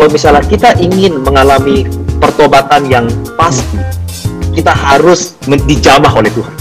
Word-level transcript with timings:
kalau 0.00 0.16
misalnya 0.16 0.40
kita 0.48 0.80
ingin 0.80 1.20
mengalami 1.20 1.84
pertobatan 2.16 2.88
yang 2.88 3.04
pasti, 3.36 3.76
kita 4.56 4.72
harus 4.72 5.36
dijamah 5.44 6.08
oleh 6.16 6.32
Tuhan. 6.32 6.56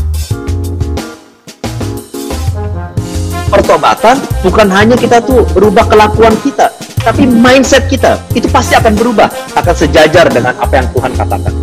Pertobatan 3.47 4.19
bukan 4.43 4.67
hanya 4.75 4.99
kita 4.99 5.23
tuh 5.23 5.47
berubah 5.55 5.87
kelakuan 5.87 6.35
kita, 6.43 6.67
tapi 6.99 7.23
mindset 7.31 7.87
kita 7.87 8.19
itu 8.35 8.51
pasti 8.51 8.75
akan 8.75 8.91
berubah, 8.99 9.31
akan 9.55 9.71
sejajar 9.87 10.27
dengan 10.27 10.59
apa 10.59 10.73
yang 10.75 10.91
Tuhan 10.91 11.11
katakan. 11.15 11.53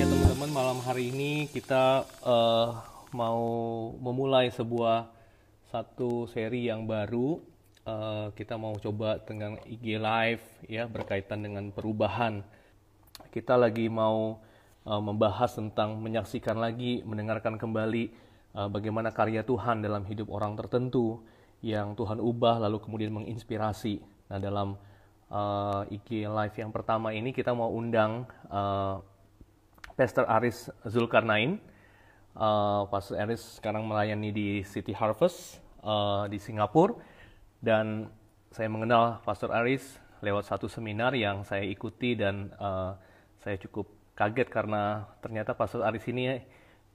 Ya 0.00 0.08
teman-teman 0.08 0.48
malam 0.48 0.80
hari 0.88 1.12
ini 1.12 1.52
kita 1.52 2.08
eh, 2.08 2.66
mau 3.12 3.44
memulai 4.00 4.48
sebuah 4.48 5.04
satu 5.68 6.24
seri 6.32 6.72
yang 6.72 6.88
baru. 6.88 7.49
Eh, 7.80 8.26
kita 8.36 8.60
mau 8.60 8.76
coba 8.76 9.16
dengan 9.24 9.56
IG 9.64 9.96
Live 9.96 10.44
ya 10.68 10.84
berkaitan 10.84 11.40
dengan 11.40 11.72
perubahan. 11.72 12.44
Kita 13.32 13.56
lagi 13.56 13.88
mau 13.88 14.36
eh, 14.84 15.00
membahas 15.00 15.56
tentang 15.56 15.96
menyaksikan 15.96 16.60
lagi, 16.60 17.00
mendengarkan 17.08 17.56
kembali 17.56 18.04
eh, 18.52 18.68
bagaimana 18.68 19.16
karya 19.16 19.40
Tuhan 19.48 19.80
dalam 19.80 20.04
hidup 20.04 20.28
orang 20.28 20.60
tertentu 20.60 21.24
yang 21.64 21.96
Tuhan 21.96 22.20
ubah 22.20 22.60
lalu 22.68 22.84
kemudian 22.84 23.16
menginspirasi. 23.16 24.04
Nah 24.28 24.36
dalam 24.36 24.76
eh, 25.32 25.96
IG 25.96 26.28
Live 26.28 26.60
yang 26.60 26.76
pertama 26.76 27.16
ini 27.16 27.32
kita 27.32 27.56
mau 27.56 27.72
undang 27.72 28.28
eh, 28.52 28.96
Pastor 29.96 30.28
Aris 30.28 30.68
Zulkarnain. 30.84 31.56
Uh, 32.30 32.86
Pastor 32.86 33.18
Aris 33.18 33.58
sekarang 33.58 33.82
melayani 33.90 34.30
di 34.30 34.48
City 34.62 34.94
Harvest 34.94 35.58
uh, 35.82 36.30
di 36.30 36.38
Singapura 36.38 36.94
dan 37.60 38.08
saya 38.50 38.66
mengenal 38.72 39.20
Pastor 39.22 39.52
Aris 39.52 40.00
lewat 40.24 40.48
satu 40.48 40.66
seminar 40.66 41.12
yang 41.12 41.44
saya 41.44 41.64
ikuti 41.64 42.16
dan 42.16 42.52
uh, 42.56 42.96
saya 43.40 43.56
cukup 43.60 43.88
kaget 44.16 44.48
karena 44.52 45.08
ternyata 45.20 45.56
Pastor 45.56 45.84
Aris 45.84 46.04
ini 46.08 46.40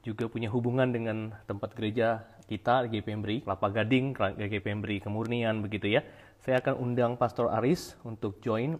juga 0.06 0.30
punya 0.30 0.50
hubungan 0.54 0.90
dengan 0.94 1.34
tempat 1.50 1.74
gereja 1.74 2.22
kita 2.46 2.86
GP 2.86 3.08
Embri, 3.10 3.42
Kelapa 3.42 3.74
Gading, 3.74 4.14
GP 4.38 4.66
Embri 4.70 5.02
Kemurnian 5.02 5.66
begitu 5.66 5.90
ya. 5.90 6.06
Saya 6.46 6.62
akan 6.62 6.78
undang 6.78 7.18
Pastor 7.18 7.50
Aris 7.50 7.98
untuk 8.06 8.38
join. 8.38 8.78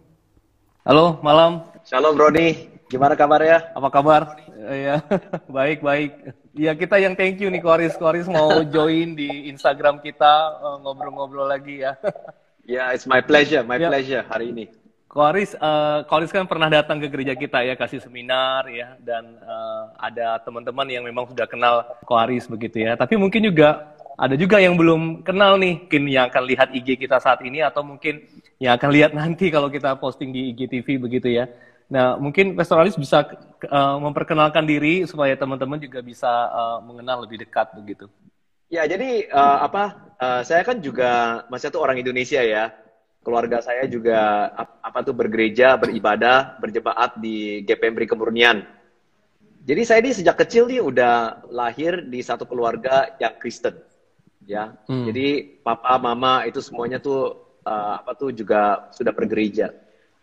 Halo, 0.86 1.18
malam. 1.18 1.66
Shalom 1.82 2.14
Roni, 2.14 2.70
gimana 2.86 3.18
kabarnya? 3.18 3.74
Apa 3.74 3.90
kabar? 3.90 4.38
Ya, 4.56 5.04
baik 5.56 5.84
baik. 5.84 6.12
Ya 6.56 6.72
kita 6.72 6.96
yang 6.96 7.12
thank 7.12 7.36
you 7.36 7.52
nih 7.52 7.60
Koris. 7.60 7.92
Koris 8.00 8.24
mau 8.24 8.64
join 8.64 9.12
di 9.12 9.52
Instagram 9.52 10.00
kita 10.00 10.32
eh, 10.56 10.76
ngobrol-ngobrol 10.80 11.46
lagi 11.46 11.84
ya. 11.84 11.94
Ya, 12.66 12.90
it's 12.90 13.06
my 13.06 13.22
pleasure, 13.22 13.62
my 13.62 13.78
Ya. 13.78 13.86
pleasure 13.86 14.26
hari 14.26 14.50
ini. 14.50 14.66
Koris, 15.06 15.54
eh, 15.54 15.98
Koris 16.10 16.34
kan 16.34 16.50
pernah 16.50 16.66
datang 16.66 16.98
ke 16.98 17.06
gereja 17.06 17.38
kita 17.38 17.62
ya 17.62 17.78
kasih 17.78 18.02
seminar 18.02 18.66
ya 18.66 18.98
dan 18.98 19.38
eh, 19.38 19.82
ada 20.02 20.42
teman-teman 20.42 20.82
yang 20.90 21.06
memang 21.06 21.30
sudah 21.30 21.46
kenal 21.46 21.86
Koris 22.02 22.50
begitu 22.50 22.82
ya. 22.82 22.98
Tapi 22.98 23.14
mungkin 23.14 23.38
juga 23.46 23.94
ada 24.18 24.34
juga 24.34 24.58
yang 24.58 24.74
belum 24.74 25.22
kenal 25.22 25.62
nih, 25.62 25.86
mungkin 25.86 26.02
yang 26.10 26.26
akan 26.26 26.42
lihat 26.42 26.68
IG 26.74 26.98
kita 26.98 27.22
saat 27.22 27.38
ini 27.46 27.62
atau 27.62 27.86
mungkin 27.86 28.18
yang 28.58 28.74
akan 28.74 28.90
lihat 28.90 29.14
nanti 29.14 29.46
kalau 29.54 29.70
kita 29.70 29.94
posting 30.02 30.34
di 30.34 30.50
IGTV 30.50 30.98
begitu 31.06 31.30
ya. 31.30 31.46
Nah, 31.86 32.18
mungkin 32.18 32.58
Pastor 32.58 32.82
Aris 32.82 32.98
bisa 32.98 33.22
eh, 33.62 33.96
memperkenalkan 34.02 34.66
diri 34.66 35.06
supaya 35.06 35.38
teman-teman 35.38 35.78
juga 35.78 36.02
bisa 36.02 36.30
eh, 36.50 36.78
mengenal 36.82 37.22
lebih 37.22 37.46
dekat 37.46 37.70
begitu. 37.78 38.10
Ya, 38.66 38.82
jadi 38.90 39.30
eh, 39.30 39.58
apa? 39.62 39.94
eh, 40.18 40.42
saya 40.42 40.66
kan 40.66 40.82
juga 40.82 41.42
masih 41.46 41.70
tuh 41.70 41.82
orang 41.82 42.02
Indonesia 42.02 42.42
ya. 42.42 42.74
Keluarga 43.22 43.58
saya 43.58 43.86
juga 43.90 44.50
ap- 44.54 44.78
apa 44.82 44.98
tuh 45.02 45.14
bergereja, 45.14 45.74
beribadah, 45.78 46.58
berjemaat 46.62 47.18
di 47.18 47.62
GPMBRI 47.66 48.06
Kemurnian. 48.06 48.62
Jadi 49.66 49.82
saya 49.82 49.98
ini 49.98 50.14
sejak 50.14 50.38
kecil 50.46 50.70
nih 50.70 50.78
udah 50.78 51.42
lahir 51.50 52.06
di 52.06 52.22
satu 52.22 52.46
keluarga 52.46 53.10
yang 53.18 53.34
Kristen, 53.34 53.74
ya. 54.46 54.70
Hmm. 54.86 55.10
Jadi 55.10 55.58
papa, 55.66 55.98
mama 55.98 56.46
itu 56.46 56.62
semuanya 56.62 57.02
tuh 57.02 57.34
eh, 57.66 57.92
apa 57.98 58.14
tuh 58.14 58.30
juga 58.30 58.86
sudah 58.94 59.10
bergereja. 59.10 59.74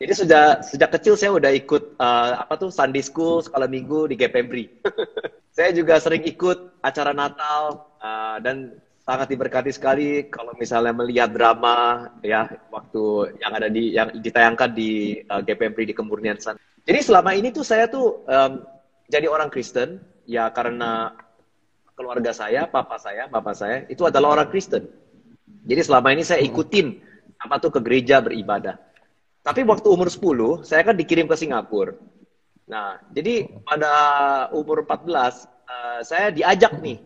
Jadi 0.04 0.14
sudah 0.20 0.60
sejak 0.60 1.00
kecil 1.00 1.16
saya 1.16 1.32
udah 1.32 1.48
ikut 1.56 1.96
eh, 1.96 2.32
apa 2.36 2.60
tuh 2.60 2.68
Sunday 2.68 3.00
School, 3.00 3.40
sekolah 3.40 3.72
minggu 3.72 4.12
di 4.12 4.20
GPMBRI. 4.20 4.84
saya 5.56 5.72
juga 5.72 5.96
sering 6.04 6.28
ikut 6.28 6.84
acara 6.84 7.16
Natal 7.16 7.88
uh, 8.02 8.42
dan 8.42 8.74
sangat 9.06 9.30
diberkati 9.30 9.70
sekali 9.70 10.26
kalau 10.28 10.58
misalnya 10.58 10.92
melihat 10.98 11.30
drama 11.30 12.10
ya 12.26 12.50
waktu 12.74 13.36
yang 13.38 13.52
ada 13.54 13.70
di 13.70 13.94
yang 13.94 14.10
ditayangkan 14.18 14.74
di 14.74 15.22
uh, 15.30 15.46
GPMPRI 15.46 15.94
di 15.94 15.96
Kemurnian 15.96 16.42
sana. 16.42 16.58
Jadi 16.84 17.00
selama 17.06 17.38
ini 17.38 17.54
tuh 17.54 17.64
saya 17.64 17.88
tuh 17.88 18.28
em, 18.28 18.60
jadi 19.08 19.32
orang 19.32 19.48
Kristen 19.48 20.04
ya 20.28 20.52
karena 20.52 21.16
keluarga 21.96 22.36
saya, 22.36 22.68
papa 22.68 23.00
saya, 23.00 23.32
bapak 23.32 23.56
saya 23.56 23.78
itu 23.88 24.04
adalah 24.04 24.36
orang 24.36 24.52
Kristen. 24.52 24.84
Jadi 25.64 25.80
selama 25.80 26.12
ini 26.12 26.28
saya 26.28 26.44
ikutin 26.44 27.00
apa 27.40 27.56
tuh 27.62 27.72
ke 27.72 27.80
gereja 27.80 28.20
beribadah. 28.20 28.76
Tapi 29.44 29.62
waktu 29.68 29.88
umur 29.92 30.08
10 30.08 30.64
saya 30.64 30.82
kan 30.88 30.96
dikirim 30.96 31.28
ke 31.28 31.36
Singapura. 31.36 32.00
Nah, 32.64 32.96
jadi 33.12 33.44
pada 33.68 33.92
umur 34.56 34.88
14 34.88 35.44
eh, 35.68 36.00
saya 36.08 36.32
diajak 36.32 36.80
nih 36.80 37.04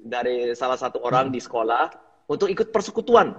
dari 0.00 0.56
salah 0.56 0.80
satu 0.80 1.04
orang 1.04 1.28
di 1.28 1.36
sekolah 1.36 1.92
untuk 2.32 2.48
ikut 2.48 2.72
persekutuan. 2.72 3.36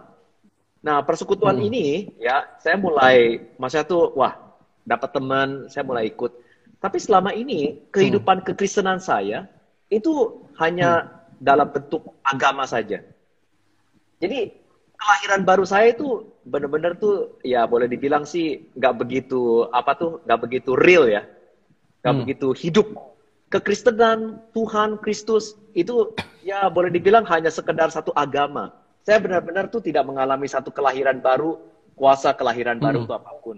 Nah, 0.86 1.02
persekutuan 1.02 1.58
ini 1.58 2.14
ya 2.22 2.46
saya 2.62 2.78
mulai 2.78 3.42
masa 3.58 3.82
tuh 3.82 4.14
wah 4.14 4.38
dapat 4.86 5.10
teman, 5.18 5.50
saya 5.68 5.82
mulai 5.82 6.14
ikut. 6.14 6.32
Tapi 6.78 7.02
selama 7.02 7.34
ini 7.34 7.90
kehidupan 7.90 8.46
kekristenan 8.46 9.02
saya 9.02 9.50
itu 9.90 10.46
hanya 10.62 11.10
dalam 11.42 11.74
bentuk 11.74 12.06
agama 12.22 12.70
saja. 12.70 13.02
Jadi 14.22 14.54
kelahiran 14.98 15.42
baru 15.46 15.64
saya 15.64 15.94
itu 15.94 16.26
benar-benar 16.44 16.98
tuh 16.98 17.38
ya 17.46 17.70
boleh 17.70 17.86
dibilang 17.86 18.26
sih 18.26 18.74
nggak 18.74 18.94
begitu 18.98 19.70
apa 19.70 19.94
tuh 19.94 20.12
nggak 20.26 20.40
begitu 20.42 20.74
real 20.74 21.06
ya, 21.06 21.24
nggak 22.02 22.14
Hmm. 22.14 22.22
begitu 22.26 22.48
hidup. 22.58 22.88
Kekristenan 23.48 24.44
Tuhan 24.52 25.00
Kristus 25.00 25.56
itu 25.72 26.12
ya 26.44 26.68
boleh 26.68 26.92
dibilang 26.92 27.24
hanya 27.32 27.48
sekedar 27.48 27.88
satu 27.88 28.12
agama. 28.12 28.76
Saya 29.08 29.24
benar-benar 29.24 29.72
tuh 29.72 29.80
tidak 29.80 30.04
mengalami 30.04 30.52
satu 30.52 30.68
kelahiran 30.68 31.24
baru, 31.24 31.56
kuasa 31.96 32.36
kelahiran 32.36 32.76
baru 32.82 33.02
Hmm. 33.02 33.06
itu 33.08 33.14
apa 33.16 33.32
pun. 33.40 33.58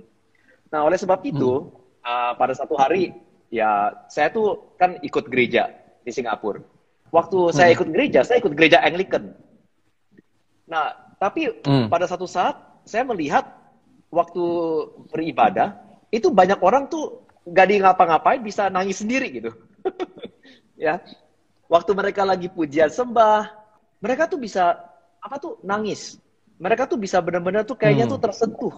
Nah 0.69 0.85
oleh 0.85 0.99
sebab 0.99 1.25
itu 1.25 1.73
uh, 2.05 2.31
pada 2.37 2.53
satu 2.53 2.77
hari 2.77 3.15
ya 3.49 3.95
saya 4.11 4.29
tuh 4.29 4.77
kan 4.77 5.01
ikut 5.01 5.25
gereja 5.25 5.73
di 6.05 6.11
Singapura. 6.13 6.61
Waktu 7.09 7.49
saya 7.57 7.73
ikut 7.73 7.89
gereja, 7.89 8.21
saya 8.21 8.37
ikut 8.37 8.53
gereja 8.53 8.85
Anglican. 8.85 9.33
Nah, 10.69 10.93
tapi 11.19 11.51
Hmm. 11.67 11.91
pada 11.91 12.07
satu 12.07 12.25
saat 12.25 12.55
saya 12.87 13.03
melihat 13.05 13.43
waktu 14.09 14.41
beribadah 15.11 15.77
itu 16.09 16.31
banyak 16.33 16.57
orang 16.63 16.89
tuh 16.89 17.21
gak 17.45 17.67
di 17.69 17.77
ngapa-ngapain 17.77 18.41
bisa 18.41 18.71
nangis 18.71 19.03
sendiri 19.03 19.29
gitu. 19.29 19.51
ya. 20.79 21.03
Waktu 21.69 21.91
mereka 21.93 22.25
lagi 22.25 22.49
pujian 22.49 22.89
sembah, 22.89 23.45
mereka 24.01 24.25
tuh 24.25 24.41
bisa 24.41 24.73
apa 25.21 25.35
tuh 25.37 25.61
nangis. 25.61 26.17
Mereka 26.57 26.89
tuh 26.89 26.97
bisa 26.97 27.21
benar-benar 27.21 27.61
tuh 27.67 27.77
kayaknya 27.77 28.09
Hmm. 28.09 28.13
tuh 28.17 28.21
tersentuh, 28.25 28.73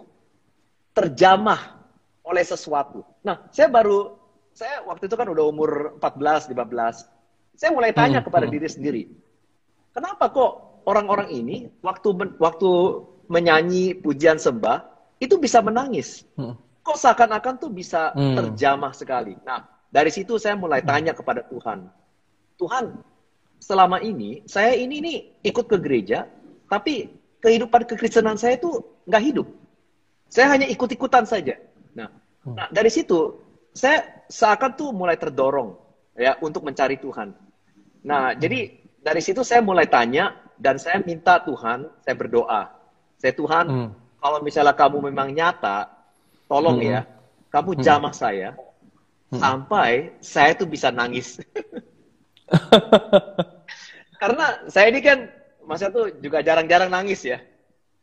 terjamah 0.91 1.79
oleh 2.21 2.43
sesuatu. 2.43 3.01
Nah, 3.23 3.47
saya 3.49 3.71
baru 3.71 4.17
saya 4.51 4.83
waktu 4.83 5.07
itu 5.07 5.15
kan 5.15 5.27
udah 5.31 5.45
umur 5.47 5.95
14, 6.03 6.51
15. 6.51 7.07
Saya 7.55 7.71
mulai 7.71 7.95
tanya 7.95 8.19
Hmm, 8.19 8.27
kepada 8.27 8.45
hmm. 8.49 8.53
diri 8.53 8.67
sendiri. 8.67 9.03
Kenapa 9.95 10.27
kok 10.31 10.51
orang-orang 10.85 11.29
ini 11.31 11.55
waktu 11.81 12.09
men- 12.13 12.35
waktu 12.37 12.69
menyanyi 13.31 13.95
pujian 13.95 14.37
sembah 14.41 14.83
itu 15.21 15.37
bisa 15.37 15.61
menangis? 15.63 16.25
Hmm. 16.35 16.57
Kok 16.81 16.97
seakan-akan 16.97 17.61
tuh 17.61 17.69
bisa 17.69 18.11
Hmm. 18.11 18.33
terjamah 18.35 18.91
sekali. 18.91 19.37
Nah, 19.45 19.63
dari 19.93 20.09
situ 20.09 20.35
saya 20.41 20.57
mulai 20.57 20.81
tanya 20.81 21.13
kepada 21.13 21.45
Tuhan. 21.45 21.85
Tuhan, 22.57 22.97
selama 23.61 24.01
ini 24.01 24.41
saya 24.49 24.73
ini 24.73 24.97
nih 25.01 25.17
ikut 25.45 25.65
ke 25.69 25.77
gereja, 25.77 26.25
tapi 26.65 27.09
kehidupan 27.41 27.85
kekristenan 27.85 28.37
saya 28.37 28.57
itu 28.57 28.81
nggak 29.05 29.23
hidup. 29.23 29.47
Saya 30.31 30.47
hanya 30.55 30.65
ikut-ikutan 30.69 31.27
saja. 31.27 31.57
Nah, 31.93 32.09
nah, 32.47 32.67
dari 32.71 32.89
situ 32.89 33.37
saya 33.75 34.25
seakan 34.31 34.73
tuh 34.75 34.89
mulai 34.95 35.19
terdorong 35.19 35.75
ya 36.17 36.35
untuk 36.41 36.63
mencari 36.63 36.97
Tuhan. 36.97 37.35
Nah, 38.01 38.33
jadi 38.33 38.73
dari 39.01 39.21
situ 39.21 39.41
saya 39.45 39.61
mulai 39.61 39.85
tanya 39.85 40.33
dan 40.61 40.77
saya 40.77 41.01
minta 41.01 41.41
Tuhan, 41.41 41.89
saya 42.05 42.13
berdoa. 42.13 42.69
Saya 43.17 43.33
Tuhan, 43.33 43.65
Hmm. 43.65 43.89
kalau 44.21 44.37
misalnya 44.45 44.77
kamu 44.77 45.09
memang 45.09 45.33
nyata, 45.33 45.89
tolong 46.45 46.77
Hmm. 46.77 46.93
ya, 46.93 46.99
kamu 47.49 47.81
jamah 47.81 48.13
saya 48.13 48.53
sampai 49.33 50.13
saya 50.21 50.53
tuh 50.53 50.69
bisa 50.69 50.93
nangis. 50.93 51.41
Karena 54.21 54.69
saya 54.69 54.93
ini 54.93 55.01
kan 55.01 55.25
masa 55.65 55.89
tuh 55.89 56.13
juga 56.21 56.45
jarang-jarang 56.45 56.93
nangis 56.93 57.25
ya. 57.25 57.41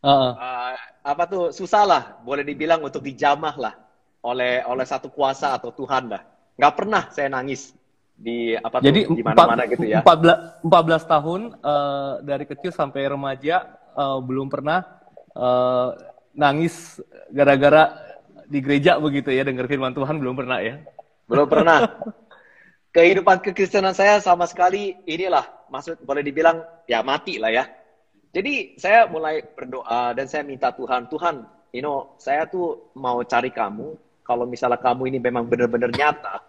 uh, 0.02 0.34
uh, 0.34 0.74
apa 1.02 1.22
tuh 1.26 1.44
susah 1.50 1.82
lah, 1.86 2.02
boleh 2.22 2.46
dibilang 2.46 2.82
untuk 2.82 3.02
dijamah 3.02 3.54
lah 3.58 3.74
oleh 4.22 4.62
oleh 4.66 4.86
satu 4.86 5.10
kuasa 5.10 5.54
atau 5.54 5.70
Tuhan 5.70 6.10
lah. 6.10 6.22
Nggak 6.58 6.74
pernah 6.74 7.02
saya 7.14 7.30
nangis 7.30 7.70
di 8.18 8.58
apa 8.58 8.82
Jadi 8.82 9.06
tuh, 9.06 9.14
di 9.14 9.22
mana-mana 9.22 9.62
gitu 9.70 9.86
ya. 9.86 10.02
14 10.02 10.66
14 10.66 11.12
tahun 11.14 11.40
uh, 11.62 12.12
dari 12.26 12.44
kecil 12.50 12.74
sampai 12.74 13.06
remaja 13.06 13.78
uh, 13.94 14.18
belum 14.18 14.50
pernah 14.50 14.82
uh, 15.38 15.94
nangis 16.34 16.98
gara-gara 17.30 17.94
di 18.50 18.58
gereja 18.58 18.98
begitu 18.98 19.30
ya 19.30 19.46
dengar 19.46 19.70
firman 19.70 19.94
Tuhan 19.94 20.18
belum 20.18 20.34
pernah 20.34 20.58
ya. 20.58 20.82
Belum 21.30 21.46
pernah. 21.46 21.86
Kehidupan 22.96 23.44
kekristenan 23.44 23.94
saya 23.94 24.18
sama 24.18 24.48
sekali 24.50 24.96
inilah 25.06 25.44
maksud 25.70 26.02
boleh 26.02 26.24
dibilang 26.24 26.64
ya 26.90 27.04
mati 27.06 27.38
lah 27.38 27.52
ya. 27.54 27.64
Jadi 28.32 28.80
saya 28.80 29.06
mulai 29.06 29.44
berdoa 29.44 30.12
dan 30.16 30.26
saya 30.26 30.44
minta 30.44 30.72
Tuhan, 30.72 31.06
Tuhan, 31.08 31.44
you 31.72 31.84
know, 31.84 32.16
saya 32.20 32.48
tuh 32.48 32.92
mau 32.96 33.20
cari 33.24 33.52
kamu. 33.52 33.96
Kalau 34.24 34.44
misalnya 34.44 34.76
kamu 34.76 35.08
ini 35.08 35.18
memang 35.20 35.48
benar-benar 35.48 35.88
nyata, 35.88 36.44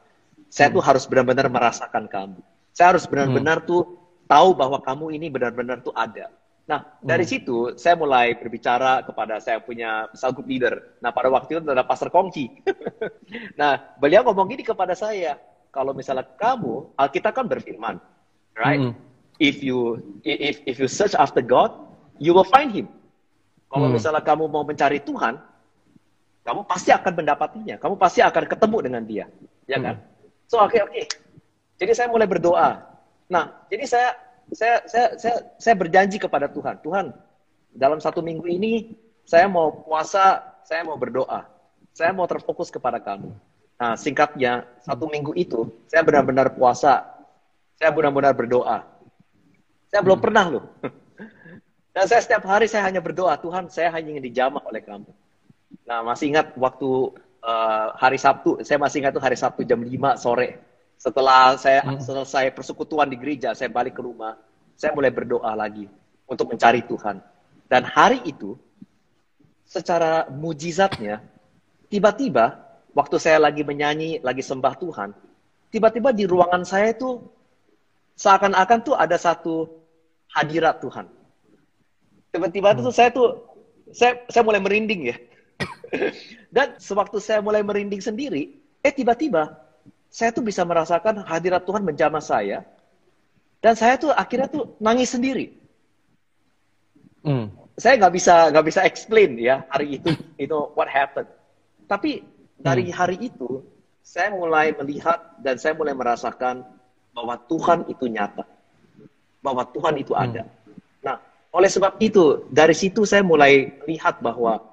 saya 0.50 0.74
tuh 0.74 0.81
harus 0.81 1.06
benar-benar 1.06 1.48
merasakan 1.48 2.10
kamu. 2.10 2.42
Saya 2.74 2.98
harus 2.98 3.06
benar-benar 3.06 3.63
hmm. 3.63 3.68
tuh 3.69 3.81
tahu 4.25 4.57
bahwa 4.57 4.81
kamu 4.81 5.13
ini 5.18 5.30
benar-benar 5.30 5.81
tuh 5.86 5.94
ada. 5.94 6.34
Nah, 6.69 6.86
dari 7.01 7.25
hmm. 7.25 7.31
situ 7.34 7.57
saya 7.81 7.98
mulai 7.98 8.38
berbicara 8.38 9.01
kepada 9.01 9.42
saya 9.42 9.57
punya 9.57 10.06
misal 10.13 10.30
group 10.34 10.46
leader. 10.46 10.98
Nah, 11.01 11.10
pada 11.10 11.30
waktu 11.34 11.57
itu 11.57 11.66
ada 11.66 11.81
Pastor 11.81 12.13
Kongki. 12.13 12.62
nah, 13.60 13.78
beliau 13.98 14.22
ngomong 14.25 14.54
gini 14.54 14.62
kepada 14.62 14.94
saya, 14.94 15.42
kalau 15.74 15.98
misalnya 15.98 16.30
kamu, 16.38 16.94
Alkitab 16.94 17.34
kan 17.34 17.45
berfirman, 17.50 17.98
right? 18.54 18.81
Hmm. 18.81 18.94
If 19.42 19.66
you 19.66 19.98
if 20.22 20.62
if 20.68 20.78
you 20.78 20.86
search 20.92 21.16
after 21.18 21.42
God, 21.42 21.74
you 22.22 22.38
will 22.38 22.45
find 22.45 22.69
him. 22.69 22.86
Kalau 23.69 23.90
hmm. 23.90 23.95
misalnya 23.98 24.22
kamu 24.22 24.45
mau 24.45 24.62
mencari 24.62 25.02
Tuhan, 25.02 25.42
kamu 26.45 26.69
pasti 26.69 26.94
akan 26.94 27.13
mendapatinya. 27.18 27.81
Kamu 27.81 27.98
pasti 27.98 28.22
akan 28.22 28.45
ketemu 28.45 28.78
dengan 28.86 29.04
dia, 29.10 29.25
ya 29.66 29.78
kan? 29.81 29.98
Hmm. 29.98 30.19
So 30.50 30.57
oke 30.57 30.74
okay, 30.74 30.81
oke. 30.81 30.92
Okay. 30.92 31.06
Jadi 31.78 31.92
saya 31.94 32.07
mulai 32.10 32.25
berdoa. 32.25 32.81
Nah, 33.30 33.54
jadi 33.69 33.86
saya 33.86 34.10
saya 34.50 34.81
saya 34.90 35.07
saya 35.22 35.38
saya 35.62 35.75
berjanji 35.78 36.18
kepada 36.18 36.50
Tuhan, 36.50 36.81
Tuhan, 36.81 37.13
dalam 37.69 38.01
satu 38.01 38.25
minggu 38.25 38.50
ini 38.50 38.98
saya 39.30 39.46
mau 39.46 39.86
puasa, 39.86 40.42
saya 40.66 40.81
mau 40.81 40.98
berdoa, 40.98 41.46
saya 41.94 42.10
mau 42.10 42.25
terfokus 42.25 42.74
kepada 42.74 42.98
kamu. 42.98 43.30
Nah, 43.78 43.94
singkatnya 43.94 44.66
satu 44.81 45.06
minggu 45.06 45.38
itu 45.38 45.69
saya 45.86 46.01
benar-benar 46.01 46.57
puasa, 46.57 47.06
saya 47.78 47.94
benar-benar 47.94 48.34
berdoa. 48.34 48.84
Saya 49.94 50.02
belum 50.02 50.18
pernah 50.18 50.45
loh. 50.50 50.66
Dan 51.94 52.06
saya 52.10 52.22
setiap 52.25 52.44
hari 52.50 52.66
saya 52.66 52.90
hanya 52.90 53.06
berdoa, 53.06 53.38
Tuhan, 53.38 53.69
saya 53.69 53.94
hanya 53.94 54.18
ingin 54.18 54.25
dijamah 54.25 54.66
oleh 54.66 54.81
kamu. 54.81 55.10
Nah, 55.86 56.06
masih 56.06 56.34
ingat 56.34 56.54
waktu 56.57 57.13
uh, 57.44 57.96
hari 57.96 58.20
Sabtu, 58.20 58.62
saya 58.64 58.80
masih 58.80 59.04
ingat 59.04 59.16
tuh 59.16 59.24
hari 59.24 59.38
Sabtu 59.40 59.64
jam 59.64 59.80
5 59.80 59.90
sore. 60.20 60.60
Setelah 61.00 61.56
saya 61.56 61.80
hmm. 61.84 62.04
selesai 62.04 62.52
persekutuan 62.52 63.08
di 63.08 63.16
gereja, 63.16 63.56
saya 63.56 63.72
balik 63.72 63.96
ke 63.96 64.02
rumah, 64.04 64.36
saya 64.76 64.92
mulai 64.92 65.12
berdoa 65.12 65.56
lagi 65.56 65.88
untuk 66.28 66.52
mencari 66.52 66.84
Tuhan. 66.84 67.24
Dan 67.72 67.88
hari 67.88 68.20
itu, 68.28 68.60
secara 69.64 70.28
mujizatnya, 70.28 71.24
tiba-tiba 71.88 72.60
waktu 72.92 73.16
saya 73.22 73.40
lagi 73.40 73.64
menyanyi, 73.64 74.20
lagi 74.20 74.44
sembah 74.44 74.76
Tuhan, 74.76 75.16
tiba-tiba 75.72 76.12
di 76.12 76.28
ruangan 76.28 76.66
saya 76.66 76.92
itu 76.92 77.22
seakan-akan 78.20 78.80
tuh 78.84 78.96
ada 78.98 79.16
satu 79.16 79.70
hadirat 80.36 80.84
Tuhan. 80.84 81.08
Tiba-tiba 82.30 82.76
itu 82.78 82.92
saya 82.92 83.10
tuh 83.10 83.48
saya 83.90 84.22
saya 84.30 84.44
mulai 84.46 84.62
merinding 84.62 85.02
ya. 85.10 85.18
Dan 86.56 86.78
sewaktu 86.78 87.18
saya 87.22 87.40
mulai 87.42 87.62
merinding 87.66 88.02
sendiri, 88.02 88.58
eh 88.82 88.94
tiba-tiba 88.94 89.58
saya 90.10 90.34
tuh 90.34 90.42
bisa 90.42 90.66
merasakan 90.66 91.22
hadirat 91.24 91.64
Tuhan 91.64 91.86
menjamah 91.86 92.22
saya. 92.22 92.66
Dan 93.60 93.78
saya 93.78 94.00
tuh 94.00 94.10
akhirnya 94.10 94.50
tuh 94.50 94.74
nangis 94.82 95.14
sendiri. 95.14 95.54
Hmm. 97.22 97.52
Saya 97.76 98.00
nggak 98.00 98.14
bisa 98.16 98.52
nggak 98.52 98.66
bisa 98.66 98.82
explain 98.84 99.36
ya 99.40 99.64
hari 99.68 100.00
itu 100.00 100.16
itu 100.40 100.58
what 100.74 100.88
happened. 100.88 101.28
Tapi 101.86 102.24
dari 102.60 102.90
hmm. 102.90 102.96
hari 102.96 103.18
itu 103.20 103.64
saya 104.00 104.32
mulai 104.34 104.74
melihat 104.74 105.38
dan 105.44 105.60
saya 105.60 105.76
mulai 105.76 105.94
merasakan 105.94 106.64
bahwa 107.12 107.36
Tuhan 107.46 107.86
itu 107.92 108.08
nyata, 108.08 108.48
bahwa 109.44 109.68
Tuhan 109.70 110.00
itu 110.00 110.16
ada. 110.16 110.48
Hmm. 110.48 110.80
Nah, 111.04 111.16
oleh 111.52 111.70
sebab 111.70 112.00
itu 112.00 112.48
dari 112.50 112.74
situ 112.74 113.04
saya 113.04 113.22
mulai 113.22 113.76
lihat 113.86 114.24
bahwa 114.24 114.69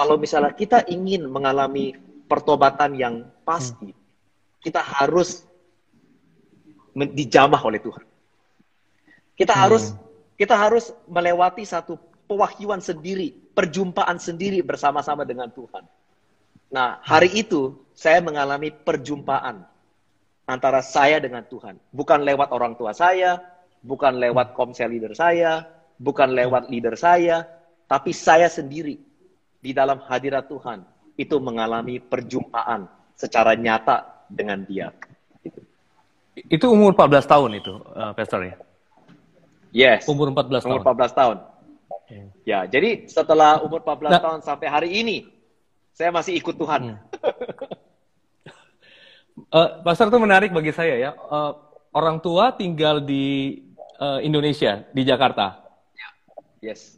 kalau 0.00 0.16
misalnya 0.16 0.56
kita 0.56 0.88
ingin 0.88 1.28
mengalami 1.28 1.92
pertobatan 2.24 2.96
yang 2.96 3.28
pasti, 3.44 3.92
hmm. 3.92 4.00
kita 4.64 4.80
harus 4.80 5.44
dijamah 6.96 7.60
oleh 7.60 7.84
Tuhan. 7.84 8.08
Kita 9.36 9.52
hmm. 9.52 9.60
harus 9.60 9.92
kita 10.40 10.56
harus 10.56 10.88
melewati 11.04 11.68
satu 11.68 12.00
pewahyuan 12.24 12.80
sendiri, 12.80 13.36
perjumpaan 13.52 14.16
sendiri 14.16 14.64
bersama-sama 14.64 15.28
dengan 15.28 15.52
Tuhan. 15.52 15.84
Nah, 16.72 16.96
hari 17.04 17.36
itu 17.36 17.76
saya 17.92 18.24
mengalami 18.24 18.72
perjumpaan 18.72 19.68
antara 20.48 20.80
saya 20.80 21.20
dengan 21.20 21.44
Tuhan. 21.44 21.76
Bukan 21.92 22.24
lewat 22.24 22.56
orang 22.56 22.72
tua 22.80 22.96
saya, 22.96 23.36
bukan 23.84 24.16
lewat 24.16 24.56
komsel 24.56 24.96
leader 24.96 25.12
saya, 25.12 25.68
bukan 26.00 26.32
lewat 26.32 26.72
leader 26.72 26.96
saya, 26.96 27.44
tapi 27.84 28.16
saya 28.16 28.48
sendiri 28.48 29.09
di 29.60 29.76
dalam 29.76 30.00
hadirat 30.08 30.48
Tuhan 30.48 30.82
itu 31.20 31.36
mengalami 31.36 32.00
perjumpaan 32.00 32.88
secara 33.12 33.52
nyata 33.52 34.24
dengan 34.32 34.64
Dia. 34.64 34.88
Itu, 35.44 35.60
itu 36.48 36.66
umur 36.72 36.96
14 36.96 37.28
tahun 37.28 37.50
itu, 37.60 37.74
uh, 37.92 38.16
Pastor 38.16 38.40
ya? 38.48 38.56
Yes. 39.70 40.08
Umur 40.08 40.32
14 40.32 40.64
umur 40.64 40.80
tahun. 40.80 41.12
14 41.12 41.20
tahun. 41.20 41.36
Okay. 42.08 42.22
Ya, 42.48 42.64
jadi 42.66 43.06
setelah 43.06 43.60
umur 43.62 43.84
14 43.84 44.08
nah, 44.08 44.18
tahun 44.18 44.40
sampai 44.42 44.66
hari 44.66 44.90
ini, 44.96 45.28
saya 45.92 46.10
masih 46.10 46.34
ikut 46.40 46.56
Tuhan. 46.56 46.96
Hmm. 46.96 46.98
uh, 49.52 49.68
Pastor 49.86 50.08
itu 50.08 50.18
menarik 50.18 50.50
bagi 50.50 50.72
saya 50.72 50.96
ya. 50.96 51.10
Uh, 51.28 51.52
orang 51.92 52.18
tua 52.18 52.56
tinggal 52.56 53.04
di 53.04 53.60
uh, 54.00 54.18
Indonesia, 54.24 54.88
di 54.90 55.04
Jakarta. 55.04 55.60
Ya. 55.94 56.08
Yes. 56.72 56.96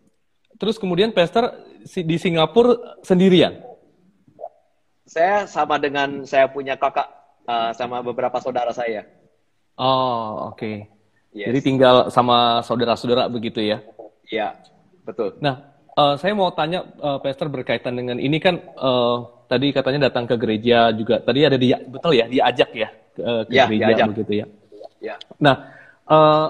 Terus 0.57 0.79
kemudian 0.79 1.11
Pastor 1.11 1.51
di 1.87 2.17
Singapura 2.19 3.03
sendirian? 3.03 3.59
Saya 5.07 5.45
sama 5.45 5.77
dengan 5.77 6.25
saya 6.25 6.49
punya 6.49 6.79
kakak 6.79 7.09
uh, 7.45 7.71
sama 7.77 8.01
beberapa 8.01 8.39
saudara 8.41 8.73
saya. 8.73 9.05
Oh, 9.77 10.53
oke. 10.53 10.59
Okay. 10.59 10.77
Yes. 11.33 11.49
Jadi 11.49 11.59
tinggal 11.65 12.13
sama 12.13 12.61
saudara-saudara 12.61 13.25
begitu 13.33 13.65
ya? 13.65 13.81
Iya, 14.29 14.53
betul. 15.05 15.41
Nah, 15.41 15.73
uh, 15.97 16.15
saya 16.21 16.37
mau 16.37 16.53
tanya 16.53 16.85
uh, 17.01 17.19
Pastor 17.25 17.49
berkaitan 17.49 17.97
dengan 17.97 18.21
ini 18.21 18.37
kan 18.37 18.61
uh, 18.77 19.49
tadi 19.49 19.73
katanya 19.73 20.13
datang 20.13 20.29
ke 20.29 20.37
gereja 20.37 20.93
juga. 20.93 21.25
Tadi 21.25 21.41
ada 21.41 21.57
dia 21.57 21.81
betul 21.81 22.21
ya, 22.21 22.29
diajak 22.29 22.71
ya 22.77 22.89
ke, 23.17 23.25
ke 23.49 23.53
ya, 23.53 23.65
gereja 23.65 23.87
diajak. 23.89 24.07
begitu 24.13 24.33
ya. 24.45 24.47
Ya. 25.01 25.15
Nah, 25.41 25.73
uh, 26.05 26.49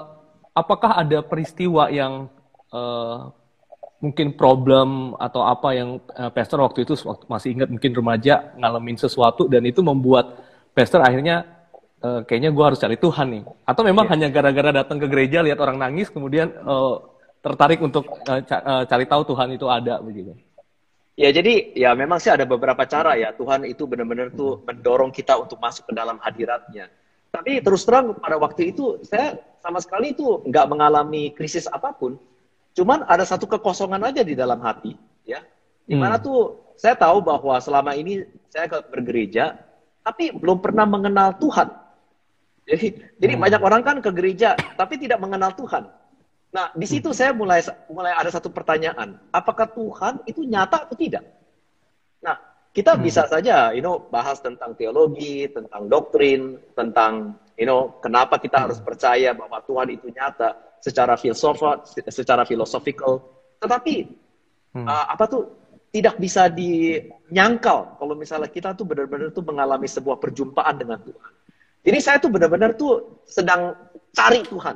apakah 0.51 0.99
ada 0.99 1.23
peristiwa 1.23 1.87
yang 1.87 2.27
uh, 2.75 3.31
mungkin 4.03 4.35
problem 4.35 5.15
atau 5.15 5.47
apa 5.47 5.71
yang 5.71 5.95
uh, 6.19 6.27
pastor 6.27 6.59
waktu 6.59 6.83
itu 6.83 6.91
waktu 7.07 7.23
masih 7.31 7.49
ingat 7.55 7.71
mungkin 7.71 7.95
remaja 7.95 8.51
ngalamin 8.59 8.99
sesuatu 8.99 9.47
dan 9.47 9.63
itu 9.63 9.79
membuat 9.79 10.43
pastor 10.75 10.99
akhirnya 10.99 11.47
uh, 12.03 12.19
kayaknya 12.27 12.51
gue 12.51 12.65
harus 12.67 12.83
cari 12.83 12.99
Tuhan 12.99 13.27
nih. 13.31 13.43
Atau 13.63 13.87
memang 13.87 14.03
yeah. 14.05 14.11
hanya 14.11 14.27
gara-gara 14.27 14.75
datang 14.75 14.99
ke 14.99 15.07
gereja 15.07 15.39
lihat 15.39 15.55
orang 15.63 15.79
nangis 15.79 16.11
kemudian 16.11 16.51
uh, 16.67 16.99
tertarik 17.39 17.79
untuk 17.79 18.11
uh, 18.27 18.43
ca 18.43 18.57
uh, 18.59 18.83
cari 18.83 19.07
tahu 19.07 19.23
Tuhan 19.23 19.55
itu 19.55 19.71
ada 19.71 20.03
begitu? 20.03 20.35
Ya 21.15 21.31
jadi 21.31 21.71
ya 21.71 21.95
memang 21.95 22.19
sih 22.19 22.33
ada 22.33 22.43
beberapa 22.43 22.83
cara 22.83 23.15
ya. 23.15 23.31
Tuhan 23.31 23.63
itu 23.63 23.87
benar-benar 23.87 24.35
tuh 24.35 24.59
hmm. 24.59 24.67
mendorong 24.67 25.15
kita 25.15 25.39
untuk 25.39 25.63
masuk 25.63 25.87
ke 25.87 25.93
dalam 25.95 26.19
hadiratnya. 26.19 26.91
Tapi 27.31 27.63
terus 27.63 27.87
terang 27.87 28.19
pada 28.19 28.35
waktu 28.35 28.75
itu 28.75 28.99
saya 29.07 29.39
sama 29.63 29.79
sekali 29.79 30.11
itu 30.11 30.43
nggak 30.43 30.65
mengalami 30.67 31.31
krisis 31.31 31.71
apa 31.71 31.95
pun 31.95 32.19
Cuman 32.73 33.05
ada 33.05 33.21
satu 33.21 33.45
kekosongan 33.45 34.01
aja 34.01 34.25
di 34.25 34.33
dalam 34.33 34.57
hati, 34.65 34.97
ya. 35.23 35.45
Di 35.85 35.93
mana 35.93 36.17
hmm. 36.17 36.25
tuh 36.25 36.39
saya 36.73 36.97
tahu 36.97 37.21
bahwa 37.21 37.53
selama 37.61 37.93
ini 37.93 38.25
saya 38.49 38.65
ke 38.65 38.81
bergereja, 38.89 39.61
tapi 40.01 40.33
belum 40.33 40.57
pernah 40.57 40.89
mengenal 40.89 41.37
Tuhan. 41.37 41.69
Jadi, 42.65 42.87
hmm. 42.89 43.21
jadi 43.21 43.33
banyak 43.37 43.61
orang 43.61 43.81
kan 43.85 43.97
ke 44.01 44.09
gereja, 44.09 44.57
tapi 44.73 44.97
tidak 44.97 45.21
mengenal 45.21 45.53
Tuhan. 45.53 45.85
Nah, 46.53 46.69
di 46.73 46.85
situ 46.89 47.13
hmm. 47.13 47.17
saya 47.17 47.31
mulai 47.33 47.61
mulai 47.93 48.13
ada 48.13 48.29
satu 48.33 48.49
pertanyaan, 48.49 49.21
apakah 49.29 49.69
Tuhan 49.69 50.25
itu 50.25 50.41
nyata 50.41 50.89
atau 50.89 50.97
tidak? 50.97 51.25
Nah, 52.25 52.41
kita 52.73 52.97
hmm. 52.97 53.01
bisa 53.05 53.29
saja, 53.29 53.69
you 53.77 53.85
know, 53.85 54.01
bahas 54.09 54.41
tentang 54.41 54.73
teologi, 54.73 55.45
tentang 55.45 55.85
doktrin, 55.85 56.57
tentang, 56.73 57.37
you 57.53 57.69
know, 57.69 58.01
kenapa 58.01 58.41
kita 58.41 58.57
hmm. 58.57 58.65
harus 58.65 58.79
percaya 58.81 59.37
bahwa 59.37 59.61
Tuhan 59.61 59.93
itu 59.93 60.09
nyata 60.09 60.72
secara 60.83 61.15
filsafat, 61.15 62.03
secara 62.11 62.43
filosofikal. 62.43 63.23
Tetapi 63.63 63.95
hmm. 64.75 64.83
uh, 64.83 65.05
apa 65.15 65.23
tuh 65.31 65.43
tidak 65.95 66.19
bisa 66.19 66.51
dinyangkal 66.51 67.95
kalau 67.95 68.17
misalnya 68.19 68.51
kita 68.51 68.75
tuh 68.75 68.83
benar-benar 68.83 69.31
tuh 69.31 69.45
mengalami 69.47 69.87
sebuah 69.87 70.19
perjumpaan 70.19 70.75
dengan 70.75 70.99
Tuhan. 70.99 71.31
Jadi 71.83 71.99
saya 72.03 72.17
tuh 72.19 72.31
benar-benar 72.33 72.75
tuh 72.75 73.23
sedang 73.23 73.77
cari 74.11 74.43
Tuhan. 74.43 74.75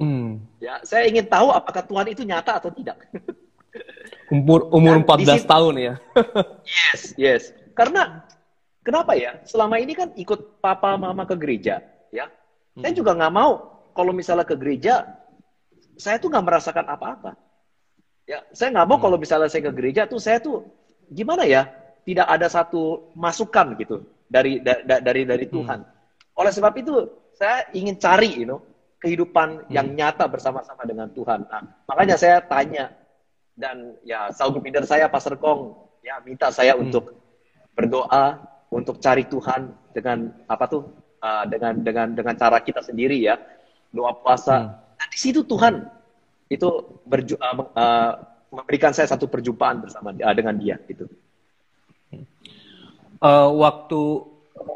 Hmm. 0.00 0.40
Ya, 0.60 0.80
saya 0.84 1.08
ingin 1.08 1.28
tahu 1.28 1.52
apakah 1.52 1.84
Tuhan 1.84 2.06
itu 2.12 2.24
nyata 2.24 2.60
atau 2.60 2.68
tidak. 2.72 3.00
Umur 4.30 4.70
umur 4.70 5.02
Dan 5.02 5.42
14 5.42 5.42
tahun 5.42 5.74
ya. 5.78 5.94
yes, 6.94 7.00
yes. 7.18 7.42
Karena 7.74 8.22
kenapa 8.86 9.18
ya? 9.18 9.42
Selama 9.42 9.82
ini 9.82 9.90
kan 9.90 10.14
ikut 10.14 10.62
papa 10.62 10.94
mama 10.94 11.26
ke 11.26 11.34
gereja, 11.34 11.82
ya. 12.14 12.30
Hmm. 12.78 12.82
Saya 12.86 12.94
juga 12.94 13.18
nggak 13.18 13.34
mau 13.34 13.79
kalau 14.00 14.16
misalnya 14.16 14.48
ke 14.48 14.56
gereja, 14.56 15.04
saya 16.00 16.16
tuh 16.16 16.32
nggak 16.32 16.46
merasakan 16.48 16.88
apa-apa. 16.88 17.36
Ya, 18.24 18.40
saya 18.56 18.72
nggak 18.72 18.88
mau 18.88 18.96
hmm. 18.96 19.04
kalau 19.04 19.16
misalnya 19.20 19.52
saya 19.52 19.68
ke 19.68 19.72
gereja 19.76 20.08
tuh 20.08 20.16
saya 20.16 20.40
tuh 20.40 20.64
gimana 21.12 21.44
ya? 21.44 21.68
Tidak 22.00 22.24
ada 22.24 22.48
satu 22.48 23.12
masukan 23.12 23.76
gitu 23.76 24.08
dari 24.24 24.64
da, 24.64 24.80
da, 24.80 25.04
dari 25.04 25.28
dari 25.28 25.44
hmm. 25.44 25.52
Tuhan. 25.52 25.78
Hmm. 25.84 26.40
Oleh 26.40 26.48
sebab 26.48 26.72
itu 26.80 26.96
saya 27.36 27.68
ingin 27.76 28.00
cari, 28.00 28.40
you 28.40 28.48
know, 28.48 28.64
kehidupan 29.04 29.68
hmm. 29.68 29.76
yang 29.76 29.92
nyata 29.92 30.24
bersama-sama 30.32 30.88
dengan 30.88 31.12
Tuhan. 31.12 31.44
Nah, 31.44 31.84
makanya 31.84 32.16
saya 32.16 32.40
tanya 32.40 32.96
dan 33.52 34.00
ya 34.00 34.32
saudara 34.32 34.64
leader 34.64 34.88
saya 34.88 35.12
Pastor 35.12 35.36
Kong 35.36 35.76
ya 36.00 36.16
minta 36.24 36.48
saya 36.48 36.72
hmm. 36.72 36.88
untuk 36.88 37.04
berdoa 37.76 38.40
untuk 38.72 38.96
cari 38.96 39.28
Tuhan 39.28 39.68
dengan 39.92 40.32
apa 40.48 40.64
tuh 40.64 40.88
uh, 41.20 41.44
dengan 41.44 41.84
dengan 41.84 42.16
dengan 42.16 42.34
cara 42.40 42.64
kita 42.64 42.80
sendiri 42.80 43.20
ya 43.20 43.36
doa 43.90 44.14
puasa. 44.16 44.56
Hmm. 44.56 44.70
Nah 44.98 45.06
di 45.10 45.18
situ 45.18 45.42
Tuhan 45.46 45.86
itu 46.50 46.68
berju 47.06 47.38
uh, 47.38 47.54
uh, 47.74 48.12
memberikan 48.50 48.90
saya 48.90 49.06
satu 49.06 49.30
perjumpaan 49.30 49.82
bersama 49.86 50.10
uh, 50.10 50.34
dengan 50.34 50.54
dia 50.58 50.78
itu. 50.90 51.06
Uh, 53.20 53.52
waktu 53.60 54.00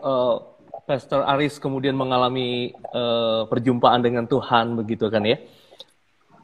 uh, 0.04 0.36
Pastor 0.84 1.24
Aris 1.24 1.56
kemudian 1.56 1.96
mengalami 1.96 2.76
uh, 2.92 3.48
perjumpaan 3.48 4.04
dengan 4.04 4.28
Tuhan 4.28 4.76
begitu 4.76 5.08
kan 5.08 5.24
ya? 5.24 5.40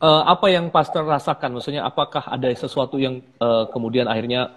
Uh, 0.00 0.24
apa 0.24 0.48
yang 0.48 0.72
Pastor 0.72 1.04
rasakan? 1.04 1.60
Maksudnya 1.60 1.84
apakah 1.84 2.24
ada 2.24 2.48
sesuatu 2.56 2.96
yang 2.96 3.20
uh, 3.36 3.68
kemudian 3.68 4.08
akhirnya 4.08 4.48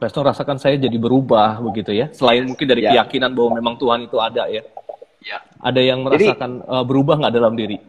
Pastor 0.00 0.24
rasakan 0.24 0.56
saya 0.56 0.80
jadi 0.80 0.96
berubah 0.96 1.60
begitu 1.60 1.92
ya? 1.92 2.08
Selain 2.16 2.48
mungkin 2.48 2.64
dari 2.64 2.88
ya. 2.88 2.96
keyakinan 2.96 3.36
bahwa 3.36 3.60
memang 3.60 3.74
Tuhan 3.76 4.08
itu 4.08 4.16
ada 4.16 4.48
ya? 4.48 4.64
Ya. 5.26 5.42
Ada 5.58 5.82
yang 5.82 6.06
merasakan 6.06 6.62
jadi, 6.62 6.70
uh, 6.70 6.84
berubah 6.86 7.18
nggak 7.18 7.34
dalam 7.34 7.58
diri? 7.58 7.82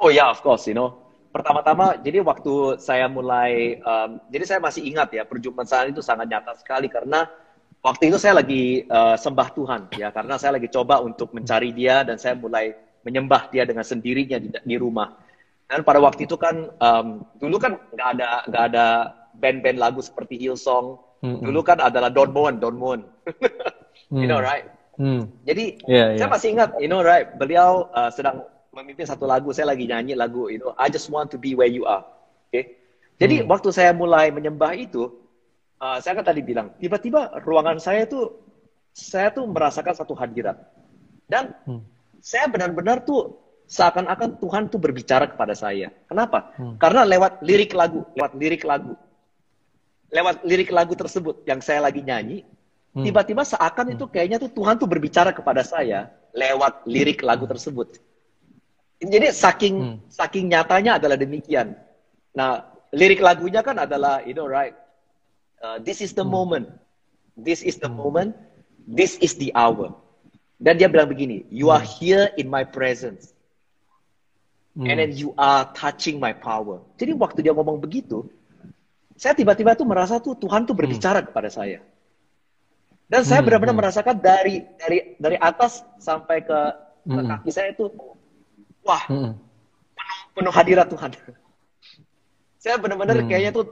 Oh 0.00 0.08
ya, 0.08 0.24
yeah, 0.24 0.28
of 0.32 0.40
course, 0.40 0.64
you 0.64 0.72
know. 0.72 0.96
Pertama-tama 1.28 2.00
jadi 2.00 2.24
waktu 2.24 2.80
saya 2.80 3.08
mulai 3.08 3.80
um, 3.80 4.20
jadi 4.28 4.44
saya 4.44 4.60
masih 4.60 4.84
ingat 4.84 5.16
ya 5.16 5.24
perjumpaan 5.24 5.64
saya 5.64 5.88
itu 5.88 6.04
sangat 6.04 6.28
nyata 6.28 6.52
sekali 6.60 6.92
karena 6.92 7.24
waktu 7.80 8.12
itu 8.12 8.20
saya 8.20 8.40
lagi 8.40 8.84
uh, 8.88 9.16
sembah 9.16 9.48
Tuhan 9.52 9.80
ya. 10.00 10.08
Karena 10.12 10.40
saya 10.40 10.56
lagi 10.56 10.72
coba 10.72 11.04
untuk 11.04 11.36
mencari 11.36 11.76
dia 11.76 12.04
dan 12.08 12.16
saya 12.16 12.36
mulai 12.36 12.72
menyembah 13.04 13.52
dia 13.52 13.68
dengan 13.68 13.84
sendirinya 13.84 14.40
di, 14.40 14.48
di 14.48 14.76
rumah. 14.80 15.12
Dan 15.68 15.84
pada 15.84 16.00
waktu 16.00 16.24
itu 16.24 16.36
kan 16.40 16.72
um, 16.80 17.24
dulu 17.36 17.56
kan 17.60 17.76
nggak 17.76 18.08
ada 18.16 18.28
nggak 18.48 18.64
ada 18.72 18.86
band-band 19.36 19.78
lagu 19.80 20.00
seperti 20.00 20.40
Hillsong. 20.40 21.12
Dulu 21.22 21.60
kan 21.62 21.78
adalah 21.78 22.10
Don 22.10 22.34
Moen 22.34 22.58
Don 22.58 22.74
Moen 22.74 23.06
you 24.10 24.26
know 24.26 24.42
right 24.42 24.66
mm. 25.02 25.22
jadi 25.42 25.64
yeah, 25.90 26.06
saya 26.14 26.22
yeah. 26.22 26.30
masih 26.30 26.48
ingat 26.54 26.70
you 26.78 26.86
know 26.86 27.02
right 27.02 27.34
beliau 27.34 27.90
uh, 27.90 28.14
sedang 28.14 28.46
memimpin 28.72 29.04
satu 29.04 29.28
lagu, 29.28 29.52
saya 29.52 29.68
lagi 29.70 29.84
nyanyi 29.84 30.16
lagu 30.16 30.48
itu, 30.48 30.72
I 30.80 30.88
just 30.88 31.12
want 31.12 31.28
to 31.30 31.38
be 31.38 31.52
where 31.52 31.68
you 31.68 31.84
are. 31.84 32.02
Oke. 32.02 32.50
Okay? 32.50 32.64
Jadi 33.20 33.44
hmm. 33.44 33.48
waktu 33.52 33.68
saya 33.70 33.92
mulai 33.92 34.32
menyembah 34.32 34.72
itu, 34.74 35.12
uh, 35.78 36.00
saya 36.00 36.18
kan 36.18 36.24
tadi 36.24 36.40
bilang, 36.40 36.72
tiba-tiba 36.80 37.36
ruangan 37.44 37.76
saya 37.76 38.08
tuh, 38.08 38.40
saya 38.96 39.28
tuh 39.30 39.44
merasakan 39.44 39.92
satu 39.92 40.16
hadirat. 40.16 40.56
Dan 41.28 41.52
hmm. 41.68 41.84
saya 42.24 42.48
benar-benar 42.48 43.04
tuh 43.04 43.36
seakan-akan 43.68 44.40
Tuhan 44.40 44.72
tuh 44.72 44.80
berbicara 44.80 45.28
kepada 45.28 45.52
saya. 45.52 45.92
Kenapa? 46.08 46.56
Hmm. 46.56 46.80
Karena 46.80 47.04
lewat 47.04 47.44
lirik 47.44 47.76
lagu, 47.76 48.08
lewat 48.16 48.32
lirik 48.40 48.64
lagu. 48.64 48.96
Lewat 50.12 50.44
lirik 50.48 50.72
lagu 50.72 50.96
tersebut 50.96 51.44
yang 51.44 51.60
saya 51.60 51.84
lagi 51.84 52.00
nyanyi, 52.00 52.40
hmm. 52.40 52.52
Tiba-tiba 52.92 53.40
seakan 53.40 53.92
hmm. 53.92 53.94
itu 53.96 54.04
kayaknya 54.12 54.36
tuh 54.36 54.52
Tuhan 54.52 54.76
tuh 54.76 54.84
berbicara 54.84 55.32
kepada 55.32 55.64
saya 55.64 56.12
lewat 56.36 56.84
lirik 56.84 57.24
lagu 57.24 57.48
tersebut. 57.48 57.96
Jadi 59.00 59.32
saking 59.32 59.74
hmm. 59.80 59.96
saking 60.12 60.52
nyatanya 60.52 61.00
adalah 61.00 61.16
demikian. 61.16 61.72
Nah, 62.36 62.68
lirik 62.92 63.24
lagunya 63.24 63.64
kan 63.64 63.80
adalah 63.80 64.20
you 64.28 64.36
know 64.36 64.44
right. 64.44 64.76
Uh, 65.62 65.80
this 65.80 66.04
is 66.04 66.12
the 66.12 66.22
hmm. 66.22 66.36
moment. 66.36 66.66
This 67.32 67.64
is 67.64 67.80
the 67.80 67.88
hmm. 67.88 67.96
moment. 67.96 68.30
This 68.84 69.16
is 69.24 69.40
the 69.40 69.54
hour. 69.56 69.96
Dan 70.62 70.78
dia 70.78 70.86
bilang 70.86 71.10
begini, 71.10 71.48
you 71.48 71.72
are 71.72 71.82
hmm. 71.82 71.92
here 71.98 72.24
in 72.36 72.46
my 72.46 72.62
presence. 72.62 73.32
Hmm. 74.76 74.86
And 74.88 74.96
then 75.00 75.10
you 75.16 75.32
are 75.40 75.66
touching 75.72 76.20
my 76.20 76.36
power. 76.36 76.84
Jadi 77.00 77.16
waktu 77.16 77.40
dia 77.40 77.56
ngomong 77.56 77.82
begitu, 77.82 78.28
saya 79.16 79.32
tiba-tiba 79.34 79.74
tuh 79.74 79.86
merasa 79.86 80.22
tuh 80.22 80.36
Tuhan 80.38 80.68
tuh 80.68 80.76
berbicara 80.76 81.24
hmm. 81.24 81.28
kepada 81.32 81.48
saya. 81.50 81.80
Dan 83.12 83.28
saya 83.28 83.44
hmm, 83.44 83.46
benar-benar 83.52 83.74
hmm. 83.76 83.82
merasakan 83.84 84.16
dari 84.24 84.64
dari 84.80 85.20
dari 85.20 85.36
atas 85.36 85.84
sampai 86.00 86.40
ke, 86.40 86.58
ke 87.04 87.12
hmm. 87.12 87.28
kaki 87.28 87.50
saya 87.52 87.76
itu 87.76 87.92
wah 88.80 89.04
hmm. 89.04 89.36
penuh, 89.92 90.18
penuh 90.32 90.52
hadirat 90.56 90.88
Tuhan. 90.88 91.12
Saya 92.56 92.80
benar-benar 92.80 93.20
hmm. 93.20 93.28
kayaknya 93.28 93.52
tuh 93.52 93.68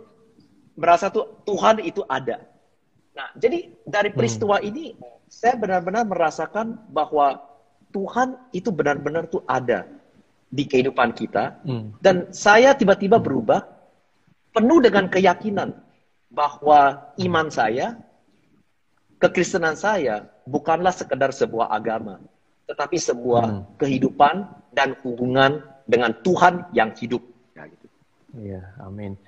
merasa 0.76 1.08
tuh 1.08 1.40
Tuhan 1.48 1.80
itu 1.80 2.04
ada. 2.04 2.44
Nah, 3.16 3.32
jadi 3.40 3.72
dari 3.88 4.12
peristiwa 4.12 4.60
hmm. 4.60 4.68
ini 4.68 4.84
saya 5.32 5.56
benar-benar 5.56 6.04
merasakan 6.04 6.76
bahwa 6.92 7.40
Tuhan 7.96 8.36
itu 8.52 8.68
benar-benar 8.68 9.24
tuh 9.32 9.40
ada 9.48 9.88
di 10.50 10.68
kehidupan 10.68 11.16
kita 11.16 11.62
hmm. 11.62 12.02
dan 12.02 12.28
saya 12.34 12.74
tiba-tiba 12.74 13.22
berubah 13.22 13.62
penuh 14.50 14.82
dengan 14.82 15.06
keyakinan 15.06 15.78
bahwa 16.28 17.14
iman 17.22 17.46
saya 17.48 17.94
kekristenan 19.20 19.76
saya 19.76 20.26
bukanlah 20.48 20.90
sekedar 20.90 21.30
sebuah 21.30 21.70
agama 21.70 22.18
tetapi 22.70 22.96
sebuah 23.02 23.44
hmm. 23.50 23.62
kehidupan 23.82 24.46
dan 24.70 24.94
hubungan 25.02 25.66
dengan 25.90 26.14
Tuhan 26.22 26.70
yang 26.70 26.94
hidup. 26.94 27.18
Ya, 27.58 27.66
gitu. 27.66 27.86
Iya, 28.38 28.62
amin. 28.78 29.18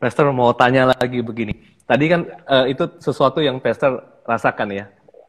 Pastor 0.00 0.32
mau 0.32 0.56
tanya 0.56 0.96
lagi 0.96 1.20
begini. 1.20 1.76
Tadi 1.84 2.04
kan 2.08 2.24
uh, 2.48 2.64
itu 2.64 2.88
sesuatu 2.96 3.44
yang 3.44 3.60
Pastor 3.60 4.00
rasakan 4.24 4.72
ya. 4.72 4.84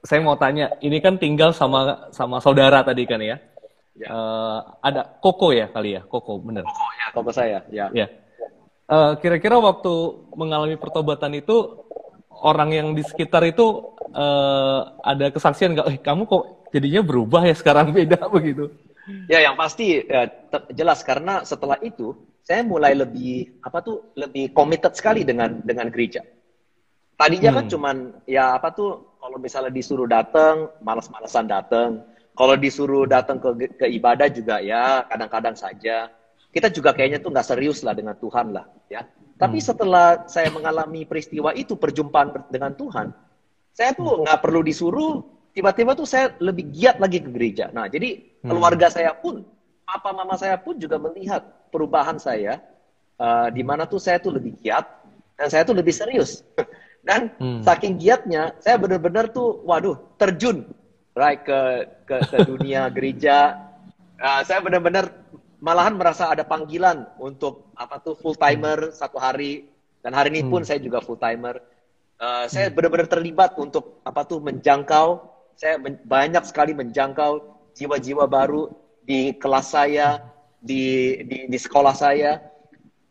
Saya 0.07 0.23
mau 0.23 0.39
tanya, 0.39 0.71
ini 0.79 1.03
kan 1.03 1.19
tinggal 1.19 1.51
sama 1.51 2.07
sama 2.15 2.39
saudara 2.39 2.79
tadi 2.87 3.03
kan 3.03 3.19
ya. 3.19 3.35
ya. 3.99 4.07
Uh, 4.07 4.59
ada 4.79 5.03
Koko 5.19 5.51
ya 5.51 5.67
kali 5.67 5.99
ya, 5.99 6.01
Koko 6.07 6.39
bener. 6.39 6.63
Koko 6.63 6.87
ya, 6.95 7.07
Koko 7.11 7.31
saya. 7.35 7.59
Ya. 7.67 7.91
ya. 7.91 8.07
Uh, 8.87 9.19
kira-kira 9.19 9.59
waktu 9.59 9.91
mengalami 10.39 10.79
pertobatan 10.79 11.35
itu 11.35 11.83
orang 12.31 12.71
yang 12.71 12.87
di 12.95 13.03
sekitar 13.03 13.43
itu 13.43 13.96
uh, 14.13 14.95
ada 15.03 15.31
kesaksian 15.33 15.75
nggak? 15.75 15.87
Eh 15.91 15.97
kamu 15.99 16.27
kok 16.27 16.43
jadinya 16.71 17.01
berubah 17.03 17.47
ya 17.47 17.55
sekarang 17.55 17.91
beda 17.91 18.27
begitu. 18.35 18.71
Ya 19.31 19.39
yang 19.39 19.55
pasti 19.55 20.03
ya, 20.03 20.27
jelas 20.75 20.99
karena 21.03 21.47
setelah 21.47 21.79
itu 21.79 22.11
saya 22.43 22.63
mulai 22.63 22.95
lebih 22.95 23.59
apa 23.63 23.79
tuh 23.79 24.11
lebih 24.19 24.51
committed 24.51 24.95
sekali 24.95 25.23
dengan 25.23 25.63
dengan 25.63 25.87
gereja. 25.91 26.23
Tadinya 27.17 27.49
kan 27.49 27.53
hmm. 27.55 27.59
kan 27.63 27.73
cuman 27.73 27.97
ya 28.29 28.55
apa 28.55 28.71
tuh 28.75 29.17
kalau 29.17 29.41
misalnya 29.41 29.71
disuruh 29.73 30.07
datang 30.07 30.71
malas-malasan 30.83 31.47
datang. 31.47 32.03
Kalau 32.37 32.53
disuruh 32.53 33.09
datang 33.09 33.41
ke 33.41 33.73
ke 33.81 33.85
ibadah 33.97 34.29
juga 34.29 34.61
ya 34.61 35.07
kadang-kadang 35.09 35.57
saja. 35.57 36.11
Kita 36.53 36.69
juga 36.71 36.93
kayaknya 36.93 37.19
tuh 37.19 37.33
nggak 37.33 37.47
serius 37.47 37.81
lah 37.81 37.97
dengan 37.97 38.15
Tuhan 38.15 38.53
lah 38.53 38.69
ya. 38.87 39.03
Tapi 39.37 39.59
hmm. 39.61 39.67
setelah 39.67 40.07
saya 40.25 40.49
mengalami 40.49 41.05
peristiwa 41.05 41.53
itu 41.53 41.77
perjumpaan 41.77 42.33
dengan 42.49 42.73
Tuhan, 42.73 43.13
saya 43.77 43.93
tuh 43.93 44.25
nggak 44.25 44.41
perlu 44.41 44.65
disuruh 44.65 45.21
tiba-tiba 45.53 45.93
tuh 45.93 46.09
saya 46.09 46.33
lebih 46.41 46.73
giat 46.73 46.97
lagi 46.97 47.21
ke 47.21 47.29
gereja. 47.29 47.69
Nah, 47.69 47.85
jadi 47.85 48.17
hmm. 48.41 48.49
keluarga 48.49 48.89
saya 48.89 49.13
pun, 49.13 49.45
papa 49.85 50.13
mama 50.13 50.33
saya 50.33 50.57
pun 50.57 50.81
juga 50.81 50.97
melihat 50.97 51.45
perubahan 51.69 52.17
saya, 52.17 52.57
uh, 53.21 53.53
di 53.53 53.61
mana 53.61 53.85
tuh 53.85 54.01
saya 54.01 54.17
tuh 54.17 54.33
lebih 54.33 54.57
giat 54.61 54.85
dan 55.37 55.49
saya 55.49 55.61
tuh 55.65 55.77
lebih 55.77 55.93
serius. 55.93 56.41
dan 57.07 57.33
hmm. 57.37 57.61
saking 57.61 58.01
giatnya, 58.01 58.53
saya 58.61 58.81
benar-benar 58.81 59.29
tuh, 59.29 59.61
waduh, 59.65 59.97
terjun 60.17 60.65
right 61.17 61.41
ke 61.41 61.89
ke, 62.05 62.15
ke 62.33 62.37
dunia 62.45 62.89
gereja. 62.97 63.57
Uh, 64.17 64.41
saya 64.45 64.61
benar-benar 64.61 65.09
malahan 65.57 65.97
merasa 65.97 66.33
ada 66.33 66.45
panggilan 66.45 67.05
untuk 67.17 67.73
apa 67.73 67.97
tuh 68.01 68.13
full 68.17 68.37
timer 68.37 68.93
satu 68.93 69.17
hari 69.17 69.69
dan 70.05 70.13
hari 70.13 70.33
ini 70.33 70.45
pun 70.45 70.61
hmm. 70.61 70.69
saya 70.69 70.77
juga 70.81 71.01
full 71.01 71.17
timer. 71.17 71.57
Uh, 72.17 72.49
saya 72.49 72.67
hmm. 72.67 72.75
benar-benar 72.75 73.09
terlibat 73.09 73.53
untuk 73.61 74.01
apa 74.01 74.25
tuh 74.25 74.41
menjangkau 74.41 75.21
saya 75.57 75.81
banyak 76.05 76.43
sekali 76.45 76.73
menjangkau 76.77 77.41
jiwa-jiwa 77.73 78.29
baru 78.29 78.69
di 79.05 79.33
kelas 79.37 79.73
saya, 79.73 80.21
di 80.61 81.17
di, 81.25 81.49
di 81.49 81.57
sekolah 81.57 81.93
saya. 81.97 82.41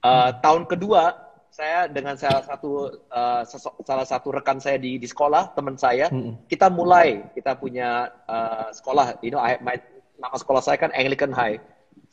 Uh, 0.03 0.31
tahun 0.39 0.71
kedua 0.71 1.27
saya 1.51 1.89
dengan 1.89 2.15
salah 2.21 2.45
satu 2.45 3.01
uh, 3.09 3.43
salah 3.83 4.07
satu 4.07 4.29
rekan 4.29 4.61
saya 4.61 4.77
di 4.77 5.01
di 5.01 5.09
sekolah 5.09 5.57
teman 5.57 5.75
saya 5.81 6.13
hmm. 6.13 6.47
kita 6.53 6.69
mulai 6.69 7.27
kita 7.33 7.57
punya 7.57 8.13
uh, 8.29 8.69
sekolah 8.77 9.17
you 9.25 9.33
know 9.33 9.41
I, 9.41 9.57
my, 9.65 9.81
nama 10.21 10.37
sekolah 10.37 10.61
saya 10.61 10.77
kan 10.77 10.93
Anglican 10.93 11.33
High 11.33 11.57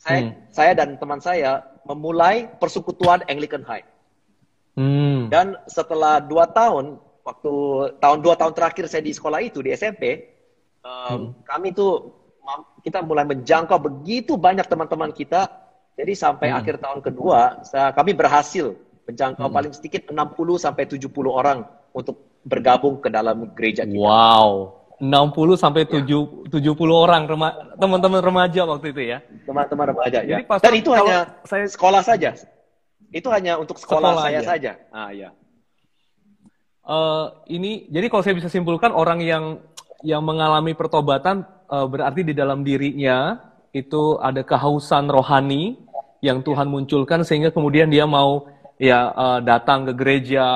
saya 0.00 0.18
hmm. 0.24 0.32
saya 0.48 0.72
dan 0.72 0.96
teman 0.96 1.20
saya 1.20 1.60
memulai 1.84 2.48
persekutuan 2.56 3.20
Anglican 3.28 3.60
High 3.68 3.84
hmm. 5.26 5.30
dan 5.32 5.46
setelah 5.66 6.20
dua 6.20 6.48
tahun 6.50 7.00
waktu 7.24 7.54
tahun 7.98 8.18
dua 8.20 8.34
tahun 8.36 8.52
terakhir 8.52 8.84
saya 8.86 9.02
di 9.04 9.12
sekolah 9.16 9.40
itu 9.40 9.64
di 9.64 9.72
SMP 9.72 10.34
um, 10.84 10.90
hmm. 10.90 11.26
kami 11.48 11.72
tuh 11.72 12.12
kita 12.84 13.00
mulai 13.00 13.24
menjangkau 13.24 13.80
begitu 13.80 14.36
banyak 14.36 14.68
teman-teman 14.68 15.10
kita 15.10 15.48
jadi 15.96 16.12
sampai 16.12 16.52
hmm. 16.52 16.58
akhir 16.60 16.74
tahun 16.82 17.00
kedua 17.00 17.64
saya, 17.64 17.94
kami 17.96 18.12
berhasil 18.12 18.76
menjangkau 19.08 19.48
hmm. 19.48 19.56
paling 19.56 19.72
sedikit 19.72 20.08
60 20.10 20.16
sampai 20.58 20.84
70 20.88 21.08
orang 21.28 21.64
untuk 21.94 22.40
bergabung 22.44 23.00
ke 23.00 23.08
dalam 23.08 23.48
gereja 23.56 23.88
kita. 23.88 23.96
Wow. 23.96 24.84
60 25.02 25.58
sampai 25.58 25.84
ya. 25.90 26.06
7 26.06 26.48
70 26.48 26.54
orang 26.90 27.26
teman-teman 27.76 28.20
remaja 28.22 28.62
waktu 28.64 28.94
itu 28.94 29.02
ya. 29.10 29.18
Teman-teman 29.44 29.86
remaja 29.90 30.18
ya. 30.22 30.38
Jadi, 30.40 30.62
Dan 30.62 30.72
itu 30.78 30.90
hanya 30.94 31.18
saya 31.44 31.66
sekolah 31.66 32.02
saja. 32.04 32.32
Itu 33.14 33.30
hanya 33.30 33.62
untuk 33.62 33.78
sekolah, 33.78 34.10
sekolah 34.10 34.24
saya 34.26 34.40
aja. 34.42 34.48
saja. 34.50 34.72
Ah 34.90 35.10
ya. 35.14 35.30
Uh, 36.82 37.30
ini 37.46 37.86
jadi 37.88 38.10
kalau 38.10 38.26
saya 38.26 38.34
bisa 38.34 38.50
simpulkan 38.50 38.90
orang 38.90 39.22
yang 39.22 39.62
yang 40.04 40.20
mengalami 40.20 40.74
pertobatan 40.74 41.46
uh, 41.70 41.86
berarti 41.86 42.26
di 42.26 42.34
dalam 42.36 42.66
dirinya 42.66 43.38
itu 43.72 44.18
ada 44.18 44.42
kehausan 44.42 45.08
rohani 45.08 45.78
yang 46.20 46.42
Tuhan 46.42 46.68
munculkan 46.68 47.24
sehingga 47.24 47.54
kemudian 47.54 47.88
dia 47.88 48.04
mau 48.04 48.50
ya 48.80 49.12
uh, 49.14 49.40
datang 49.40 49.86
ke 49.88 49.92
gereja, 49.94 50.46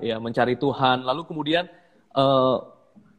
ya 0.00 0.16
mencari 0.16 0.56
Tuhan, 0.56 1.04
lalu 1.04 1.22
kemudian 1.28 1.68
uh, 2.16 2.62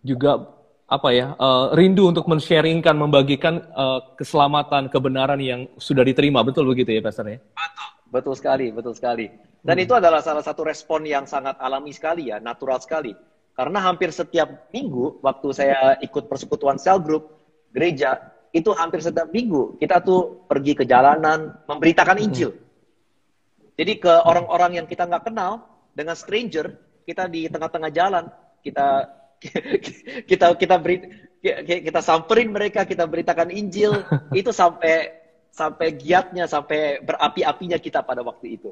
juga 0.02 0.56
apa 0.88 1.10
ya 1.12 1.36
uh, 1.36 1.76
rindu 1.76 2.08
untuk 2.08 2.26
men-sharingkan, 2.32 2.96
membagikan 2.96 3.60
uh, 3.76 4.16
keselamatan, 4.16 4.88
kebenaran 4.88 5.38
yang 5.44 5.68
sudah 5.76 6.02
diterima, 6.02 6.42
betul 6.48 6.64
begitu 6.72 6.96
ya, 6.96 7.02
Pastor 7.04 7.28
ya? 7.28 7.38
Betul, 7.44 7.90
betul 8.10 8.34
sekali, 8.36 8.72
betul 8.72 8.94
sekali. 8.96 9.30
Dan 9.62 9.78
hmm. 9.80 9.84
itu 9.84 9.94
adalah 9.96 10.22
salah 10.24 10.44
satu 10.46 10.64
respon 10.64 11.04
yang 11.04 11.26
sangat 11.28 11.60
alami 11.60 11.92
sekali 11.92 12.32
ya, 12.32 12.42
natural 12.42 12.80
sekali. 12.80 13.16
Karena 13.58 13.82
hampir 13.82 14.14
setiap 14.14 14.70
minggu 14.70 15.20
waktu 15.26 15.48
saya 15.50 15.98
ikut 16.00 16.30
persekutuan 16.30 16.78
sel 16.78 17.02
group 17.02 17.34
gereja, 17.74 18.22
itu 18.54 18.70
hampir 18.74 19.02
setiap 19.02 19.28
minggu 19.34 19.82
kita 19.82 20.00
tuh 20.02 20.46
pergi 20.46 20.78
ke 20.78 20.84
jalanan 20.86 21.58
memberitakan 21.66 22.22
Injil. 22.22 22.52
Hmm 22.54 22.68
jadi 23.78 23.94
ke 24.02 24.10
orang-orang 24.26 24.82
yang 24.82 24.88
kita 24.90 25.06
nggak 25.06 25.30
kenal 25.30 25.62
dengan 25.94 26.18
stranger, 26.18 26.74
kita 27.06 27.30
di 27.30 27.46
tengah-tengah 27.46 27.94
jalan, 27.94 28.26
kita 28.66 29.14
kita 30.30 30.58
kita 30.58 30.76
beri 30.82 31.30
kita 31.86 32.02
samperin 32.02 32.50
mereka, 32.50 32.90
kita 32.90 33.06
beritakan 33.06 33.54
Injil, 33.54 34.02
itu 34.42 34.50
sampai 34.50 35.14
sampai 35.58 35.98
giatnya, 35.98 36.46
sampai 36.46 37.02
berapi-apinya 37.02 37.82
kita 37.82 38.06
pada 38.06 38.22
waktu 38.22 38.62
itu. 38.62 38.70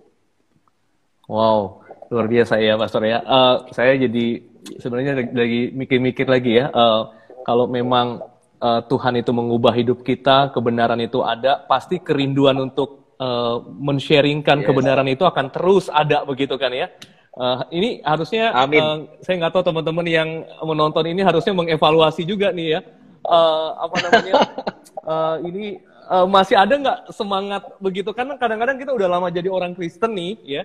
Wow, 1.26 1.82
luar 2.14 2.30
biasa 2.30 2.62
ya, 2.62 2.78
Pastor 2.78 3.02
ya. 3.10 3.26
Uh, 3.26 3.66
saya 3.74 3.98
jadi 3.98 4.46
sebenarnya 4.78 5.34
lagi 5.34 5.74
mikir-mikir 5.74 6.30
lagi 6.30 6.62
ya. 6.62 6.70
Uh, 6.70 7.10
kalau 7.42 7.66
memang 7.66 8.22
uh, 8.62 8.86
Tuhan 8.86 9.18
itu 9.18 9.34
mengubah 9.34 9.74
hidup 9.74 10.06
kita, 10.06 10.54
kebenaran 10.54 11.02
itu 11.02 11.26
ada, 11.26 11.66
pasti 11.66 11.98
kerinduan 11.98 12.62
untuk 12.62 13.18
uh, 13.18 13.66
men-sharingkan 13.66 14.62
yes. 14.62 14.68
kebenaran 14.70 15.10
itu 15.10 15.26
akan 15.26 15.50
terus 15.50 15.90
ada 15.90 16.22
begitu 16.22 16.54
kan 16.62 16.70
ya. 16.70 16.94
Uh, 17.36 17.66
ini 17.74 18.00
harusnya 18.06 18.54
Amin. 18.54 18.80
Uh, 18.80 18.98
saya 19.26 19.42
nggak 19.42 19.54
tahu 19.58 19.74
teman-teman 19.74 20.06
yang 20.08 20.30
menonton 20.62 21.10
ini 21.10 21.26
harusnya 21.26 21.58
mengevaluasi 21.58 22.22
juga 22.22 22.54
nih 22.54 22.78
ya. 22.78 22.82
Uh, 23.26 23.70
apa 23.82 23.96
namanya? 24.06 24.34
uh, 25.10 25.36
ini 25.50 25.82
uh, 26.10 26.28
masih 26.30 26.56
ada 26.56 26.74
nggak 26.76 27.00
semangat 27.14 27.64
begitu? 27.82 28.10
Karena 28.14 28.38
kadang-kadang 28.38 28.78
kita 28.78 28.92
udah 28.94 29.08
lama 29.08 29.28
jadi 29.34 29.50
orang 29.50 29.74
Kristen 29.74 30.14
nih 30.14 30.34
ya. 30.44 30.64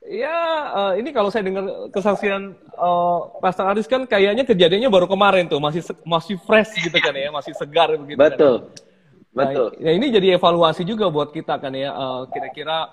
Ya, 0.00 0.38
uh, 0.72 0.92
ini 0.96 1.12
kalau 1.12 1.28
saya 1.28 1.44
dengar 1.44 1.92
kesaksian 1.92 2.56
uh, 2.80 3.36
Pastor 3.38 3.68
Aris 3.68 3.84
kan 3.84 4.08
kayaknya 4.08 4.48
kejadiannya 4.48 4.88
baru 4.88 5.04
kemarin 5.04 5.44
tuh, 5.44 5.60
masih 5.60 5.84
masih 6.08 6.40
fresh 6.40 6.72
gitu 6.80 6.96
kan 6.98 7.12
ya, 7.12 7.28
masih 7.28 7.52
segar 7.52 7.92
begitu. 7.94 8.16
Kan. 8.16 8.32
Betul. 8.32 8.54
Kan. 8.64 8.88
Betul. 9.30 9.68
Nah, 9.76 9.84
ya 9.84 9.90
ini 9.94 10.06
jadi 10.10 10.40
evaluasi 10.40 10.82
juga 10.82 11.06
buat 11.12 11.30
kita 11.30 11.60
kan 11.60 11.70
ya. 11.76 11.92
Uh, 11.92 12.26
kira-kira 12.32 12.90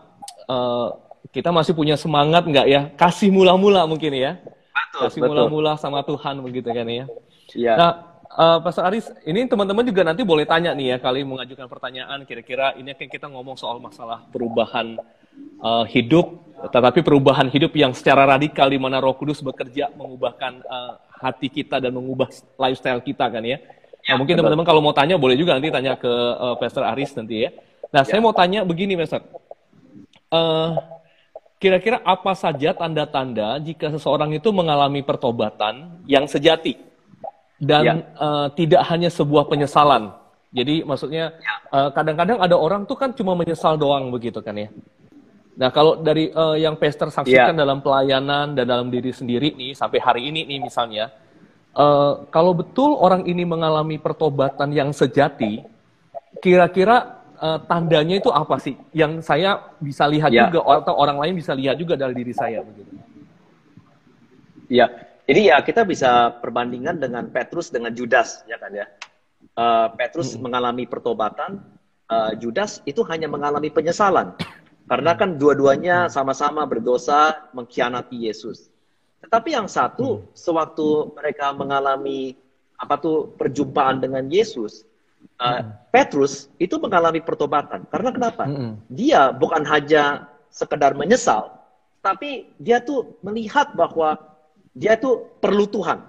uh, 0.51 0.93
kita 1.31 1.49
masih 1.49 1.73
punya 1.73 1.95
semangat 1.95 2.43
nggak 2.45 2.67
ya? 2.67 2.81
Kasih 2.99 3.31
mula-mula 3.31 3.87
mungkin 3.87 4.11
ya. 4.13 4.37
Betul. 4.43 5.01
Kasih 5.07 5.21
mula-mula 5.25 5.79
sama 5.79 6.03
Tuhan 6.03 6.43
begitu 6.43 6.69
kan 6.69 6.85
ya. 6.85 7.05
Iya. 7.55 7.73
Nah, 7.79 7.91
uh, 8.33 8.59
Pastor 8.59 8.83
Aris, 8.89 9.07
ini 9.23 9.47
teman-teman 9.47 9.85
juga 9.87 10.01
nanti 10.03 10.25
boleh 10.27 10.43
tanya 10.43 10.75
nih 10.75 10.95
ya, 10.95 10.97
kali 10.99 11.23
mengajukan 11.23 11.67
pertanyaan. 11.69 12.27
Kira-kira 12.27 12.75
ini 12.75 12.91
kan 12.97 13.07
kita 13.07 13.27
ngomong 13.31 13.55
soal 13.55 13.79
masalah 13.79 14.27
perubahan 14.33 14.99
uh, 15.61 15.85
hidup, 15.87 16.41
tetapi 16.73 17.05
perubahan 17.05 17.47
hidup 17.47 17.71
yang 17.77 17.93
secara 17.93 18.25
radikal 18.27 18.67
di 18.67 18.79
mana 18.81 18.97
Roh 18.99 19.15
Kudus 19.15 19.39
bekerja 19.39 19.93
mengubahkan 19.93 20.65
uh, 20.65 20.93
hati 21.21 21.47
kita 21.47 21.79
dan 21.79 21.93
mengubah 21.93 22.27
lifestyle 22.59 22.99
kita 22.99 23.29
kan 23.29 23.43
ya. 23.45 23.61
Nah, 24.07 24.15
mungkin 24.15 24.39
teman-teman 24.39 24.63
kalau 24.63 24.79
mau 24.79 24.95
tanya 24.95 25.19
boleh 25.19 25.35
juga 25.35 25.53
nanti 25.53 25.67
tanya 25.67 25.99
ke 25.99 26.09
uh, 26.09 26.55
Pastor 26.55 26.87
Aris 26.87 27.11
nanti 27.13 27.45
ya. 27.45 27.49
Nah, 27.91 28.03
ya. 28.03 28.07
saya 28.07 28.19
mau 28.23 28.31
tanya 28.31 28.63
begini, 28.63 28.95
Pastor. 28.95 29.21
Uh, 30.27 30.75
kira-kira 31.57 31.99
apa 32.05 32.31
saja 32.37 32.71
tanda-tanda 32.71 33.57
jika 33.59 33.91
seseorang 33.91 34.31
itu 34.35 34.51
mengalami 34.53 35.01
pertobatan 35.01 36.03
yang 36.05 36.29
sejati 36.29 36.86
dan 37.57 37.83
ya. 37.85 37.93
uh, 38.17 38.47
tidak 38.53 38.81
hanya 38.89 39.09
sebuah 39.09 39.49
penyesalan? 39.49 40.13
Jadi 40.53 40.81
maksudnya 40.87 41.35
kadang 41.67 41.91
kadang-kadang 41.91 42.39
ada 42.39 42.55
orang 42.55 42.81
tuh 42.87 42.95
kan 42.95 43.11
cuma 43.11 43.35
menyesal 43.35 43.75
doang 43.75 44.09
begitu 44.09 44.39
kan 44.39 44.55
ya. 44.55 44.71
Nah, 45.57 45.73
kalau 45.73 45.97
dari 45.99 46.29
uh, 46.31 46.53
yang 46.53 46.77
Pastor 46.77 47.09
saksikan 47.09 47.57
ya. 47.57 47.61
dalam 47.65 47.81
pelayanan 47.81 48.53
dan 48.53 48.65
dalam 48.69 48.87
diri 48.93 49.09
sendiri 49.09 49.57
nih 49.57 49.73
sampai 49.73 49.99
hari 49.99 50.29
ini 50.29 50.45
nih 50.45 50.61
misalnya, 50.61 51.09
Uh, 51.77 52.25
kalau 52.33 52.57
betul 52.57 52.97
orang 52.97 53.21
ini 53.29 53.45
mengalami 53.45 54.01
pertobatan 54.01 54.73
yang 54.73 54.89
sejati, 54.89 55.61
kira-kira 56.41 57.21
uh, 57.37 57.61
tandanya 57.69 58.17
itu 58.17 58.33
apa 58.33 58.57
sih? 58.57 58.73
Yang 58.97 59.21
saya 59.21 59.61
bisa 59.77 60.09
lihat 60.09 60.33
ya. 60.33 60.49
juga 60.49 60.65
atau 60.81 60.97
orang 60.97 61.21
lain 61.21 61.37
bisa 61.37 61.53
lihat 61.53 61.77
juga 61.77 61.93
dari 61.93 62.17
diri 62.17 62.33
saya 62.33 62.65
begitu. 62.65 62.97
Ya, 64.73 64.89
jadi 65.27 65.41
ya 65.51 65.57
kita 65.59 65.83
bisa 65.83 66.39
perbandingan 66.39 67.03
dengan 67.03 67.27
Petrus 67.27 67.67
dengan 67.67 67.91
Judas, 67.91 68.47
ya 68.47 68.55
kan 68.55 68.71
ya. 68.71 68.87
Uh, 69.59 69.91
Petrus 69.99 70.31
hmm. 70.33 70.47
mengalami 70.47 70.87
pertobatan, 70.87 71.59
uh, 72.07 72.31
Judas 72.39 72.79
itu 72.87 73.03
hanya 73.11 73.27
mengalami 73.27 73.67
penyesalan. 73.67 74.31
Karena 74.87 75.19
kan 75.19 75.35
dua-duanya 75.35 76.07
sama-sama 76.07 76.63
berdosa 76.63 77.51
mengkhianati 77.51 78.23
Yesus. 78.23 78.71
Tetapi 79.19 79.51
yang 79.51 79.67
satu, 79.67 80.23
hmm. 80.23 80.25
sewaktu 80.31 81.11
mereka 81.11 81.51
mengalami 81.51 82.39
apa 82.79 82.95
tuh 82.95 83.35
perjumpaan 83.35 83.99
dengan 83.99 84.31
Yesus, 84.31 84.87
uh, 85.43 85.59
Petrus 85.91 86.47
itu 86.55 86.79
mengalami 86.79 87.19
pertobatan. 87.19 87.83
Karena 87.91 88.15
kenapa? 88.15 88.47
Dia 88.87 89.35
bukan 89.35 89.67
hanya 89.67 90.31
sekedar 90.47 90.95
menyesal, 90.95 91.51
tapi 91.99 92.55
dia 92.63 92.79
tuh 92.79 93.19
melihat 93.19 93.75
bahwa 93.75 94.36
dia 94.77 94.93
tuh 94.95 95.25
perlu 95.41 95.65
Tuhan. 95.65 96.05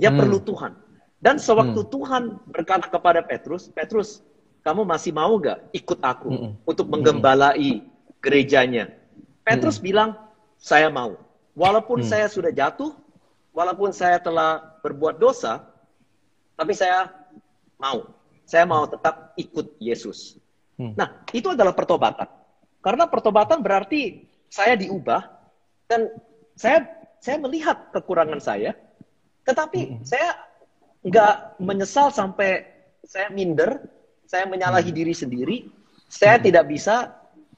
Dia 0.00 0.08
hmm. 0.08 0.18
perlu 0.18 0.38
Tuhan. 0.40 0.72
Dan 1.20 1.36
sewaktu 1.36 1.80
hmm. 1.84 1.90
Tuhan 1.92 2.22
berkata 2.48 2.88
kepada 2.88 3.20
Petrus, 3.20 3.68
Petrus, 3.68 4.24
kamu 4.64 4.88
masih 4.88 5.12
mau 5.12 5.36
gak 5.36 5.60
ikut 5.76 6.00
aku 6.00 6.28
hmm. 6.32 6.50
untuk 6.64 6.88
menggembalai 6.88 7.84
gerejanya? 8.24 8.92
Petrus 9.44 9.76
hmm. 9.78 9.84
bilang, 9.84 10.10
saya 10.56 10.88
mau. 10.88 11.16
Walaupun 11.56 12.04
hmm. 12.04 12.08
saya 12.08 12.26
sudah 12.28 12.52
jatuh, 12.52 12.96
walaupun 13.52 13.92
saya 13.92 14.20
telah 14.20 14.80
berbuat 14.80 15.20
dosa, 15.20 15.64
tapi 16.56 16.72
saya 16.72 17.12
mau. 17.76 18.08
Saya 18.48 18.64
mau 18.64 18.88
tetap 18.88 19.36
ikut 19.36 19.76
Yesus. 19.76 20.40
Hmm. 20.76 20.92
Nah, 20.96 21.24
itu 21.32 21.52
adalah 21.52 21.72
pertobatan. 21.72 22.28
Karena 22.84 23.08
pertobatan 23.08 23.64
berarti 23.64 24.28
saya 24.46 24.78
diubah 24.78 25.26
dan 25.90 26.12
saya 26.54 26.95
saya 27.26 27.42
melihat 27.42 27.90
kekurangan 27.90 28.38
saya, 28.38 28.78
tetapi 29.42 29.98
hmm. 29.98 30.06
saya 30.06 30.38
nggak 31.02 31.58
menyesal 31.58 32.14
sampai 32.14 32.62
saya 33.02 33.34
minder, 33.34 33.82
saya 34.30 34.46
menyalahi 34.46 34.94
hmm. 34.94 34.98
diri 35.02 35.14
sendiri, 35.14 35.56
saya 36.06 36.38
hmm. 36.38 36.44
tidak 36.46 36.64
bisa 36.70 36.94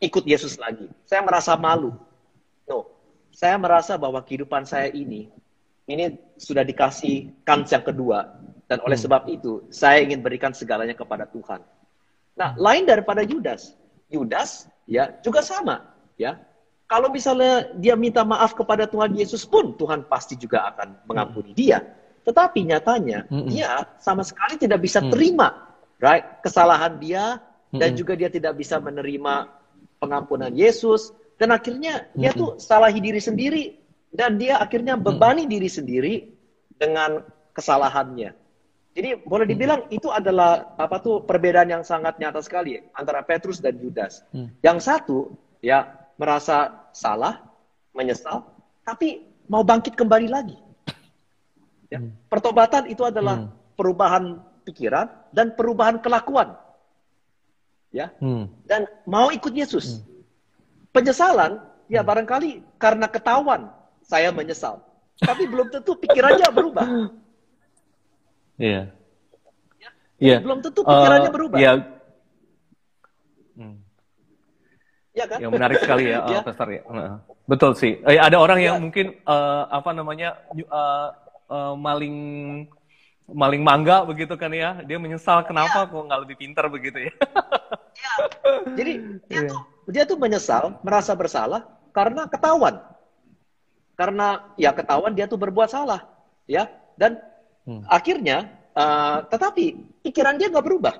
ikut 0.01 0.25
Yesus 0.25 0.57
lagi. 0.57 0.89
Saya 1.05 1.21
merasa 1.21 1.53
malu 1.61 1.93
saya 3.39 3.55
merasa 3.55 3.95
bahwa 3.95 4.19
kehidupan 4.19 4.67
saya 4.67 4.91
ini 4.91 5.31
ini 5.87 6.19
sudah 6.35 6.67
dikasih 6.67 7.31
kans 7.47 7.71
yang 7.71 7.87
kedua 7.87 8.35
dan 8.67 8.83
oleh 8.83 8.99
hmm. 8.99 9.05
sebab 9.07 9.23
itu 9.31 9.63
saya 9.71 10.03
ingin 10.03 10.19
berikan 10.19 10.51
segalanya 10.51 10.99
kepada 10.99 11.23
Tuhan. 11.31 11.63
Nah, 12.35 12.59
lain 12.59 12.83
daripada 12.83 13.23
Yudas. 13.23 13.79
Yudas 14.11 14.67
ya 14.91 15.15
juga 15.23 15.39
sama, 15.47 15.87
ya. 16.19 16.35
Kalau 16.89 17.13
misalnya 17.13 17.69
dia 17.77 17.93
minta 17.95 18.25
maaf 18.25 18.57
kepada 18.57 18.89
Tuhan 18.89 19.13
Yesus 19.13 19.45
pun 19.45 19.77
Tuhan 19.77 20.09
pasti 20.09 20.35
juga 20.41 20.73
akan 20.73 21.05
mengampuni 21.05 21.53
dia. 21.53 21.85
Tetapi 22.25 22.65
nyatanya 22.65 23.29
Mm-mm. 23.29 23.49
dia 23.49 23.85
sama 24.01 24.25
sekali 24.25 24.57
tidak 24.57 24.81
bisa 24.85 25.01
Mm. 25.05 25.13
terima 25.13 25.49
right 26.01 26.41
kesalahan 26.41 26.97
dia 26.97 27.41
dan 27.69 27.93
juga 27.93 28.17
dia 28.17 28.33
tidak 28.33 28.57
bisa 28.57 28.81
menerima 28.81 29.53
pengampunan 30.01 30.53
Yesus 30.57 31.13
dan 31.37 31.53
akhirnya 31.53 32.09
dia 32.17 32.33
tuh 32.33 32.57
salahi 32.57 33.01
diri 33.01 33.21
sendiri 33.21 33.65
dan 34.09 34.41
dia 34.41 34.57
akhirnya 34.57 34.97
bebani 34.97 35.45
diri 35.45 35.69
sendiri 35.69 36.33
dengan 36.81 37.21
kesalahannya. 37.53 38.33
Jadi 38.97 39.21
boleh 39.23 39.47
dibilang 39.47 39.85
itu 39.93 40.09
adalah 40.09 40.75
apa 40.75 40.99
tuh 41.05 41.23
perbedaan 41.23 41.69
yang 41.71 41.85
sangat 41.85 42.17
nyata 42.19 42.41
sekali 42.41 42.81
antara 42.97 43.21
Petrus 43.23 43.61
dan 43.61 43.77
Yudas. 43.79 44.25
Hmm. 44.33 44.51
Yang 44.65 44.79
satu 44.89 45.19
ya 45.61 45.98
merasa 46.19 46.91
salah, 46.91 47.41
menyesal, 47.95 48.43
tapi 48.83 49.23
mau 49.47 49.63
bangkit 49.63 49.95
kembali 49.95 50.29
lagi. 50.29 50.59
Ya. 51.89 52.03
Hmm. 52.03 52.13
Pertobatan 52.29 52.91
itu 52.91 53.01
adalah 53.07 53.49
Hmm. 53.49 53.55
perubahan 53.79 54.25
pikiran 54.69 55.09
dan 55.33 55.57
perubahan 55.57 55.97
kelakuan. 56.03 56.53
Ya, 57.89 58.13
Hmm. 58.21 58.53
dan 58.69 58.85
mau 59.09 59.33
ikut 59.33 59.55
Yesus. 59.55 60.05
Penyesalan 60.93 61.57
ya 61.89 62.05
barangkali 62.05 62.77
karena 62.77 63.09
ketahuan 63.09 63.73
saya 64.05 64.29
menyesal. 64.29 64.85
Tapi 65.29 65.49
belum 65.49 65.73
tentu 65.73 65.97
pikirannya 65.97 66.49
berubah. 66.53 66.87
Iya. 68.61 68.93
Ya. 69.81 69.91
Iya. 70.21 70.37
Belum 70.45 70.61
tentu 70.61 70.85
pikirannya 70.85 71.31
Eh, 71.31 71.35
berubah. 71.35 71.59
Iya. 71.59 71.73
Hmm. 73.57 73.77
Ya 75.19 75.27
kan? 75.27 75.39
Yang 75.43 75.53
menarik 75.59 75.79
sekali 75.83 76.05
ya, 76.07 76.19
Ya. 76.31 76.41
eh, 76.47 76.55
ya. 76.79 76.83
Heeh. 76.87 77.13
Betul 77.51 77.73
sih. 77.75 77.99
Eh, 78.07 78.21
ada 78.23 78.39
orang 78.39 78.63
yang 78.63 78.77
Ya. 78.79 78.83
mungkin 78.83 79.07
eh, 79.19 79.63
apa 79.67 79.91
namanya 79.91 80.39
ny- 80.55 80.69
eh, 80.69 81.09
eh, 81.51 81.75
maling 81.75 82.17
maling 83.29 83.63
mangga 83.67 84.07
begitu 84.07 84.39
kan 84.39 84.55
ya. 84.55 84.79
Dia 84.87 84.97
menyesal 85.03 85.43
kenapa 85.43 85.91
kok 85.91 85.99
nggak 86.07 86.21
lebih 86.23 86.37
pintar 86.39 86.71
begitu 86.71 87.11
ya. 87.11 87.13
Jadi 88.79 88.93
dia 89.31 89.43
Iya. 89.43 89.51
tuh 89.51 89.61
dia 89.89 90.03
tuh 90.07 90.19
menyesal, 90.21 90.79
merasa 90.87 91.13
bersalah 91.19 91.67
karena 91.91 92.31
ketahuan. 92.31 92.79
Karena 93.99 94.47
ya 94.55 94.71
ketahuan 94.71 95.11
dia 95.11 95.27
tuh 95.27 95.41
berbuat 95.41 95.67
salah, 95.67 96.07
ya. 96.47 96.71
Dan 96.95 97.19
Hmm. 97.69 97.85
akhirnya 97.85 98.49
eh, 98.73 99.19
tetapi 99.29 99.65
pikiran 100.07 100.39
dia 100.39 100.49
nggak 100.49 100.63
berubah. 100.65 100.95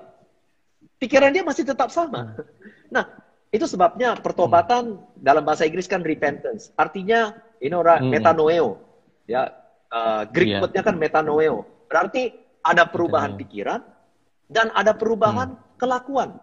Pikiran 0.99 1.31
dia 1.31 1.41
masih 1.47 1.63
tetap 1.63 1.87
sama. 1.89 2.35
Nah, 2.91 3.07
itu 3.49 3.65
sebabnya 3.65 4.13
pertobatan 4.13 5.01
dalam 5.17 5.41
bahasa 5.41 5.65
Inggris 5.65 5.89
kan 5.89 6.05
repentance. 6.05 6.69
Artinya 6.77 7.33
know, 7.69 7.81
ra- 7.81 7.97
Hmm. 7.99 8.13
metanoeo. 8.13 8.77
Ya, 9.25 9.49
eh, 9.89 10.23
Greek 10.29 10.53
Iya. 10.53 10.59
word-nya 10.63 10.81
kan 10.85 10.95
metanoeo. 10.95 11.65
Berarti 11.89 12.29
ada 12.61 12.85
perubahan 12.85 13.33
Metanoeo. 13.33 13.41
pikiran 13.41 13.81
dan 14.45 14.69
ada 14.73 14.93
perubahan 14.93 15.57
kelakuan. 15.75 16.37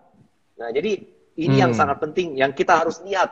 Nah, 0.59 0.69
jadi 0.75 0.99
ini 1.37 1.57
yang 1.57 1.71
Hmm. 1.71 1.79
sangat 1.79 2.03
penting 2.03 2.35
yang 2.35 2.51
kita 2.51 2.75
harus 2.75 2.99
lihat. 3.07 3.31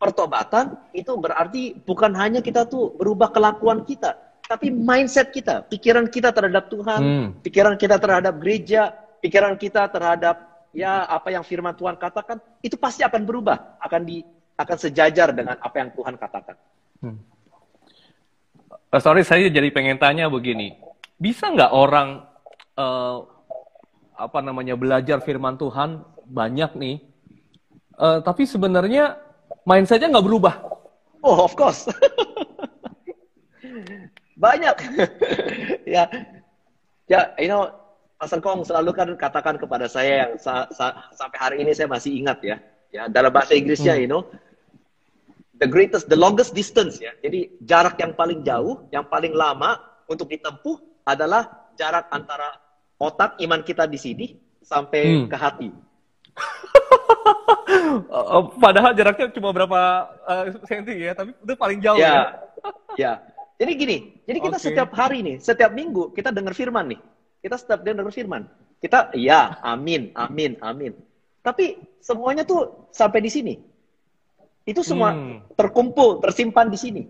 Pertobatan 0.00 0.80
itu 0.96 1.12
berarti 1.12 1.76
bukan 1.84 2.16
hanya 2.16 2.40
kita 2.40 2.64
tuh 2.64 2.96
berubah 2.96 3.28
kelakuan 3.28 3.84
kita, 3.84 4.16
tapi 4.48 4.72
mindset 4.72 5.28
kita, 5.28 5.60
pikiran 5.68 6.08
kita 6.08 6.32
terhadap 6.32 6.72
Tuhan, 6.72 7.00
Hmm. 7.04 7.26
pikiran 7.44 7.76
kita 7.76 8.00
terhadap 8.00 8.40
gereja, 8.40 8.96
pikiran 9.20 9.60
kita 9.60 9.92
terhadap 9.92 10.49
ya 10.70 11.06
apa 11.06 11.34
yang 11.34 11.42
firman 11.42 11.74
Tuhan 11.74 11.98
katakan, 11.98 12.38
itu 12.62 12.78
pasti 12.78 13.02
akan 13.02 13.22
berubah, 13.26 13.78
akan 13.82 14.02
di 14.06 14.22
akan 14.60 14.76
sejajar 14.76 15.32
dengan 15.32 15.56
apa 15.56 15.76
yang 15.80 15.90
Tuhan 15.96 16.14
katakan. 16.20 16.56
Eh, 18.90 19.00
sorry, 19.00 19.24
saya 19.24 19.48
jadi 19.48 19.70
pengen 19.72 19.96
tanya 19.96 20.28
begini. 20.28 20.76
Bisa 21.16 21.48
nggak 21.48 21.72
orang 21.72 22.26
eh, 22.76 23.18
apa 24.20 24.38
namanya 24.44 24.76
belajar 24.76 25.24
firman 25.24 25.56
Tuhan 25.56 26.04
banyak 26.28 26.76
nih, 26.76 26.96
eh, 27.96 28.18
tapi 28.20 28.44
sebenarnya 28.44 29.16
mindsetnya 29.64 30.12
nggak 30.12 30.26
berubah? 30.26 30.54
Oh, 31.20 31.44
of 31.44 31.52
course. 31.56 31.88
Banyak. 34.40 34.76
ya. 35.96 36.08
Ya, 37.10 37.34
you 37.36 37.50
know, 37.50 37.68
Pastor 38.20 38.44
Kong 38.44 38.60
selalu 38.68 38.92
kan 38.92 39.08
katakan 39.16 39.56
kepada 39.56 39.88
saya 39.88 40.28
yang 40.28 40.32
sa- 40.36 40.68
sa- 40.76 41.08
sampai 41.16 41.38
hari 41.40 41.56
ini 41.64 41.72
saya 41.72 41.88
masih 41.88 42.12
ingat 42.20 42.36
ya. 42.44 42.56
Ya, 42.92 43.08
dalam 43.08 43.32
bahasa 43.32 43.56
Inggrisnya, 43.56 43.96
you 43.96 44.04
know, 44.04 44.28
the 45.56 45.64
greatest, 45.64 46.04
the 46.04 46.18
longest 46.18 46.52
distance 46.52 47.00
ya. 47.00 47.16
Jadi 47.24 47.48
jarak 47.64 47.96
yang 47.96 48.12
paling 48.12 48.44
jauh, 48.44 48.84
yang 48.92 49.08
paling 49.08 49.32
lama 49.32 49.80
untuk 50.04 50.28
ditempuh 50.28 50.76
adalah 51.08 51.48
jarak 51.80 52.12
antara 52.12 52.60
otak 53.00 53.40
iman 53.40 53.64
kita 53.64 53.88
di 53.88 53.96
sini 53.96 54.26
sampai 54.60 55.24
Hmm. 55.24 55.28
ke 55.32 55.36
hati. 55.40 55.68
Eh, 55.72 55.84
eh, 58.36 58.44
padahal 58.60 58.92
jaraknya 58.92 59.32
cuma 59.32 59.48
berapa 59.56 59.80
eh, 60.28 60.44
senti 60.68 61.08
ya, 61.08 61.16
tapi 61.16 61.32
itu 61.32 61.54
paling 61.56 61.80
jauh 61.80 61.96
ya. 61.96 62.04
Ya, 62.04 62.22
ya. 63.00 63.12
Jadi 63.56 63.72
gini, 63.80 63.96
jadi 64.28 64.38
kita 64.44 64.56
Oke. 64.60 64.64
setiap 64.68 64.90
hari 64.92 65.24
nih, 65.24 65.36
setiap 65.40 65.72
minggu 65.72 66.12
kita 66.12 66.28
dengar 66.32 66.52
firman 66.52 66.96
nih. 66.96 67.00
Kita 67.40 67.56
setiap 67.56 67.80
dengar 67.80 68.04
firman. 68.12 68.44
Kita, 68.80 69.12
ya, 69.16 69.60
amin, 69.64 70.12
amin, 70.16 70.56
amin. 70.60 70.92
Tapi 71.40 71.80
semuanya 72.00 72.44
tuh 72.44 72.88
sampai 72.92 73.20
di 73.24 73.32
sini. 73.32 73.54
Itu 74.64 74.84
semua 74.84 75.16
Hmm. 75.16 75.40
terkumpul, 75.56 76.20
tersimpan 76.20 76.68
di 76.68 76.76
sini. 76.76 77.02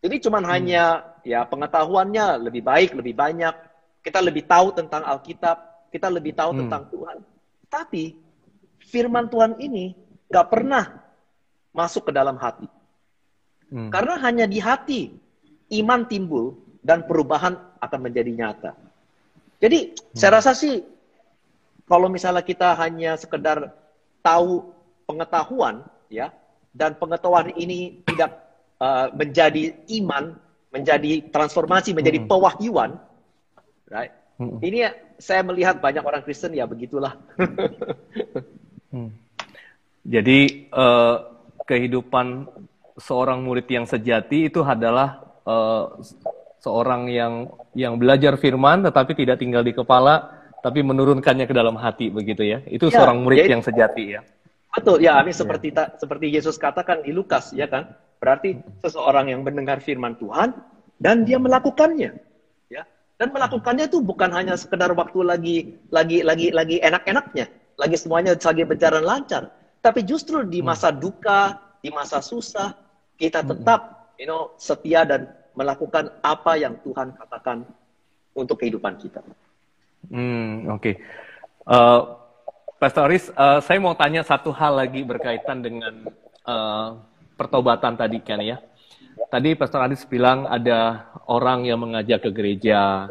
Jadi 0.00 0.24
cuman 0.24 0.44
hanya 0.48 1.04
ya 1.20 1.44
pengetahuannya 1.44 2.48
lebih 2.48 2.64
baik, 2.64 2.96
lebih 2.96 3.12
banyak. 3.12 3.52
Kita 4.00 4.24
lebih 4.24 4.48
tahu 4.48 4.72
tentang 4.72 5.04
Alkitab, 5.04 5.88
kita 5.92 6.08
lebih 6.08 6.32
tahu 6.32 6.56
Hmm. 6.56 6.60
tentang 6.64 6.82
Tuhan. 6.88 7.18
Tapi 7.68 8.16
firman 8.88 9.28
Tuhan 9.28 9.60
ini 9.60 9.92
gak 10.32 10.48
pernah 10.48 11.04
masuk 11.76 12.08
ke 12.08 12.12
dalam 12.16 12.40
hati. 12.40 12.64
Hmm. 13.68 13.92
Karena 13.92 14.16
hanya 14.24 14.48
di 14.48 14.56
hati 14.64 15.12
iman 15.76 16.08
timbul 16.08 16.56
dan 16.80 17.04
perubahan 17.04 17.52
akan 17.84 18.00
menjadi 18.00 18.32
nyata. 18.32 18.72
Jadi 19.58 19.94
saya 20.14 20.38
rasa 20.38 20.54
sih 20.54 20.82
kalau 21.88 22.06
misalnya 22.06 22.46
kita 22.46 22.78
hanya 22.78 23.18
sekedar 23.18 23.74
tahu 24.22 24.70
pengetahuan 25.08 25.82
ya 26.12 26.30
dan 26.70 26.94
pengetahuan 26.94 27.50
ini 27.58 28.04
tidak 28.06 28.38
uh, 28.78 29.10
menjadi 29.14 29.74
iman, 29.98 30.38
menjadi 30.70 31.26
transformasi, 31.32 31.90
menjadi 31.96 32.22
Hmm. 32.22 32.28
pewahyuan, 32.30 32.90
right? 33.90 34.14
Hmm. 34.38 34.62
Ini 34.62 34.76
ya, 34.86 34.90
saya 35.18 35.42
melihat 35.42 35.82
banyak 35.82 36.04
orang 36.06 36.22
Kristen 36.22 36.54
ya 36.54 36.64
begitulah. 36.64 37.18
Hmm. 38.88 39.12
Jadi 40.00 40.64
eh, 40.64 41.16
kehidupan 41.68 42.48
seorang 42.96 43.44
murid 43.44 43.68
yang 43.68 43.84
sejati 43.84 44.48
itu 44.48 44.64
adalah 44.64 45.20
eh, 45.44 45.84
seorang 46.58 47.06
yang 47.10 47.50
yang 47.74 47.94
belajar 47.96 48.34
firman 48.36 48.82
tetapi 48.82 49.14
tidak 49.14 49.38
tinggal 49.38 49.62
di 49.62 49.72
kepala 49.72 50.34
tapi 50.58 50.82
menurunkannya 50.82 51.46
ke 51.46 51.54
dalam 51.54 51.78
hati 51.78 52.10
begitu 52.10 52.42
ya. 52.42 52.58
Itu 52.66 52.90
Ya, 52.90 52.98
seorang 52.98 53.22
murid 53.22 53.46
jadi- 53.46 53.52
yang 53.54 53.62
sejati 53.62 54.04
ya. 54.18 54.20
Betul, 54.68 55.00
ya, 55.02 55.18
amin 55.18 55.34
seperti 55.34 55.72
ta- 55.74 55.94
seperti 55.96 56.28
Yesus 56.30 56.54
katakan 56.60 57.02
di 57.02 57.10
Lukas, 57.10 57.50
ya 57.56 57.66
kan? 57.66 57.94
Berarti 58.20 58.58
seseorang 58.84 59.30
yang 59.30 59.40
mendengar 59.42 59.80
firman 59.80 60.14
Tuhan 60.18 60.54
dan 60.98 61.22
dia 61.26 61.38
melakukannya, 61.40 62.14
ya. 62.70 62.82
Dan 63.18 63.34
melakukannya 63.34 63.90
itu 63.90 63.98
bukan 64.02 64.30
hanya 64.34 64.54
sekedar 64.54 64.92
waktu 64.94 65.18
lagi 65.24 65.56
lagi 65.90 66.22
lagi 66.22 66.50
lagi 66.54 66.76
enak-enaknya, 66.78 67.46
lagi 67.78 67.96
semuanya 67.98 68.34
lagi 68.38 68.62
berjalan 68.66 69.02
lancar, 69.02 69.50
tapi 69.82 70.02
justru 70.06 70.42
di 70.46 70.62
masa 70.62 70.90
duka, 70.94 71.58
di 71.82 71.90
masa 71.90 72.18
susah, 72.22 72.74
kita 73.18 73.42
tetap, 73.42 74.14
you 74.20 74.26
know, 74.26 74.54
setia 74.58 75.02
dan 75.06 75.26
melakukan 75.58 76.14
apa 76.22 76.54
yang 76.54 76.78
Tuhan 76.86 77.18
katakan 77.18 77.66
untuk 78.38 78.62
kehidupan 78.62 78.94
kita. 79.02 79.26
Hmm, 80.06 80.70
oke. 80.70 80.94
Eh, 81.66 82.00
Pastor 82.78 83.10
Aris, 83.10 83.26
eh, 83.34 83.58
saya 83.66 83.78
mau 83.82 83.98
tanya 83.98 84.22
satu 84.22 84.54
hal 84.54 84.78
lagi 84.78 85.02
berkaitan 85.02 85.58
dengan 85.58 86.06
eh, 86.46 86.88
pertobatan 87.34 87.98
tadi 87.98 88.22
kan 88.22 88.38
ya. 88.38 88.62
Tadi 89.26 89.58
Pastor 89.58 89.82
Aris 89.90 90.06
bilang 90.06 90.46
ada 90.46 91.10
orang 91.26 91.66
yang 91.66 91.82
mengajak 91.82 92.22
ke 92.22 92.30
gereja, 92.30 93.10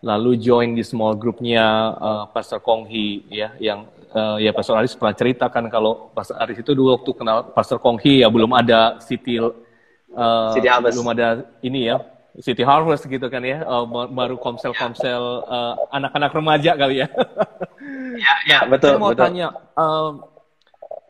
lalu 0.00 0.38
join 0.38 0.72
di 0.78 0.86
small 0.86 1.18
groupnya 1.18 1.90
eh, 1.98 2.24
Pastor 2.30 2.62
Konghi 2.62 3.26
ya, 3.34 3.50
yang 3.58 3.90
eh, 4.14 4.46
ya 4.46 4.54
Pastor 4.54 4.78
Aris 4.78 4.94
pernah 4.94 5.18
ceritakan 5.18 5.66
kalau 5.66 6.14
Pastor 6.14 6.38
Aris 6.38 6.62
itu 6.62 6.70
dulu 6.70 6.94
waktu 6.94 7.10
kenal 7.18 7.50
Pastor 7.50 7.82
Konghi 7.82 8.22
ya 8.22 8.30
belum 8.30 8.54
ada 8.54 9.02
City 9.02 9.42
eh, 10.14 10.50
City 10.56 10.68
Harvest. 10.68 10.94
belum 10.98 11.08
ada 11.14 11.28
ini 11.62 11.90
ya 11.90 11.98
City 12.38 12.62
Harvest 12.62 13.10
gitu 13.10 13.26
kan 13.26 13.42
ya, 13.42 13.66
eh, 13.66 13.84
baru 13.90 14.38
komsel-komsel 14.38 15.22
eh, 15.44 15.74
anak-anak 15.90 16.30
remaja 16.30 16.72
kali 16.78 17.02
ya. 17.04 17.08
Ya, 18.20 18.34
ya, 18.44 18.58
betul, 18.68 18.92
Saya 18.92 19.00
mau 19.00 19.16
betul. 19.16 19.24
tanya, 19.24 19.48
em, 19.72 20.12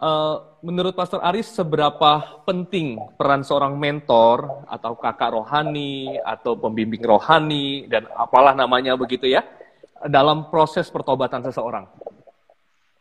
uh, 0.01 0.37
menurut 0.65 0.95
Pastor 0.97 1.21
Aris 1.25 1.49
seberapa 1.51 2.43
penting 2.47 3.01
peran 3.19 3.45
seorang 3.45 3.77
mentor 3.77 4.65
atau 4.69 4.97
kakak 4.97 5.35
rohani 5.35 6.17
atau 6.23 6.57
pembimbing 6.57 7.03
rohani 7.05 7.91
dan 7.91 8.09
apalah 8.15 8.55
namanya 8.57 8.97
begitu 8.97 9.29
ya 9.29 9.45
dalam 10.09 10.49
proses 10.49 10.89
pertobatan 10.89 11.45
seseorang? 11.45 11.89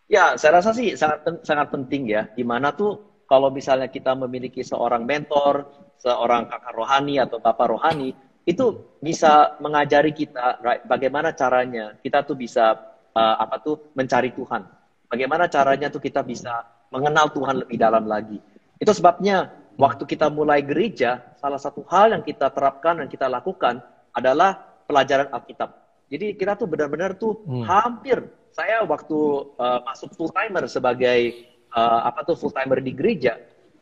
Ya, 0.10 0.34
saya 0.36 0.60
rasa 0.60 0.74
sih 0.74 0.98
sangat 0.98 1.46
sangat 1.46 1.70
penting 1.70 2.10
ya. 2.10 2.28
Di 2.34 2.42
mana 2.42 2.74
tuh 2.74 3.24
kalau 3.30 3.54
misalnya 3.54 3.88
kita 3.94 4.18
memiliki 4.18 4.66
seorang 4.66 5.06
mentor, 5.06 5.70
seorang 6.00 6.48
kakak 6.48 6.74
rohani 6.74 7.20
atau 7.20 7.38
bapak 7.38 7.68
rohani, 7.76 8.16
itu 8.48 8.98
bisa 9.04 9.60
mengajari 9.62 10.16
kita 10.16 10.64
right, 10.64 10.82
bagaimana 10.88 11.36
caranya 11.36 11.94
kita 12.02 12.26
tuh 12.26 12.40
bisa 12.40 12.74
uh, 13.14 13.36
apa 13.38 13.62
tuh 13.62 13.94
mencari 13.94 14.34
Tuhan. 14.34 14.66
Bagaimana 15.10 15.46
caranya 15.46 15.92
tuh 15.94 16.02
kita 16.02 16.26
bisa 16.26 16.66
mengenal 16.90 17.30
Tuhan 17.30 17.62
lebih 17.66 17.78
dalam 17.78 18.10
lagi. 18.10 18.42
Itu 18.82 18.96
sebabnya 18.96 19.54
waktu 19.78 20.04
kita 20.06 20.32
mulai 20.34 20.66
gereja, 20.66 21.36
salah 21.38 21.62
satu 21.62 21.86
hal 21.90 22.16
yang 22.18 22.24
kita 22.26 22.50
terapkan 22.50 23.02
dan 23.02 23.08
kita 23.12 23.30
lakukan 23.30 23.82
adalah 24.14 24.82
pelajaran 24.90 25.30
Alkitab. 25.30 25.70
Jadi 26.10 26.34
kita 26.34 26.58
tuh 26.58 26.66
benar-benar 26.66 27.18
tuh 27.22 27.46
hmm. 27.46 27.66
hampir 27.70 28.18
saya 28.50 28.82
waktu 28.82 29.20
uh, 29.62 29.80
masuk 29.86 30.10
full 30.18 30.34
timer 30.34 30.66
sebagai 30.66 31.46
uh, 31.70 32.10
apa 32.10 32.26
tuh 32.26 32.34
full 32.34 32.54
timer 32.54 32.82
di 32.82 32.98
gereja, 32.98 33.38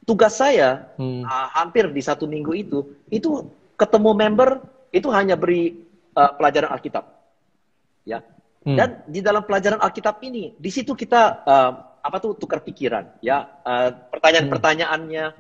tugas 0.08 0.40
saya 0.40 0.88
hmm. 0.96 1.28
uh, 1.28 1.48
hampir 1.52 1.92
di 1.92 2.00
satu 2.00 2.24
minggu 2.24 2.56
itu 2.56 2.80
itu 3.12 3.44
ketemu 3.76 4.16
member 4.16 4.64
itu 4.96 5.12
hanya 5.12 5.36
beri 5.36 5.84
uh, 6.16 6.32
pelajaran 6.40 6.72
Alkitab, 6.72 7.04
ya. 8.08 8.24
Hmm. 8.64 8.80
Dan 8.80 8.90
di 9.06 9.20
dalam 9.20 9.44
pelajaran 9.44 9.84
Alkitab 9.84 10.24
ini, 10.24 10.56
di 10.56 10.72
situ 10.72 10.96
kita 10.96 11.44
uh, 11.44 11.72
apa 12.08 12.24
tuh 12.24 12.40
tukar 12.40 12.64
pikiran 12.64 13.20
ya 13.20 13.44
uh, 13.68 13.92
pertanyaan-pertanyaannya 14.16 15.36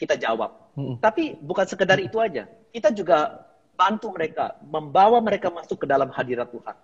kita 0.00 0.16
jawab 0.16 0.72
hmm. 0.72 1.04
tapi 1.04 1.36
bukan 1.36 1.68
sekedar 1.68 2.00
itu 2.00 2.16
aja 2.16 2.48
kita 2.72 2.88
juga 2.96 3.44
bantu 3.76 4.16
mereka 4.16 4.56
membawa 4.64 5.20
mereka 5.20 5.52
masuk 5.52 5.84
ke 5.84 5.86
dalam 5.86 6.08
hadirat 6.08 6.48
Tuhan 6.48 6.76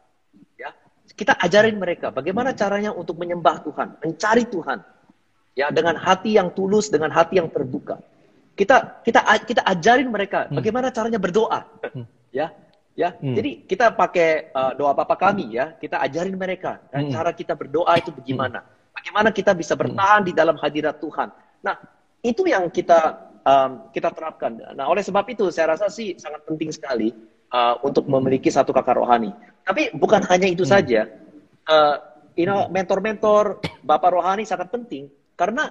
ya 0.61 0.77
kita 1.17 1.41
ajarin 1.41 1.81
mereka 1.81 2.13
bagaimana 2.13 2.53
caranya 2.53 2.93
untuk 2.93 3.17
menyembah 3.17 3.65
Tuhan 3.65 3.97
mencari 4.05 4.45
Tuhan 4.45 4.79
ya 5.55 5.71
dengan 5.71 5.95
hati 5.99 6.37
yang 6.37 6.51
tulus 6.51 6.91
dengan 6.91 7.11
hati 7.15 7.39
yang 7.39 7.49
terbuka 7.51 7.99
kita 8.55 9.03
kita 9.07 9.21
kita 9.47 9.63
ajarin 9.67 10.11
mereka 10.11 10.47
hmm. 10.47 10.59
bagaimana 10.59 10.91
caranya 10.91 11.19
berdoa 11.19 11.67
hmm. 11.95 12.07
ya 12.35 12.51
ya 12.95 13.15
hmm. 13.15 13.35
jadi 13.35 13.51
kita 13.67 13.87
pakai 13.95 14.55
uh, 14.55 14.73
doa 14.79 14.95
Bapa 14.95 15.19
kami 15.19 15.55
ya 15.55 15.75
kita 15.79 15.99
ajarin 16.03 16.35
mereka 16.35 16.79
dan 16.91 17.09
hmm. 17.09 17.13
cara 17.15 17.31
kita 17.35 17.55
berdoa 17.59 17.95
itu 17.99 18.11
bagaimana 18.15 18.63
hmm 18.63 18.75
Bagaimana 18.95 19.29
kita 19.35 19.53
bisa 19.59 19.75
bertahan 19.75 20.23
di 20.23 20.33
dalam 20.33 20.55
hadirat 20.57 21.03
Tuhan. 21.03 21.29
Nah, 21.67 21.77
itu 22.23 22.47
yang 22.47 22.71
kita 22.71 23.27
um, 23.43 23.91
kita 23.91 24.15
terapkan. 24.15 24.55
Nah, 24.73 24.87
oleh 24.87 25.03
sebab 25.03 25.27
itu 25.29 25.51
saya 25.51 25.75
rasa 25.75 25.91
sih 25.91 26.15
sangat 26.15 26.47
penting 26.47 26.71
sekali 26.71 27.11
uh, 27.51 27.77
untuk 27.83 28.07
memiliki 28.07 28.49
satu 28.49 28.71
kakak 28.71 29.03
rohani. 29.03 29.35
Tapi 29.67 29.93
bukan 29.99 30.23
hanya 30.31 30.47
itu 30.47 30.63
hmm. 30.63 30.73
saja. 30.73 31.11
Uh, 31.67 32.01
you 32.39 32.47
know, 32.47 32.71
mentor-mentor 32.71 33.59
bapak 33.83 34.15
rohani 34.15 34.47
sangat 34.47 34.71
penting 34.71 35.11
karena 35.35 35.71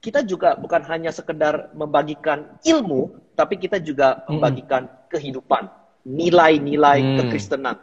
kita 0.00 0.24
juga 0.24 0.56
bukan 0.56 0.80
hanya 0.88 1.12
sekedar 1.12 1.68
membagikan 1.76 2.56
ilmu, 2.64 3.12
tapi 3.36 3.60
kita 3.60 3.76
juga 3.78 4.24
hmm. 4.24 4.32
membagikan 4.32 4.82
kehidupan, 5.12 5.68
nilai-nilai 6.08 7.00
hmm. 7.04 7.16
kekristenan. 7.20 7.76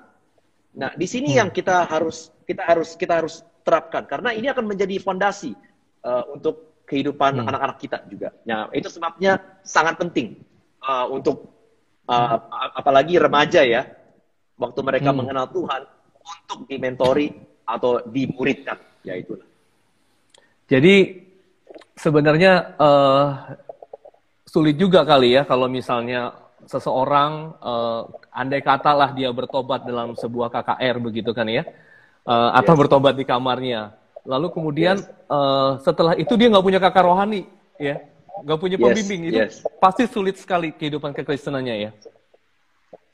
Nah, 0.77 0.91
di 0.97 1.05
sini 1.05 1.33
hmm. 1.33 1.39
yang 1.39 1.49
kita 1.53 1.85
harus 1.85 2.33
kita 2.49 2.65
harus 2.65 2.97
kita 2.97 3.21
harus 3.21 3.45
terapkan 3.61 4.07
karena 4.09 4.33
ini 4.33 4.49
akan 4.49 4.65
menjadi 4.65 4.97
fondasi 4.97 5.53
uh, 6.01 6.25
untuk 6.33 6.81
kehidupan 6.89 7.37
hmm. 7.37 7.49
anak-anak 7.53 7.77
hmm. 7.77 7.85
kita 7.85 7.97
juga. 8.09 8.29
Nah, 8.49 8.71
itu 8.73 8.89
sebabnya 8.89 9.37
sangat 9.61 10.01
penting 10.01 10.41
uh, 10.81 11.05
untuk 11.13 11.53
uh, 12.09 12.37
apalagi 12.73 13.21
remaja 13.21 13.61
ya, 13.61 13.85
waktu 14.57 14.79
mereka 14.81 15.13
hmm. 15.13 15.17
mengenal 15.21 15.45
Tuhan 15.53 15.81
untuk 16.17 16.59
dimentori 16.65 17.29
atau 17.67 18.01
dimuridkan, 18.09 18.79
ya 19.05 19.13
itulah. 19.13 19.45
Jadi 20.67 21.23
sebenarnya 21.95 22.75
uh, 22.75 23.27
sulit 24.43 24.75
juga 24.75 25.07
kali 25.07 25.35
ya 25.39 25.47
kalau 25.47 25.71
misalnya 25.71 26.35
seseorang 26.67 27.55
uh, 27.63 28.11
andai 28.35 28.59
katalah 28.59 29.15
dia 29.15 29.31
bertobat 29.31 29.87
dalam 29.87 30.13
sebuah 30.19 30.51
KKR 30.51 30.95
begitu 30.99 31.31
kan 31.31 31.47
ya 31.47 31.63
uh, 32.27 32.51
atau 32.59 32.75
yes. 32.75 32.79
bertobat 32.83 33.13
di 33.15 33.23
kamarnya. 33.23 33.95
Lalu 34.27 34.51
kemudian 34.51 34.99
yes. 34.99 35.07
uh, 35.31 35.79
setelah 35.79 36.13
itu 36.19 36.35
dia 36.35 36.51
nggak 36.51 36.65
punya 36.67 36.79
kakak 36.83 37.07
rohani, 37.07 37.47
ya, 37.79 38.03
nggak 38.43 38.59
punya 38.59 38.75
pembimbing 38.75 39.21
yes. 39.23 39.31
itu 39.31 39.39
yes. 39.39 39.55
pasti 39.79 40.03
sulit 40.11 40.35
sekali 40.35 40.75
kehidupan 40.75 41.15
kekristenannya 41.15 41.75
ya. 41.87 41.91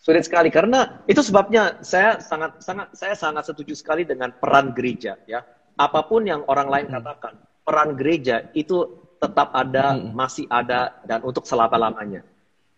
Sulit 0.02 0.26
sekali 0.28 0.52
karena 0.52 1.06
itu 1.08 1.22
sebabnya 1.24 1.80
saya 1.86 2.20
sangat 2.20 2.60
sangat 2.60 2.92
saya 2.92 3.16
sangat 3.16 3.48
setuju 3.48 3.78
sekali 3.78 4.04
dengan 4.04 4.34
peran 4.34 4.74
gereja 4.74 5.16
ya. 5.30 5.46
Apa 5.78 6.06
pun 6.06 6.26
yang 6.26 6.46
orang 6.46 6.70
lain 6.70 6.86
hmm. 6.90 6.96
katakan, 7.02 7.34
peran 7.66 7.90
gereja 7.98 8.52
itu 8.54 9.04
tetap 9.18 9.56
ada, 9.56 9.96
hmm. 9.96 10.12
masih 10.12 10.46
ada 10.52 11.00
dan 11.08 11.24
untuk 11.24 11.48
selama-lamanya. 11.48 12.28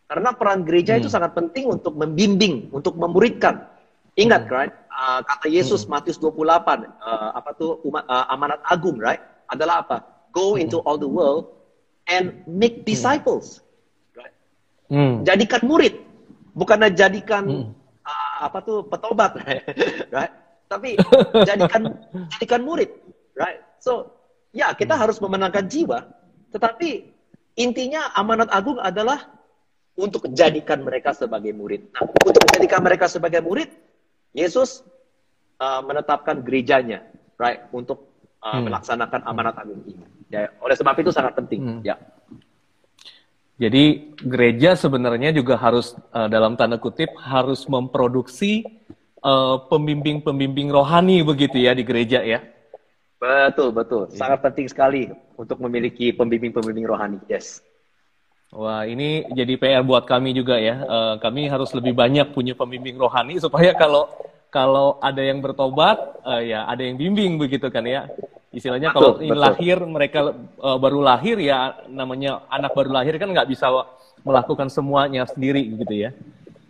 Karena 0.05 0.29
peran 0.38 0.62
gereja 0.62 0.95
hmm. 0.95 1.01
itu 1.01 1.10
sangat 1.10 1.34
penting 1.34 1.65
untuk 1.65 1.97
membimbing, 1.97 2.69
untuk 2.69 2.93
memuridkan. 2.93 3.65
Ingat, 4.15 4.47
hmm. 4.47 4.53
right? 4.53 4.73
Uh, 4.93 5.19
kata 5.25 5.49
Yesus 5.49 5.84
hmm. 5.84 5.97
Matius 5.97 6.21
28, 6.21 6.29
uh, 6.39 6.81
apa 7.36 7.49
tuh 7.58 7.81
umat, 7.89 8.05
uh, 8.05 8.31
amanat 8.31 8.62
agung, 8.69 9.01
right? 9.01 9.19
Adalah 9.49 9.84
apa? 9.84 9.97
Go 10.31 10.55
hmm. 10.55 10.63
into 10.63 10.77
all 10.86 10.95
the 11.01 11.10
world 11.10 11.51
and 12.05 12.45
make 12.45 12.86
hmm. 12.86 12.88
disciples. 12.88 13.65
Right? 14.13 14.31
Hmm. 14.88 15.25
Jadikan 15.25 15.65
murid, 15.65 15.97
bukannya 16.53 16.93
jadikan 16.93 17.43
hmm. 17.43 17.67
uh, 18.05 18.38
apa 18.45 18.62
tuh 18.62 18.86
petobat, 18.86 19.41
right? 20.15 20.34
Tapi 20.65 20.97
jadikan 21.45 21.93
jadikan 22.38 22.62
murid, 22.65 22.89
right? 23.38 23.62
So, 23.78 24.15
ya 24.49 24.73
kita 24.73 24.97
hmm. 24.97 25.01
harus 25.06 25.17
memenangkan 25.21 25.69
jiwa, 25.69 26.10
tetapi 26.49 27.12
intinya 27.56 28.12
amanat 28.17 28.49
agung 28.51 28.82
adalah 28.82 29.30
untuk 29.95 30.28
jadikan 30.36 30.84
mereka 30.84 31.15
sebagai 31.15 31.56
murid. 31.56 31.88
Nah, 31.95 32.04
untuk 32.04 32.41
menjadikan 32.43 32.82
mereka 32.84 33.06
sebagai 33.08 33.39
murid, 33.39 33.71
Yesus 34.36 34.84
uh, 35.63 35.80
menetapkan 35.86 36.43
gerejanya, 36.43 37.08
right, 37.39 37.63
untuk 37.71 38.12
uh, 38.43 38.60
hmm. 38.60 38.67
melaksanakan 38.67 39.21
amanat 39.23 39.56
agung 39.56 39.80
ini. 39.88 40.04
Ya, 40.28 40.51
oleh 40.60 40.75
sebab 40.75 40.99
itu 40.99 41.15
sangat 41.15 41.38
penting. 41.39 41.62
Hmm. 41.63 41.82
Ya. 41.86 41.95
Jadi 43.56 44.12
gereja 44.19 44.75
sebenarnya 44.75 45.32
juga 45.32 45.56
harus 45.56 45.95
uh, 46.12 46.28
dalam 46.28 46.60
tanda 46.60 46.75
kutip 46.75 47.08
harus 47.15 47.63
memproduksi 47.71 48.67
pembimbing-pembimbing 49.71 50.69
uh, 50.69 50.75
rohani 50.81 51.25
begitu 51.25 51.57
ya 51.57 51.73
di 51.73 51.81
gereja 51.81 52.21
ya. 52.21 52.39
Betul 53.15 53.73
betul, 53.73 54.11
ya. 54.13 54.21
sangat 54.21 54.39
penting 54.45 54.67
sekali 54.69 55.09
untuk 55.33 55.57
memiliki 55.63 56.13
pembimbing-pembimbing 56.13 56.85
rohani. 56.85 57.17
Yes. 57.25 57.63
Wah, 58.53 58.85
ini 58.85 59.25
jadi 59.33 59.57
PR 59.57 59.83
buat 59.83 60.05
kami 60.05 60.31
juga 60.31 60.61
ya. 60.61 60.79
Uh, 60.85 61.13
kami 61.19 61.49
harus 61.49 61.73
lebih 61.73 61.97
banyak 61.97 62.31
punya 62.31 62.53
pembimbing 62.53 62.95
rohani 62.95 63.41
supaya 63.41 63.73
kalau 63.73 64.07
kalau 64.53 65.01
ada 65.03 65.19
yang 65.19 65.43
bertobat, 65.43 65.97
uh, 66.23 66.39
ya 66.39 66.63
ada 66.69 66.79
yang 66.85 66.95
bimbing 66.95 67.35
begitu 67.41 67.67
kan 67.67 67.83
ya. 67.83 68.07
Istilahnya 68.55 68.95
betul, 68.95 69.01
kalau 69.01 69.11
betul. 69.19 69.35
lahir 69.35 69.77
mereka 69.83 70.19
uh, 70.61 70.77
baru 70.79 71.03
lahir 71.03 71.35
ya 71.43 71.83
namanya 71.91 72.47
anak 72.47 72.71
baru 72.71 72.95
lahir 72.95 73.19
kan 73.19 73.27
nggak 73.27 73.51
bisa 73.51 73.67
melakukan 74.23 74.71
semuanya 74.71 75.27
sendiri 75.27 75.75
gitu 75.75 76.07
ya. 76.07 76.09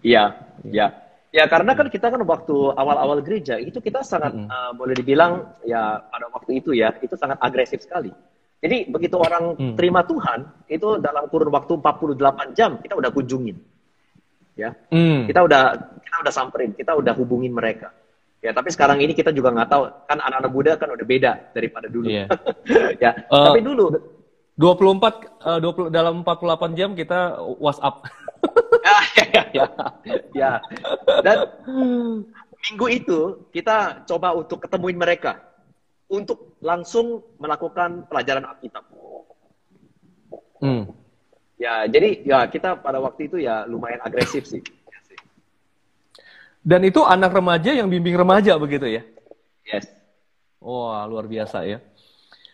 Iya, 0.02 0.24
iya. 0.66 1.05
Ya 1.36 1.52
karena 1.52 1.76
kan 1.76 1.92
kita 1.92 2.08
kan 2.16 2.24
waktu 2.24 2.56
awal-awal 2.80 3.20
gereja 3.20 3.60
itu 3.60 3.84
kita 3.84 4.08
sangat 4.08 4.32
mm 4.32 4.48
-hmm. 4.48 4.56
uh, 4.56 4.72
boleh 4.72 4.96
dibilang 4.96 5.52
ya 5.68 6.00
pada 6.00 6.32
waktu 6.32 6.64
itu 6.64 6.72
ya 6.72 6.96
itu 7.04 7.20
sangat 7.20 7.36
agresif 7.44 7.84
sekali. 7.84 8.08
Jadi 8.64 8.88
begitu 8.88 9.20
orang 9.20 9.60
mm. 9.60 9.76
terima 9.76 10.08
Tuhan 10.08 10.48
itu 10.72 10.96
dalam 11.04 11.28
kurun 11.28 11.52
waktu 11.52 11.76
48 11.76 12.56
jam 12.56 12.80
kita 12.80 12.96
udah 12.96 13.12
kunjungin 13.12 13.60
ya 14.56 14.72
mm. 14.72 15.28
kita 15.30 15.40
udah 15.44 15.62
kita 16.00 16.16
udah 16.24 16.34
samperin 16.34 16.72
kita 16.72 16.96
udah 16.96 17.14
hubungin 17.20 17.52
mereka 17.52 17.92
ya 18.40 18.56
tapi 18.56 18.72
sekarang 18.72 19.04
ini 19.04 19.12
kita 19.12 19.36
juga 19.36 19.52
nggak 19.52 19.70
tahu 19.70 19.84
kan 20.08 20.18
anak-anak 20.24 20.52
muda 20.52 20.72
kan 20.80 20.90
udah 20.96 21.06
beda 21.06 21.32
daripada 21.52 21.88
dulu 21.92 22.08
yeah. 22.08 22.28
ya 23.04 23.12
uh, 23.28 23.52
tapi 23.52 23.62
dulu 23.62 23.92
24 24.56 25.60
uh, 25.60 25.60
20 25.60 25.92
dalam 25.92 26.24
48 26.24 26.80
jam 26.80 26.96
kita 26.96 27.36
WhatsApp 27.60 28.08
ya, 28.86 28.96
ya, 29.26 29.44
ya, 29.54 29.68
ya. 30.34 30.52
dan 31.26 31.38
minggu 32.62 32.88
itu 32.90 33.20
kita 33.50 34.06
coba 34.06 34.38
untuk 34.38 34.62
ketemuin 34.62 34.98
mereka 34.98 35.42
untuk 36.10 36.58
langsung 36.62 37.22
melakukan 37.42 38.06
pelajaran 38.06 38.46
Alkitab. 38.46 38.86
Hmm. 40.62 40.84
Ya, 41.56 41.88
jadi 41.88 42.10
ya 42.22 42.40
kita 42.52 42.78
pada 42.84 43.00
waktu 43.00 43.32
itu 43.32 43.38
ya 43.42 43.66
lumayan 43.66 44.04
agresif 44.04 44.46
sih. 44.46 44.62
Dan 46.66 46.82
itu 46.82 47.06
anak 47.06 47.30
remaja 47.30 47.78
yang 47.78 47.86
bimbing 47.86 48.18
remaja 48.18 48.58
begitu 48.58 48.90
ya? 48.90 49.06
Yes. 49.70 49.86
Wah, 50.58 51.06
luar 51.06 51.30
biasa 51.30 51.62
ya. 51.62 51.78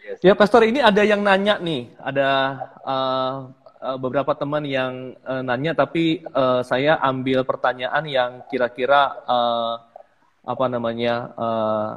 Yes. 0.04 0.20
Ya, 0.20 0.36
Pastor, 0.36 0.68
ini 0.68 0.84
ada 0.84 1.00
yang 1.00 1.24
nanya 1.24 1.64
nih, 1.64 1.96
ada 1.96 2.60
uh, 2.84 3.56
uh, 3.82 3.98
beberapa 3.98 4.32
teman 4.38 4.64
yang 4.64 5.18
uh, 5.26 5.42
nanya, 5.42 5.74
tapi 5.74 6.22
uh, 6.32 6.62
saya 6.62 7.02
ambil 7.02 7.42
pertanyaan 7.44 8.06
yang 8.06 8.32
kira-kira 8.48 9.26
uh, 9.26 9.76
apa 10.42 10.66
namanya 10.66 11.34
uh, 11.38 11.90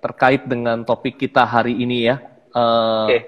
terkait 0.00 0.48
dengan 0.48 0.84
topik 0.84 1.16
kita 1.16 1.44
hari 1.44 1.80
ini 1.80 2.08
ya. 2.08 2.16
Uh, 2.52 3.08
okay. 3.08 3.20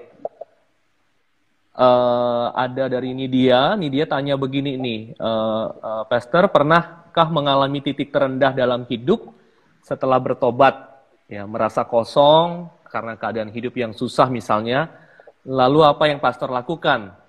uh, 1.77 2.53
ada 2.53 2.85
dari 2.89 3.13
Nidia, 3.13 3.73
Nidia 3.73 4.05
tanya 4.05 4.37
begini 4.37 4.77
nih, 4.77 5.01
uh, 5.17 5.67
uh, 5.73 6.03
Pastor, 6.05 6.49
pernahkah 6.53 7.29
mengalami 7.33 7.81
titik 7.81 8.13
terendah 8.13 8.53
dalam 8.53 8.85
hidup 8.85 9.33
setelah 9.81 10.21
bertobat? 10.21 10.93
Ya, 11.25 11.41
merasa 11.49 11.81
kosong 11.81 12.69
karena 12.85 13.17
keadaan 13.17 13.49
hidup 13.49 13.73
yang 13.73 13.97
susah 13.97 14.29
misalnya. 14.29 14.93
Lalu 15.41 15.81
apa 15.85 16.05
yang 16.05 16.21
Pastor 16.21 16.53
lakukan? 16.53 17.24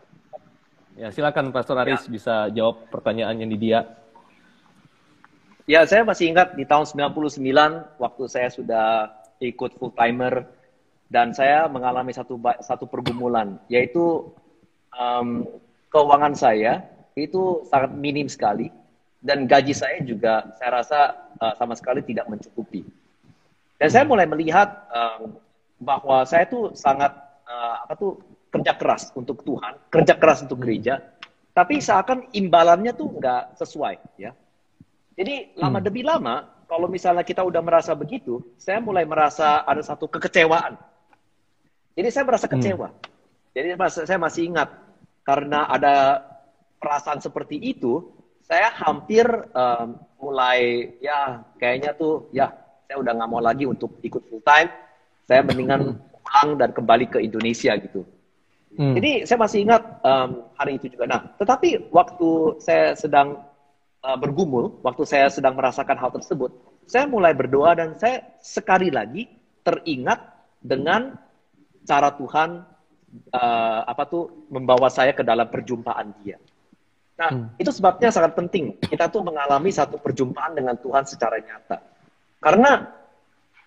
Ya, 0.96 1.12
silakan 1.12 1.52
Pastor 1.52 1.76
Aris 1.76 2.08
ya. 2.08 2.10
bisa 2.10 2.34
jawab 2.56 2.88
pertanyaannya 2.88 3.46
di 3.52 3.58
dia. 3.60 3.84
Ya, 5.68 5.84
saya 5.84 6.08
masih 6.08 6.32
ingat 6.32 6.56
di 6.56 6.64
tahun 6.64 6.88
99 6.88 8.00
waktu 8.00 8.22
saya 8.32 8.48
sudah 8.48 9.12
ikut 9.36 9.76
full 9.76 9.92
timer 9.92 10.48
dan 11.12 11.36
saya 11.36 11.68
mengalami 11.68 12.16
satu 12.16 12.40
satu 12.64 12.88
pergumulan 12.88 13.60
yaitu 13.68 14.24
um, 14.96 15.44
keuangan 15.92 16.32
saya 16.32 16.88
itu 17.12 17.60
sangat 17.68 17.92
minim 17.92 18.24
sekali 18.32 18.72
dan 19.20 19.44
gaji 19.44 19.76
saya 19.76 20.00
juga 20.00 20.48
saya 20.56 20.80
rasa 20.80 21.00
uh, 21.36 21.52
sama 21.60 21.76
sekali 21.76 22.00
tidak 22.08 22.24
mencukupi. 22.24 22.88
Dan 23.76 23.92
saya 23.92 24.08
mulai 24.08 24.24
melihat 24.24 24.88
um, 24.88 25.36
bahwa 25.76 26.24
saya 26.24 26.48
tuh 26.48 26.72
sangat 26.72 27.12
uh, 27.44 27.84
apa 27.84 27.92
tuh 28.00 28.16
kerja 28.60 28.72
keras 28.76 29.12
untuk 29.12 29.44
Tuhan, 29.44 29.76
kerja 29.92 30.14
keras 30.16 30.42
untuk 30.44 30.64
gereja, 30.64 31.00
tapi 31.52 31.80
seakan 31.80 32.32
imbalannya 32.32 32.92
tuh 32.96 33.16
nggak 33.16 33.60
sesuai, 33.60 33.94
ya. 34.16 34.32
Jadi 35.16 35.56
lama 35.56 35.80
hmm. 35.80 35.86
demi 35.88 36.02
lama, 36.04 36.34
kalau 36.68 36.90
misalnya 36.90 37.24
kita 37.24 37.40
udah 37.40 37.62
merasa 37.64 37.96
begitu, 37.96 38.42
saya 38.60 38.82
mulai 38.82 39.08
merasa 39.08 39.64
ada 39.64 39.80
satu 39.80 40.10
kekecewaan. 40.10 40.76
Jadi 41.96 42.08
saya 42.12 42.24
merasa 42.28 42.46
kecewa. 42.50 42.92
Hmm. 42.92 43.00
Jadi 43.56 43.68
saya 44.04 44.20
masih 44.20 44.52
ingat 44.52 44.68
karena 45.24 45.64
ada 45.64 46.20
perasaan 46.76 47.24
seperti 47.24 47.56
itu, 47.56 48.12
saya 48.44 48.68
hampir 48.68 49.24
um, 49.56 49.96
mulai 50.20 50.92
ya 51.00 51.40
kayaknya 51.56 51.96
tuh 51.96 52.28
ya 52.36 52.52
saya 52.84 53.00
udah 53.00 53.12
nggak 53.16 53.30
mau 53.32 53.40
lagi 53.40 53.64
untuk 53.64 53.96
ikut 54.04 54.28
full 54.28 54.44
time. 54.44 54.68
Saya 55.24 55.40
mendingan 55.40 55.96
pulang 56.20 56.60
dan 56.60 56.70
kembali 56.76 57.08
ke 57.08 57.18
Indonesia 57.24 57.72
gitu. 57.80 58.04
Hmm. 58.74 58.94
Jadi 58.98 59.24
saya 59.24 59.38
masih 59.38 59.58
ingat 59.62 59.82
um, 60.02 60.50
hari 60.58 60.76
itu 60.76 60.90
juga. 60.90 61.06
Nah, 61.06 61.20
tetapi 61.38 61.88
waktu 61.94 62.58
saya 62.58 62.98
sedang 62.98 63.46
uh, 64.02 64.18
bergumul, 64.18 64.82
waktu 64.82 65.06
saya 65.06 65.30
sedang 65.30 65.54
merasakan 65.54 65.96
hal 65.96 66.10
tersebut, 66.10 66.50
saya 66.84 67.06
mulai 67.06 67.32
berdoa 67.32 67.78
dan 67.78 67.94
saya 67.94 68.26
sekali 68.42 68.90
lagi 68.90 69.30
teringat 69.62 70.18
dengan 70.60 71.14
cara 71.86 72.10
Tuhan 72.18 72.66
uh, 73.32 73.80
apa 73.86 74.02
tuh 74.10 74.50
membawa 74.50 74.90
saya 74.90 75.14
ke 75.14 75.22
dalam 75.22 75.46
perjumpaan 75.46 76.10
Dia. 76.20 76.36
Nah, 77.16 77.30
hmm. 77.32 77.46
itu 77.56 77.70
sebabnya 77.72 78.12
sangat 78.12 78.36
penting 78.36 78.76
kita 78.76 79.08
tuh 79.08 79.24
mengalami 79.24 79.72
satu 79.72 79.96
perjumpaan 79.96 80.52
dengan 80.52 80.76
Tuhan 80.76 81.08
secara 81.08 81.40
nyata. 81.40 81.80
Karena 82.42 82.84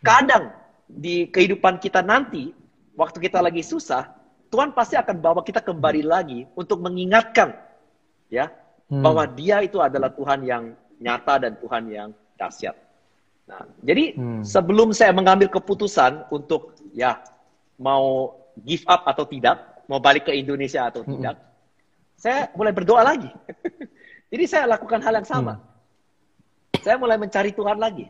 kadang 0.06 0.54
di 0.86 1.26
kehidupan 1.34 1.82
kita 1.82 2.06
nanti, 2.06 2.54
waktu 2.94 3.18
kita 3.18 3.42
lagi 3.42 3.66
susah, 3.66 4.19
Tuhan 4.50 4.74
pasti 4.74 4.98
akan 4.98 5.18
bawa 5.22 5.42
kita 5.46 5.62
kembali 5.62 6.02
lagi 6.02 6.50
untuk 6.58 6.82
mengingatkan 6.82 7.54
ya 8.34 8.50
hmm. 8.90 9.02
bahwa 9.06 9.24
Dia 9.30 9.62
itu 9.62 9.78
adalah 9.78 10.10
Tuhan 10.10 10.42
yang 10.42 10.74
nyata 10.98 11.48
dan 11.48 11.54
Tuhan 11.62 11.84
yang 11.90 12.10
dahsyat. 12.36 12.76
Nah, 13.50 13.66
jadi 13.82 14.18
hmm. 14.18 14.42
sebelum 14.46 14.94
saya 14.94 15.14
mengambil 15.14 15.50
keputusan 15.50 16.30
untuk 16.34 16.78
ya 16.94 17.22
mau 17.78 18.38
give 18.62 18.86
up 18.90 19.06
atau 19.06 19.26
tidak, 19.26 19.86
mau 19.90 20.02
balik 20.02 20.30
ke 20.30 20.34
Indonesia 20.34 20.86
atau 20.90 21.02
hmm. 21.02 21.10
tidak, 21.18 21.36
saya 22.18 22.52
mulai 22.54 22.74
berdoa 22.74 23.02
lagi. 23.02 23.32
jadi 24.34 24.44
saya 24.46 24.64
lakukan 24.70 25.02
hal 25.02 25.18
yang 25.22 25.30
sama. 25.30 25.58
Hmm. 25.58 25.66
Saya 26.82 26.96
mulai 26.98 27.18
mencari 27.18 27.54
Tuhan 27.54 27.78
lagi. 27.78 28.06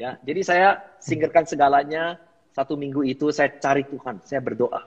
Ya, 0.00 0.16
jadi 0.24 0.40
saya 0.40 0.68
singkirkan 1.02 1.44
segalanya. 1.44 2.16
Satu 2.50 2.74
minggu 2.74 3.06
itu 3.06 3.30
saya 3.30 3.46
cari 3.62 3.86
Tuhan, 3.86 4.18
saya 4.26 4.42
berdoa. 4.42 4.82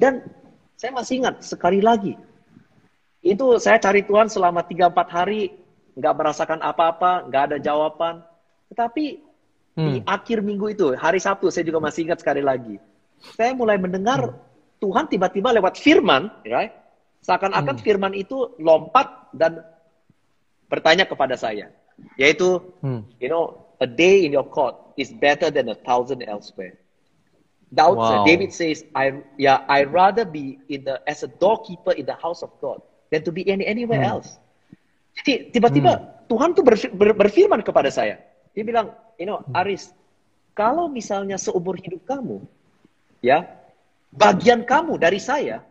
Dan 0.00 0.24
saya 0.80 0.96
masih 0.96 1.20
ingat 1.20 1.44
sekali 1.44 1.84
lagi. 1.84 2.16
Itu 3.20 3.60
saya 3.60 3.76
cari 3.76 4.00
Tuhan 4.08 4.32
selama 4.32 4.64
3-4 4.64 4.96
hari, 5.12 5.52
nggak 5.92 6.14
merasakan 6.16 6.64
apa-apa, 6.64 7.28
nggak 7.28 7.42
ada 7.52 7.56
jawaban. 7.60 8.24
Tetapi 8.72 9.04
hmm. 9.76 9.84
di 9.92 9.98
akhir 10.08 10.40
minggu 10.40 10.72
itu, 10.72 10.96
hari 10.96 11.20
Sabtu, 11.20 11.52
saya 11.52 11.68
juga 11.68 11.84
masih 11.84 12.08
ingat 12.08 12.24
sekali 12.24 12.40
lagi. 12.40 12.80
Saya 13.36 13.52
mulai 13.52 13.76
mendengar 13.76 14.24
hmm. 14.24 14.80
Tuhan 14.80 15.04
tiba-tiba 15.12 15.52
lewat 15.52 15.76
firman, 15.76 16.32
right? 16.48 16.80
seakan-akan 17.20 17.76
hmm. 17.76 17.84
firman 17.84 18.12
itu 18.16 18.56
lompat 18.56 19.28
dan 19.36 19.60
bertanya 20.72 21.04
kepada 21.04 21.36
saya. 21.36 21.68
Yaitu, 22.16 22.64
hmm. 22.80 23.04
you 23.20 23.28
know, 23.28 23.68
a 23.80 23.88
day 23.88 24.24
in 24.24 24.32
your 24.32 24.48
court 24.48 24.76
is 24.96 25.12
better 25.12 25.52
than 25.52 25.68
a 25.68 25.76
thousand 25.76 26.24
elsewhere. 26.24 26.80
Daud 27.70 27.96
wow. 28.02 28.26
David 28.26 28.50
says, 28.50 28.82
I 28.98 29.22
yeah, 29.38 29.62
I 29.70 29.86
rather 29.86 30.26
be 30.26 30.58
in 30.66 30.82
the 30.82 30.98
as 31.06 31.22
a 31.22 31.30
doorkeeper 31.30 31.94
in 31.94 32.02
the 32.02 32.18
house 32.18 32.42
of 32.42 32.50
God 32.58 32.82
than 33.14 33.22
to 33.22 33.30
be 33.30 33.46
any, 33.46 33.62
anywhere 33.62 34.02
hmm. 34.02 34.18
else. 34.18 34.42
Jadi 35.22 35.54
tiba-tiba 35.54 35.92
hmm. 35.94 36.06
Tuhan 36.26 36.50
tuh 36.54 36.66
berfir, 36.66 36.90
ber, 36.90 37.14
berfirman 37.14 37.62
kepada 37.62 37.90
saya. 37.94 38.18
Dia 38.54 38.66
bilang, 38.66 38.90
you 39.22 39.26
know, 39.26 39.38
hmm. 39.38 39.54
Aris, 39.54 39.94
kalau 40.58 40.90
misalnya 40.90 41.38
seumur 41.38 41.78
hidup 41.78 42.02
kamu, 42.10 42.42
ya, 43.22 43.46
bagian 44.10 44.66
kamu 44.66 44.98
dari 44.98 45.22
saya 45.22 45.62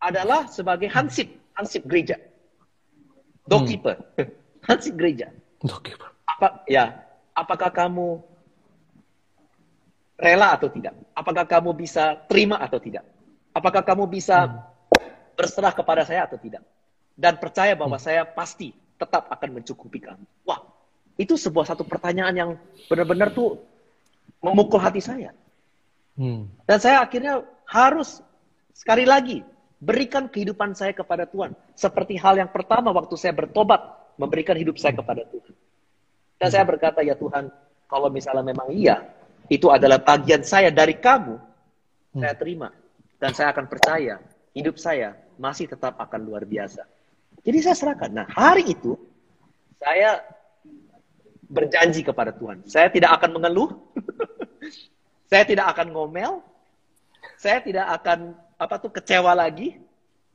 adalah 0.00 0.48
sebagai 0.48 0.88
hansip, 0.88 1.28
hansip 1.52 1.84
gereja, 1.84 2.16
doorkeeper, 3.44 4.00
hmm. 4.16 4.32
hansip 4.68 4.96
gereja. 4.96 5.28
Doorkeeper. 5.60 6.08
Apa 6.24 6.64
ya? 6.68 7.04
Apakah 7.36 7.68
kamu 7.68 8.24
rela 10.18 10.54
atau 10.54 10.70
tidak? 10.70 10.94
Apakah 11.14 11.44
kamu 11.46 11.74
bisa 11.74 12.18
terima 12.30 12.58
atau 12.62 12.78
tidak? 12.78 13.04
Apakah 13.54 13.82
kamu 13.86 14.10
bisa 14.10 14.46
hmm. 14.46 14.58
berserah 15.38 15.74
kepada 15.74 16.02
saya 16.06 16.26
atau 16.26 16.38
tidak? 16.38 16.62
Dan 17.14 17.38
percaya 17.38 17.78
bahwa 17.78 17.98
hmm. 17.98 18.04
saya 18.04 18.22
pasti 18.26 18.74
tetap 18.98 19.30
akan 19.30 19.62
mencukupi 19.62 20.02
kamu. 20.02 20.24
Wah, 20.46 20.62
itu 21.18 21.38
sebuah 21.38 21.70
satu 21.70 21.86
pertanyaan 21.86 22.34
yang 22.34 22.50
benar-benar 22.90 23.30
tuh 23.34 23.62
memukul 24.42 24.82
hati 24.82 25.02
saya. 25.02 25.30
Hmm. 26.14 26.46
Dan 26.66 26.78
saya 26.78 27.02
akhirnya 27.02 27.42
harus 27.66 28.22
sekali 28.74 29.06
lagi 29.06 29.42
berikan 29.82 30.30
kehidupan 30.30 30.74
saya 30.74 30.94
kepada 30.94 31.26
Tuhan. 31.26 31.54
Seperti 31.74 32.18
hal 32.18 32.38
yang 32.38 32.50
pertama 32.50 32.94
waktu 32.94 33.14
saya 33.18 33.34
bertobat, 33.34 33.82
memberikan 34.18 34.54
hidup 34.54 34.78
saya 34.78 34.94
kepada 34.94 35.26
Tuhan. 35.26 35.54
Dan 36.38 36.48
saya 36.50 36.64
berkata, 36.66 37.02
ya 37.02 37.14
Tuhan, 37.14 37.50
kalau 37.86 38.08
misalnya 38.10 38.44
memang 38.46 38.70
iya, 38.74 39.02
itu 39.52 39.68
adalah 39.68 40.00
bagian 40.00 40.40
saya 40.40 40.72
dari 40.72 40.96
kamu, 40.96 41.36
hmm. 41.36 42.20
saya 42.20 42.34
terima. 42.36 42.68
Dan 43.20 43.30
saya 43.32 43.52
akan 43.52 43.66
percaya, 43.68 44.20
hidup 44.52 44.76
saya 44.76 45.16
masih 45.36 45.68
tetap 45.68 45.96
akan 46.00 46.20
luar 46.24 46.44
biasa. 46.44 46.84
Jadi 47.44 47.58
saya 47.60 47.76
serahkan. 47.76 48.10
Nah, 48.12 48.26
hari 48.30 48.72
itu, 48.72 48.96
saya 49.80 50.24
berjanji 51.48 52.00
kepada 52.00 52.32
Tuhan. 52.32 52.64
Saya 52.64 52.88
tidak 52.88 53.20
akan 53.20 53.30
mengeluh. 53.36 53.70
saya 55.30 55.44
tidak 55.44 55.76
akan 55.76 55.92
ngomel. 55.92 56.40
Saya 57.36 57.60
tidak 57.60 57.86
akan 58.00 58.32
apa 58.56 58.74
tuh 58.80 58.90
kecewa 58.92 59.36
lagi. 59.36 59.76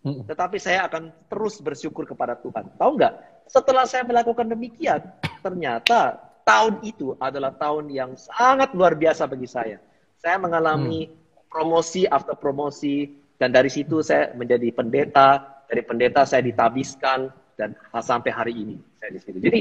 Hmm. 0.06 0.24
Tetapi 0.24 0.58
saya 0.62 0.86
akan 0.86 1.12
terus 1.28 1.60
bersyukur 1.60 2.06
kepada 2.06 2.38
Tuhan. 2.38 2.72
Tahu 2.78 2.92
nggak? 2.96 3.14
Setelah 3.50 3.90
saya 3.90 4.06
melakukan 4.06 4.46
demikian, 4.46 5.02
ternyata 5.42 6.29
tahun 6.44 6.82
itu 6.84 7.16
adalah 7.20 7.54
tahun 7.56 7.92
yang 7.94 8.12
sangat 8.18 8.74
luar 8.74 8.98
biasa 8.98 9.30
bagi 9.30 9.48
saya. 9.48 9.78
Saya 10.20 10.36
mengalami 10.42 11.08
hmm. 11.08 11.16
promosi 11.48 12.04
after 12.10 12.36
promosi 12.36 13.08
dan 13.40 13.56
dari 13.56 13.72
situ 13.72 14.04
saya 14.04 14.36
menjadi 14.36 14.74
pendeta. 14.76 15.60
Dari 15.70 15.86
pendeta 15.86 16.26
saya 16.26 16.42
ditabiskan 16.42 17.30
dan 17.54 17.78
sampai 18.02 18.32
hari 18.34 18.54
ini 18.58 18.76
saya 18.98 19.14
di 19.14 19.20
situ. 19.22 19.38
Jadi 19.38 19.60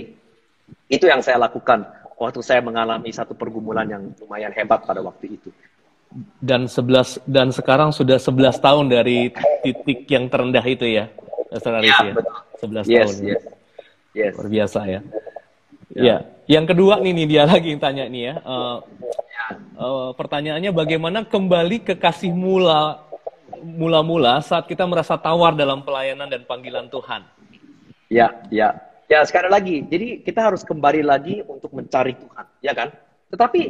itu 0.89 1.05
yang 1.05 1.21
saya 1.21 1.37
lakukan 1.37 1.85
waktu 2.17 2.41
saya 2.43 2.61
mengalami 2.65 3.13
satu 3.15 3.37
pergumulan 3.37 3.87
yang 3.87 4.03
lumayan 4.25 4.51
hebat 4.57 4.83
pada 4.85 5.05
waktu 5.05 5.39
itu. 5.39 5.53
Dan 6.41 6.65
11 6.65 7.21
dan 7.29 7.53
sekarang 7.53 7.93
sudah 7.93 8.17
11 8.17 8.65
tahun 8.65 8.89
dari 8.89 9.29
titik 9.61 10.09
yang 10.09 10.33
terendah 10.33 10.65
itu 10.65 10.89
ya, 10.89 11.13
ya, 11.53 11.93
ya. 11.93 12.17
11 12.65 12.89
yes, 12.89 12.89
tahun. 12.89 13.15
Yes. 13.29 13.43
Yes. 14.17 14.33
Luar 14.41 14.49
biasa 14.49 14.81
ya. 15.93 16.03
Ya. 16.03 16.17
Yang 16.49 16.73
kedua 16.73 16.97
nih, 17.05 17.13
nih 17.13 17.27
dia 17.29 17.43
lagi 17.45 17.77
yang 17.77 17.83
tanya 17.83 18.05
nih 18.09 18.23
ya. 18.33 18.35
Uh, 18.41 18.77
uh, 19.77 20.11
pertanyaannya 20.17 20.73
bagaimana 20.73 21.29
kembali 21.29 21.85
ke 21.85 21.95
kasih 22.01 22.33
mula 22.33 23.05
mula-mula 23.61 24.41
saat 24.41 24.65
kita 24.65 24.87
merasa 24.89 25.19
tawar 25.21 25.53
dalam 25.53 25.85
pelayanan 25.85 26.31
dan 26.31 26.49
panggilan 26.49 26.89
Tuhan. 26.89 27.27
Ya, 28.09 28.33
ya. 28.49 28.73
Ya, 29.09 29.25
sekali 29.25 29.49
lagi. 29.49 29.77
Jadi 29.89 30.21
kita 30.21 30.53
harus 30.53 30.65
kembali 30.65 31.01
lagi 31.01 31.41
untuk 31.45 31.73
mencari 31.73 32.13
Tuhan, 32.17 32.47
ya 32.61 32.73
kan? 32.77 32.93
Tetapi 33.33 33.61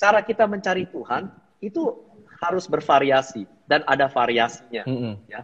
cara 0.00 0.24
kita 0.24 0.48
mencari 0.48 0.88
Tuhan 0.88 1.28
itu 1.60 1.92
harus 2.40 2.64
bervariasi 2.68 3.44
dan 3.68 3.84
ada 3.84 4.08
variasinya, 4.08 4.84
mm 4.88 4.96
-hmm. 4.96 5.14
ya. 5.28 5.40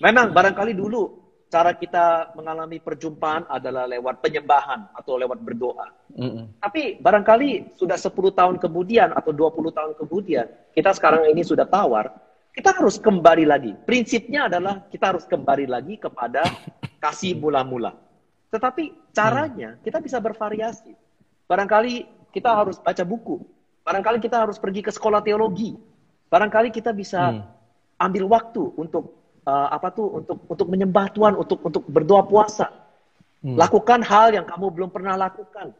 Memang 0.00 0.32
barangkali 0.32 0.72
dulu 0.76 1.25
cara 1.46 1.70
kita 1.78 2.34
mengalami 2.34 2.82
perjumpaan 2.82 3.46
adalah 3.46 3.86
lewat 3.86 4.18
penyembahan 4.18 4.90
atau 4.92 5.14
lewat 5.14 5.38
berdoa. 5.40 5.86
Mm 6.12 6.30
-hmm. 6.30 6.44
Tapi 6.58 6.98
barangkali 6.98 7.78
sudah 7.78 7.94
10 7.94 8.10
tahun 8.34 8.56
kemudian 8.58 9.14
atau 9.14 9.30
20 9.30 9.70
tahun 9.70 9.92
kemudian, 9.94 10.46
kita 10.74 10.90
sekarang 10.98 11.30
ini 11.30 11.46
sudah 11.46 11.64
tawar, 11.70 12.10
kita 12.56 12.72
harus 12.72 12.96
kembali 12.96 13.44
lagi. 13.46 13.72
Prinsipnya 13.84 14.48
adalah 14.48 14.88
kita 14.88 15.14
harus 15.14 15.28
kembali 15.28 15.68
lagi 15.68 16.00
kepada 16.00 16.42
kasih 17.04 17.36
mula-mula. 17.36 17.94
Tetapi 18.48 19.12
caranya 19.12 19.76
kita 19.84 20.00
bisa 20.00 20.16
bervariasi. 20.16 20.96
Barangkali 21.44 22.08
kita 22.32 22.50
harus 22.50 22.80
baca 22.80 23.04
buku. 23.04 23.44
Barangkali 23.84 24.18
kita 24.18 24.42
harus 24.42 24.56
pergi 24.58 24.82
ke 24.82 24.90
sekolah 24.90 25.20
teologi. 25.22 25.76
Barangkali 26.32 26.72
kita 26.72 26.90
bisa 26.90 27.30
hmm. 27.30 27.44
ambil 28.02 28.24
waktu 28.32 28.64
untuk 28.74 29.25
uh, 29.46 29.68
apa 29.70 29.88
tuh 29.94 30.20
untuk 30.20 30.38
untuk 30.50 30.66
menyembah 30.66 31.14
Tuhan, 31.14 31.38
untuk 31.38 31.62
untuk 31.62 31.86
berdoa 31.86 32.26
puasa. 32.26 32.68
Hmm. 33.40 33.54
Lakukan 33.54 34.02
hal 34.02 34.34
yang 34.34 34.44
kamu 34.44 34.74
belum 34.74 34.90
pernah 34.90 35.14
lakukan. 35.14 35.70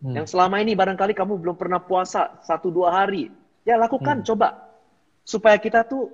Hmm. 0.00 0.14
Yang 0.16 0.32
selama 0.32 0.64
ini 0.64 0.72
barangkali 0.72 1.12
kamu 1.12 1.38
belum 1.38 1.56
pernah 1.60 1.78
puasa 1.78 2.40
satu 2.42 2.72
dua 2.72 3.04
hari. 3.04 3.28
Ya 3.68 3.76
lakukan, 3.76 4.24
hmm. 4.24 4.26
coba 4.26 4.72
supaya 5.24 5.60
kita 5.60 5.84
tuh 5.84 6.12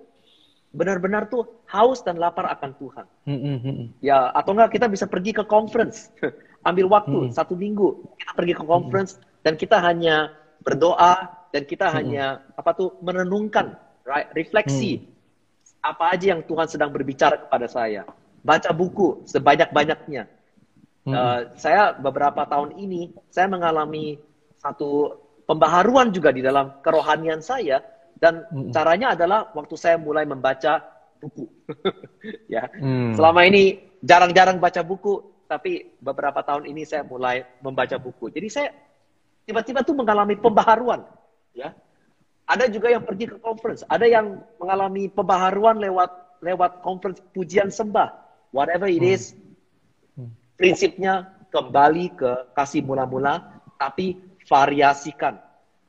benar-benar 0.71 1.27
tuh 1.27 1.51
haus 1.67 2.03
dan 2.03 2.19
lapar 2.19 2.47
akan 2.47 2.71
Tuhan. 2.79 3.07
Hmm, 3.27 3.41
hmm, 3.41 3.59
hmm. 3.63 3.87
Ya 4.03 4.31
atau 4.35 4.55
enggak 4.55 4.79
kita 4.79 4.87
bisa 4.87 5.07
pergi 5.07 5.35
ke 5.35 5.43
conference, 5.47 6.11
ambil 6.69 6.91
waktu 6.91 7.31
satu 7.35 7.55
minggu 7.55 8.19
kita 8.19 8.33
pergi 8.35 8.55
ke 8.55 8.65
conference 8.67 9.19
dan 9.43 9.55
kita 9.59 9.83
hanya 9.83 10.31
berdoa 10.63 11.41
dan 11.51 11.67
kita 11.67 11.91
hanya 11.91 12.47
apa 12.55 12.71
tuh 12.79 12.95
merenungkan, 13.03 13.75
right? 14.07 14.31
refleksi 14.39 15.11
apa 15.81 16.13
aja 16.13 16.37
yang 16.37 16.45
Tuhan 16.45 16.69
sedang 16.69 16.93
berbicara 16.93 17.49
kepada 17.49 17.67
saya. 17.67 18.05
Baca 18.41 18.71
buku 18.73 19.25
sebanyak-banyaknya. 19.29 20.29
Hmm. 21.09 21.15
Uh, 21.17 21.41
saya 21.57 21.97
beberapa 21.97 22.45
tahun 22.45 22.77
ini 22.77 23.17
saya 23.33 23.49
mengalami 23.49 24.21
satu 24.61 25.17
pembaharuan 25.49 26.13
juga 26.13 26.29
di 26.29 26.45
dalam 26.45 26.81
kerohanian 26.85 27.41
saya 27.41 27.81
dan 28.21 28.45
hmm. 28.53 28.73
caranya 28.77 29.17
adalah 29.17 29.49
waktu 29.57 29.75
saya 29.81 29.97
mulai 29.97 30.29
membaca 30.29 30.85
buku. 31.21 31.49
ya. 32.55 32.69
Hmm. 32.77 33.17
Selama 33.17 33.49
ini 33.49 33.81
jarang-jarang 34.05 34.61
baca 34.61 34.85
buku, 34.85 35.45
tapi 35.49 35.97
beberapa 36.01 36.45
tahun 36.45 36.69
ini 36.69 36.85
saya 36.85 37.05
mulai 37.05 37.45
membaca 37.65 37.97
buku. 37.97 38.29
Jadi 38.29 38.49
saya 38.53 38.69
tiba-tiba 39.49 39.81
tuh 39.81 39.97
mengalami 39.97 40.37
pembaharuan, 40.37 41.05
ya 41.57 41.73
ada 42.51 42.67
juga 42.67 42.91
yang 42.91 43.07
pergi 43.07 43.31
ke 43.31 43.39
conference, 43.39 43.87
ada 43.87 44.11
yang 44.11 44.43
mengalami 44.59 45.07
pembaharuan 45.07 45.79
lewat 45.79 46.11
lewat 46.43 46.83
conference 46.83 47.23
pujian 47.31 47.71
sembah. 47.71 48.11
Whatever 48.51 48.91
it 48.91 49.07
is, 49.07 49.39
hmm. 50.19 50.35
prinsipnya 50.59 51.31
kembali 51.55 52.19
ke 52.19 52.51
kasih 52.59 52.83
mula-mula, 52.83 53.63
tapi 53.79 54.19
variasikan, 54.51 55.39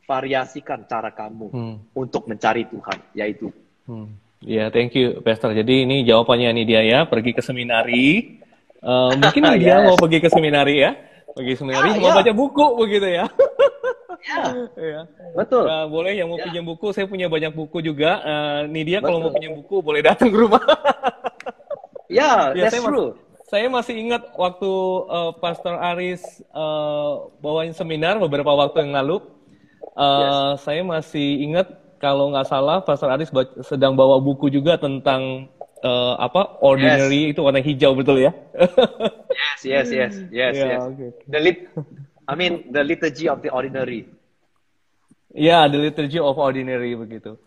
variasikan 0.05 0.86
cara 0.86 1.09
kamu 1.09 1.49
hmm. 1.49 1.76
untuk 1.97 2.30
mencari 2.30 2.70
Tuhan, 2.70 2.97
yaitu. 3.18 3.49
Hmm. 3.89 4.14
Ya, 4.45 4.66
yeah, 4.66 4.68
thank 4.70 4.93
you, 4.93 5.22
Pastor. 5.26 5.57
Jadi 5.57 5.89
ini 5.89 6.05
jawabannya 6.05 6.62
nih 6.62 6.66
dia 6.70 6.82
ya, 6.86 6.99
pergi 7.09 7.34
ke 7.34 7.41
seminari. 7.41 8.38
Uh, 8.82 9.14
mungkin 9.18 9.41
yes. 9.57 9.57
dia 9.57 9.76
mau 9.82 9.97
pergi 9.97 10.18
ke 10.22 10.30
seminari 10.30 10.86
ya, 10.86 10.93
pergi 11.34 11.53
seminari 11.57 11.89
ah, 11.89 11.97
mau 11.97 12.09
yeah. 12.14 12.18
baca 12.22 12.34
buku 12.38 12.66
begitu 12.78 13.07
ya. 13.09 13.26
Ya, 14.22 14.43
ya. 14.78 15.01
betul. 15.34 15.65
Nah, 15.65 15.89
boleh 15.89 16.13
yang 16.13 16.30
mau 16.30 16.38
ya. 16.38 16.45
pinjam 16.45 16.65
buku, 16.65 16.93
saya 16.93 17.09
punya 17.09 17.26
banyak 17.26 17.53
buku 17.53 17.82
juga. 17.82 18.22
Uh, 18.22 18.59
nih 18.69 18.84
dia 18.86 18.99
kalau 19.01 19.17
mau 19.17 19.32
pinjam 19.34 19.57
buku 19.57 19.82
boleh 19.82 20.01
datang 20.05 20.30
ke 20.30 20.38
rumah. 20.38 20.61
ya, 22.09 22.53
ya, 22.53 22.69
that's 22.69 22.78
saya 22.78 22.86
true. 22.86 23.17
Masih, 23.17 23.49
saya 23.49 23.67
masih 23.67 23.95
ingat 23.97 24.24
waktu 24.38 24.72
uh, 25.09 25.32
Pastor 25.41 25.76
Aris 25.76 26.22
uh, 26.53 27.28
bawain 27.41 27.74
seminar 27.74 28.22
beberapa 28.22 28.53
waktu 28.53 28.86
yang 28.86 28.93
lalu. 28.93 29.26
Uh, 29.97 30.55
yes. 30.55 30.63
Saya 30.63 30.82
masih 30.86 31.28
ingat 31.41 31.67
kalau 31.97 32.30
nggak 32.32 32.47
salah 32.47 32.80
Pastor 32.86 33.09
Aris 33.11 33.34
sedang 33.65 33.97
bawa 33.97 34.22
buku 34.22 34.53
juga 34.53 34.78
tentang 34.78 35.49
uh, 35.84 36.15
apa 36.22 36.61
ordinary 36.61 37.30
yes. 37.30 37.32
itu 37.36 37.41
warna 37.41 37.61
hijau 37.61 37.91
betul 37.97 38.22
ya? 38.22 38.32
yes, 39.61 39.61
yes, 39.65 39.88
yes, 39.89 40.13
yes, 40.30 40.53
yeah, 40.57 40.78
yes. 40.78 40.82
Okay. 40.93 41.09
The 41.30 41.39
lip 41.41 41.59
I 42.28 42.34
mean 42.38 42.69
the 42.69 42.84
liturgy 42.84 43.26
of 43.30 43.41
the 43.41 43.49
ordinary. 43.49 44.09
Ya, 45.32 45.63
yeah, 45.63 45.63
the 45.72 45.80
liturgy 45.80 46.19
of 46.19 46.36
ordinary 46.36 46.91
begitu. 46.93 47.39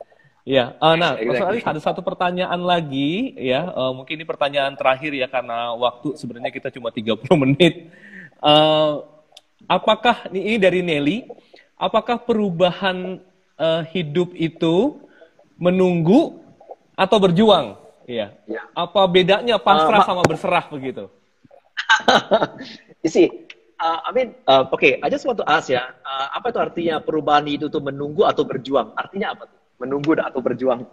Ya, 0.44 0.76
yeah. 0.76 0.82
uh, 0.82 0.96
nah, 0.96 1.16
exactly. 1.16 1.64
ada 1.64 1.80
satu 1.80 2.04
pertanyaan 2.04 2.60
lagi 2.60 3.32
ya, 3.36 3.64
uh, 3.72 3.96
mungkin 3.96 4.20
ini 4.20 4.28
pertanyaan 4.28 4.76
terakhir 4.76 5.16
ya 5.16 5.24
karena 5.24 5.72
waktu 5.72 6.20
sebenarnya 6.20 6.52
kita 6.52 6.68
cuma 6.68 6.92
30 6.92 7.24
menit. 7.44 7.88
Uh, 8.44 9.08
apakah 9.64 10.28
ini 10.32 10.60
dari 10.60 10.84
Nelly, 10.84 11.24
apakah 11.80 12.20
perubahan 12.20 13.20
uh, 13.56 13.82
hidup 13.88 14.36
itu 14.36 15.00
menunggu 15.56 16.44
atau 16.92 17.16
berjuang? 17.20 17.80
Iya. 18.04 18.36
Yeah. 18.44 18.64
Apa 18.76 19.08
bedanya 19.08 19.56
pasrah 19.56 20.04
uh, 20.04 20.06
sama 20.06 20.22
berserah 20.28 20.68
begitu? 20.68 21.08
see, 23.04 23.43
uh, 23.80 23.98
I 24.06 24.10
mean, 24.14 24.28
uh, 24.46 24.68
oke, 24.68 24.78
okay, 24.78 24.92
I 25.02 25.08
just 25.10 25.26
want 25.26 25.38
to 25.40 25.46
ask 25.46 25.70
ya, 25.70 25.82
uh, 26.04 26.26
apa 26.34 26.50
itu 26.50 26.60
artinya 26.60 26.94
perubahan 27.02 27.46
itu 27.48 27.66
tuh 27.70 27.82
menunggu 27.82 28.26
atau 28.26 28.46
berjuang? 28.46 28.94
Artinya 28.94 29.34
apa 29.34 29.50
tuh? 29.50 29.58
Menunggu 29.82 30.14
atau 30.14 30.40
berjuang? 30.40 30.86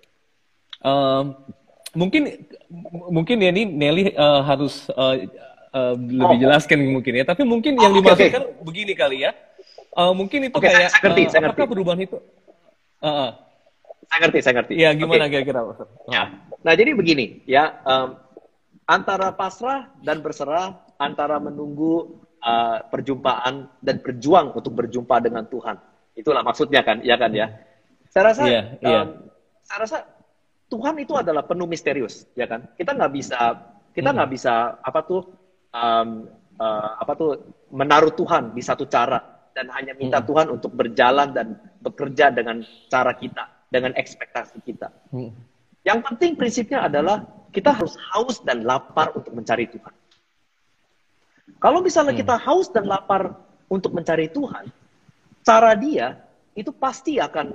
um, 0.88 1.24
mungkin 1.94 2.46
mungkin 3.10 3.36
ya 3.38 3.50
ini 3.54 3.64
Nelly 3.70 4.12
uh, 4.18 4.42
harus 4.42 4.90
uh, 4.92 5.14
uh, 5.74 5.94
lebih 5.94 6.38
oh. 6.38 6.42
jelaskan 6.42 6.78
mungkin 6.90 7.12
ya. 7.22 7.24
Tapi 7.26 7.42
mungkin 7.46 7.78
yang 7.78 7.94
oh, 7.94 7.98
dimaksudkan 8.02 8.42
okay. 8.42 8.62
begini 8.62 8.92
kali 8.94 9.26
ya. 9.26 9.32
Uh, 9.94 10.10
mungkin 10.10 10.50
itu 10.50 10.58
okay, 10.58 10.74
kayak 10.74 10.90
saya, 10.90 11.02
ngerti, 11.06 11.22
uh, 11.22 11.28
saya 11.30 11.40
apakah 11.46 11.54
ngerti. 11.54 11.72
perubahan 11.72 12.00
itu? 12.02 12.18
Uh, 12.98 13.06
uh. 13.06 13.30
Saya 14.10 14.18
ngerti, 14.26 14.38
saya 14.42 14.54
ngerti. 14.58 14.72
Ya 14.74 14.90
gimana 14.92 15.26
okay. 15.26 15.42
kira-kira? 15.42 15.60
Ya. 16.10 16.22
Nah 16.60 16.72
jadi 16.74 16.90
begini 16.98 17.46
ya, 17.46 17.78
um, 17.86 18.18
antara 18.84 19.32
pasrah 19.32 19.88
dan 20.04 20.20
berserah 20.20 20.83
antara 20.98 21.40
menunggu 21.42 22.24
uh, 22.44 22.78
perjumpaan 22.88 23.70
dan 23.80 23.96
berjuang 24.04 24.52
untuk 24.54 24.72
berjumpa 24.76 25.16
dengan 25.24 25.48
Tuhan. 25.48 25.76
Itulah 26.14 26.46
maksudnya 26.46 26.86
kan, 26.86 27.02
ya 27.02 27.18
kan 27.18 27.32
ya. 27.34 27.50
Saya 28.12 28.30
rasa, 28.30 28.42
yeah, 28.46 28.64
yeah. 28.78 29.02
Um, 29.02 29.08
saya 29.66 29.78
rasa 29.82 29.98
Tuhan 30.70 30.94
itu 31.02 31.18
adalah 31.18 31.42
penuh 31.42 31.66
misterius, 31.66 32.30
ya 32.38 32.46
kan. 32.46 32.70
Kita 32.78 32.94
nggak 32.94 33.12
bisa, 33.12 33.38
kita 33.90 34.14
nggak 34.14 34.28
hmm. 34.30 34.36
bisa 34.38 34.54
apa 34.78 35.00
tuh, 35.02 35.22
um, 35.74 36.30
uh, 36.62 36.90
apa 37.02 37.12
tuh 37.18 37.30
menaruh 37.74 38.14
Tuhan 38.14 38.54
di 38.54 38.62
satu 38.62 38.86
cara 38.86 39.50
dan 39.54 39.70
hanya 39.74 39.94
minta 39.98 40.22
hmm. 40.22 40.28
Tuhan 40.30 40.46
untuk 40.50 40.70
berjalan 40.74 41.34
dan 41.34 41.58
bekerja 41.82 42.30
dengan 42.30 42.62
cara 42.86 43.14
kita, 43.18 43.66
dengan 43.70 43.94
ekspektasi 43.98 44.62
kita. 44.62 44.90
Hmm. 45.10 45.34
Yang 45.82 45.98
penting 46.10 46.30
prinsipnya 46.38 46.86
adalah 46.86 47.22
kita 47.54 47.70
harus 47.70 47.94
haus 48.14 48.42
dan 48.42 48.66
lapar 48.66 49.14
untuk 49.14 49.30
mencari 49.30 49.70
Tuhan. 49.70 49.94
Kalau 51.60 51.84
misalnya 51.84 52.16
hmm. 52.16 52.20
kita 52.24 52.34
haus 52.40 52.68
dan 52.72 52.88
lapar 52.88 53.36
untuk 53.68 53.92
mencari 53.92 54.28
Tuhan, 54.32 54.68
cara 55.44 55.76
dia 55.76 56.20
itu 56.56 56.72
pasti 56.72 57.20
akan 57.20 57.52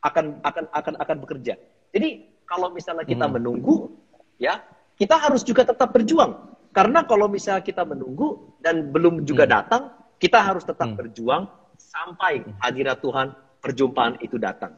akan 0.00 0.24
akan 0.40 0.64
akan 0.72 0.94
akan 1.00 1.16
bekerja. 1.24 1.54
Jadi 1.92 2.08
kalau 2.48 2.72
misalnya 2.72 3.04
kita 3.04 3.26
hmm. 3.28 3.34
menunggu, 3.36 3.92
ya 4.40 4.62
kita 4.96 5.16
harus 5.20 5.44
juga 5.44 5.66
tetap 5.68 5.92
berjuang. 5.92 6.56
Karena 6.72 7.08
kalau 7.08 7.28
misalnya 7.28 7.64
kita 7.64 7.88
menunggu 7.88 8.56
dan 8.60 8.92
belum 8.92 9.24
juga 9.24 9.48
hmm. 9.48 9.52
datang, 9.52 9.82
kita 10.20 10.40
harus 10.40 10.64
tetap 10.64 10.92
hmm. 10.92 10.96
berjuang 10.96 11.48
sampai 11.76 12.44
hmm. 12.44 12.60
hadirat 12.60 13.00
Tuhan 13.00 13.32
perjumpaan 13.60 14.20
itu 14.20 14.36
datang. 14.36 14.76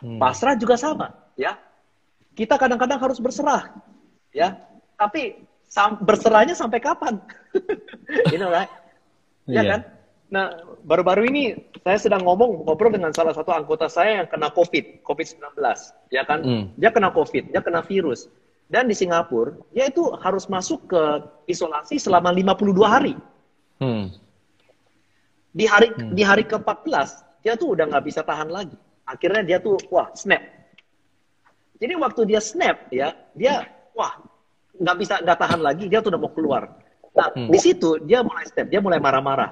Hmm. 0.00 0.20
Pasrah 0.20 0.56
juga 0.56 0.76
sama, 0.76 1.12
ya. 1.36 1.56
Kita 2.34 2.58
kadang-kadang 2.60 3.00
harus 3.00 3.16
berserah, 3.22 3.72
ya. 4.34 4.58
Tapi 5.00 5.38
sam 5.74 5.98
berserahnya 5.98 6.54
sampai 6.54 6.78
kapan? 6.78 7.18
you 8.32 8.38
know 8.38 8.54
right? 8.54 8.70
Ya 9.50 9.58
yeah. 9.58 9.64
kan? 9.66 9.80
Nah, 10.30 10.46
baru-baru 10.86 11.26
ini 11.30 11.42
saya 11.82 11.98
sedang 11.98 12.22
ngomong 12.22 12.62
ngobrol 12.66 12.94
dengan 12.94 13.10
salah 13.10 13.34
satu 13.34 13.50
anggota 13.50 13.90
saya 13.90 14.22
yang 14.22 14.28
kena 14.30 14.50
COVID, 14.54 15.02
COVID-19, 15.02 15.58
ya 16.10 16.22
kan? 16.26 16.42
Mm. 16.42 16.64
Dia 16.78 16.90
kena 16.90 17.10
COVID, 17.10 17.54
dia 17.54 17.62
kena 17.62 17.82
virus. 17.82 18.30
Dan 18.70 18.88
di 18.88 18.96
Singapura, 18.96 19.54
dia 19.76 19.92
itu 19.92 20.08
harus 20.24 20.48
masuk 20.48 20.88
ke 20.88 21.02
isolasi 21.46 22.00
selama 22.00 22.32
52 22.32 22.80
hari. 22.88 23.14
Hmm. 23.76 24.08
Di 25.52 25.68
hari 25.68 25.92
hmm. 25.92 26.16
di 26.16 26.22
hari 26.24 26.48
ke-14 26.48 27.22
dia 27.44 27.54
tuh 27.60 27.76
udah 27.76 27.84
nggak 27.92 28.08
bisa 28.08 28.24
tahan 28.24 28.48
lagi. 28.48 28.74
Akhirnya 29.04 29.44
dia 29.44 29.58
tuh 29.60 29.76
wah 29.92 30.08
snap. 30.16 30.40
Jadi 31.76 31.92
waktu 32.00 32.20
dia 32.24 32.40
snap 32.40 32.88
ya, 32.88 33.12
dia 33.36 33.68
wah 33.92 34.16
nggak 34.78 34.96
bisa 34.98 35.14
nggak 35.22 35.38
tahan 35.38 35.60
lagi, 35.60 35.84
dia 35.86 36.02
tuh 36.02 36.10
udah 36.14 36.20
mau 36.20 36.32
keluar. 36.32 36.62
Nah 37.14 37.30
hmm. 37.30 37.50
di 37.50 37.58
situ 37.58 38.02
dia 38.02 38.22
mulai 38.26 38.44
snap, 38.48 38.66
dia 38.70 38.80
mulai 38.82 38.98
marah-marah. 38.98 39.50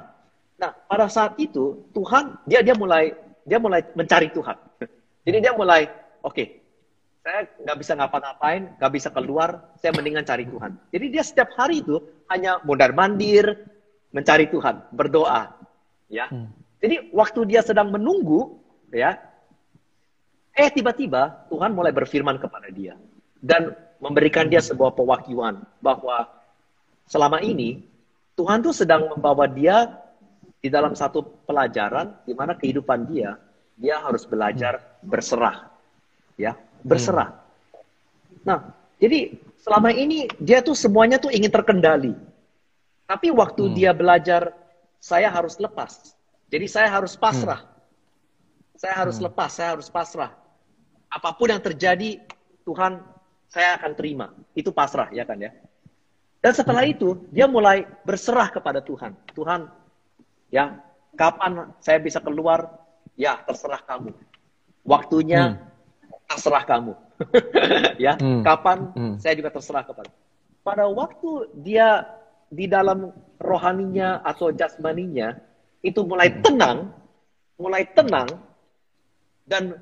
Nah 0.58 0.70
pada 0.86 1.06
saat 1.06 1.38
itu 1.38 1.90
Tuhan 1.94 2.38
dia 2.46 2.60
dia 2.62 2.74
mulai 2.74 3.14
dia 3.46 3.58
mulai 3.58 3.86
mencari 3.94 4.30
Tuhan. 4.34 4.56
Jadi 5.26 5.38
dia 5.38 5.52
mulai 5.54 5.86
oke 6.22 6.34
okay, 6.34 6.46
saya 7.22 7.46
nggak 7.62 7.78
bisa 7.78 7.92
ngapa-ngapain, 7.94 8.62
nggak 8.82 8.92
bisa 8.92 9.08
keluar, 9.14 9.70
saya 9.78 9.94
mendingan 9.94 10.26
cari 10.26 10.42
Tuhan. 10.42 10.74
Jadi 10.90 11.06
dia 11.06 11.22
setiap 11.22 11.54
hari 11.54 11.78
itu 11.78 12.02
hanya 12.26 12.58
mondar 12.66 12.90
mandir, 12.90 13.46
mencari 14.10 14.50
Tuhan, 14.50 14.90
berdoa, 14.90 15.54
ya. 16.10 16.26
Hmm. 16.26 16.50
Jadi 16.82 17.14
waktu 17.14 17.46
dia 17.46 17.62
sedang 17.62 17.94
menunggu, 17.94 18.58
ya, 18.90 19.14
eh 20.52 20.68
tiba-tiba 20.74 21.46
Tuhan 21.48 21.72
mulai 21.72 21.94
berfirman 21.94 22.42
kepada 22.42 22.68
dia 22.74 22.98
dan 23.40 23.72
memberikan 24.02 24.50
dia 24.50 24.58
sebuah 24.58 24.98
pewakilan 24.98 25.62
bahwa 25.78 26.26
selama 27.06 27.38
ini 27.38 27.86
Tuhan 28.34 28.58
tuh 28.66 28.74
sedang 28.74 29.06
membawa 29.14 29.46
dia 29.46 29.94
di 30.58 30.66
dalam 30.66 30.98
satu 30.98 31.22
pelajaran 31.46 32.18
di 32.26 32.34
mana 32.34 32.58
kehidupan 32.58 33.06
dia 33.06 33.38
dia 33.82 33.98
harus 33.98 34.22
belajar 34.28 34.78
berserah, 35.02 35.70
ya 36.36 36.54
berserah. 36.84 37.34
Nah, 38.46 38.70
jadi 39.02 39.34
selama 39.58 39.90
ini 39.94 40.30
dia 40.38 40.60
tuh 40.60 40.76
semuanya 40.76 41.18
tuh 41.18 41.34
ingin 41.34 41.50
terkendali. 41.50 42.14
Tapi 43.06 43.28
waktu 43.34 43.66
hmm. 43.66 43.74
dia 43.74 43.90
belajar, 43.90 44.54
saya 45.02 45.28
harus 45.28 45.58
lepas. 45.58 46.14
Jadi 46.48 46.66
saya 46.68 46.88
harus 46.88 47.18
pasrah. 47.18 47.60
Hmm. 47.60 48.78
Saya 48.78 48.94
harus 49.02 49.18
hmm. 49.18 49.26
lepas, 49.26 49.50
saya 49.50 49.68
harus 49.74 49.88
pasrah. 49.90 50.30
Apa 51.12 51.34
pun 51.36 51.52
yang 51.52 51.60
terjadi, 51.60 52.22
Tuhan, 52.64 53.02
saya 53.52 53.76
akan 53.76 53.92
terima. 53.92 54.32
Itu 54.56 54.72
pasrah, 54.72 55.12
ya 55.12 55.28
kan 55.28 55.36
ya? 55.36 55.52
Dan 56.40 56.52
setelah 56.56 56.88
itu, 56.88 57.28
dia 57.28 57.44
mulai 57.44 57.84
berserah 58.08 58.48
kepada 58.48 58.80
Tuhan. 58.80 59.12
Tuhan, 59.36 59.68
ya, 60.48 60.80
kapan 61.12 61.68
saya 61.84 62.00
bisa 62.00 62.18
keluar? 62.24 62.80
Ya, 63.12 63.36
terserah 63.44 63.84
kamu. 63.84 64.16
Waktunya 64.82 65.60
hmm 65.60 65.72
terserah 66.32 66.64
kamu. 66.64 66.92
ya, 68.04 68.16
hmm. 68.16 68.42
kapan 68.42 68.78
hmm. 68.96 69.14
saya 69.20 69.36
juga 69.36 69.52
terserah 69.52 69.84
kepada. 69.84 70.10
Pada 70.62 70.88
waktu 70.88 71.52
dia 71.60 72.08
di 72.48 72.66
dalam 72.66 73.12
rohaninya 73.36 74.24
atau 74.24 74.50
jasmaninya 74.52 75.36
itu 75.84 76.00
mulai 76.02 76.32
hmm. 76.32 76.40
tenang, 76.42 76.78
mulai 77.60 77.84
tenang 77.92 78.28
dan 79.46 79.76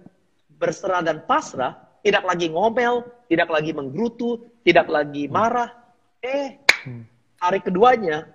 berserah 0.58 1.00
dan 1.00 1.22
pasrah, 1.24 1.78
tidak 2.00 2.24
lagi 2.24 2.46
ngomel, 2.48 3.04
tidak 3.28 3.48
lagi 3.52 3.70
menggerutu, 3.76 4.48
tidak 4.64 4.88
lagi 4.88 5.28
hmm. 5.28 5.32
marah. 5.32 5.70
Eh, 6.20 6.60
hari 7.40 7.58
keduanya 7.64 8.28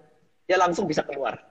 dia 0.45 0.57
langsung 0.57 0.85
bisa 0.85 1.01
keluar. 1.05 1.41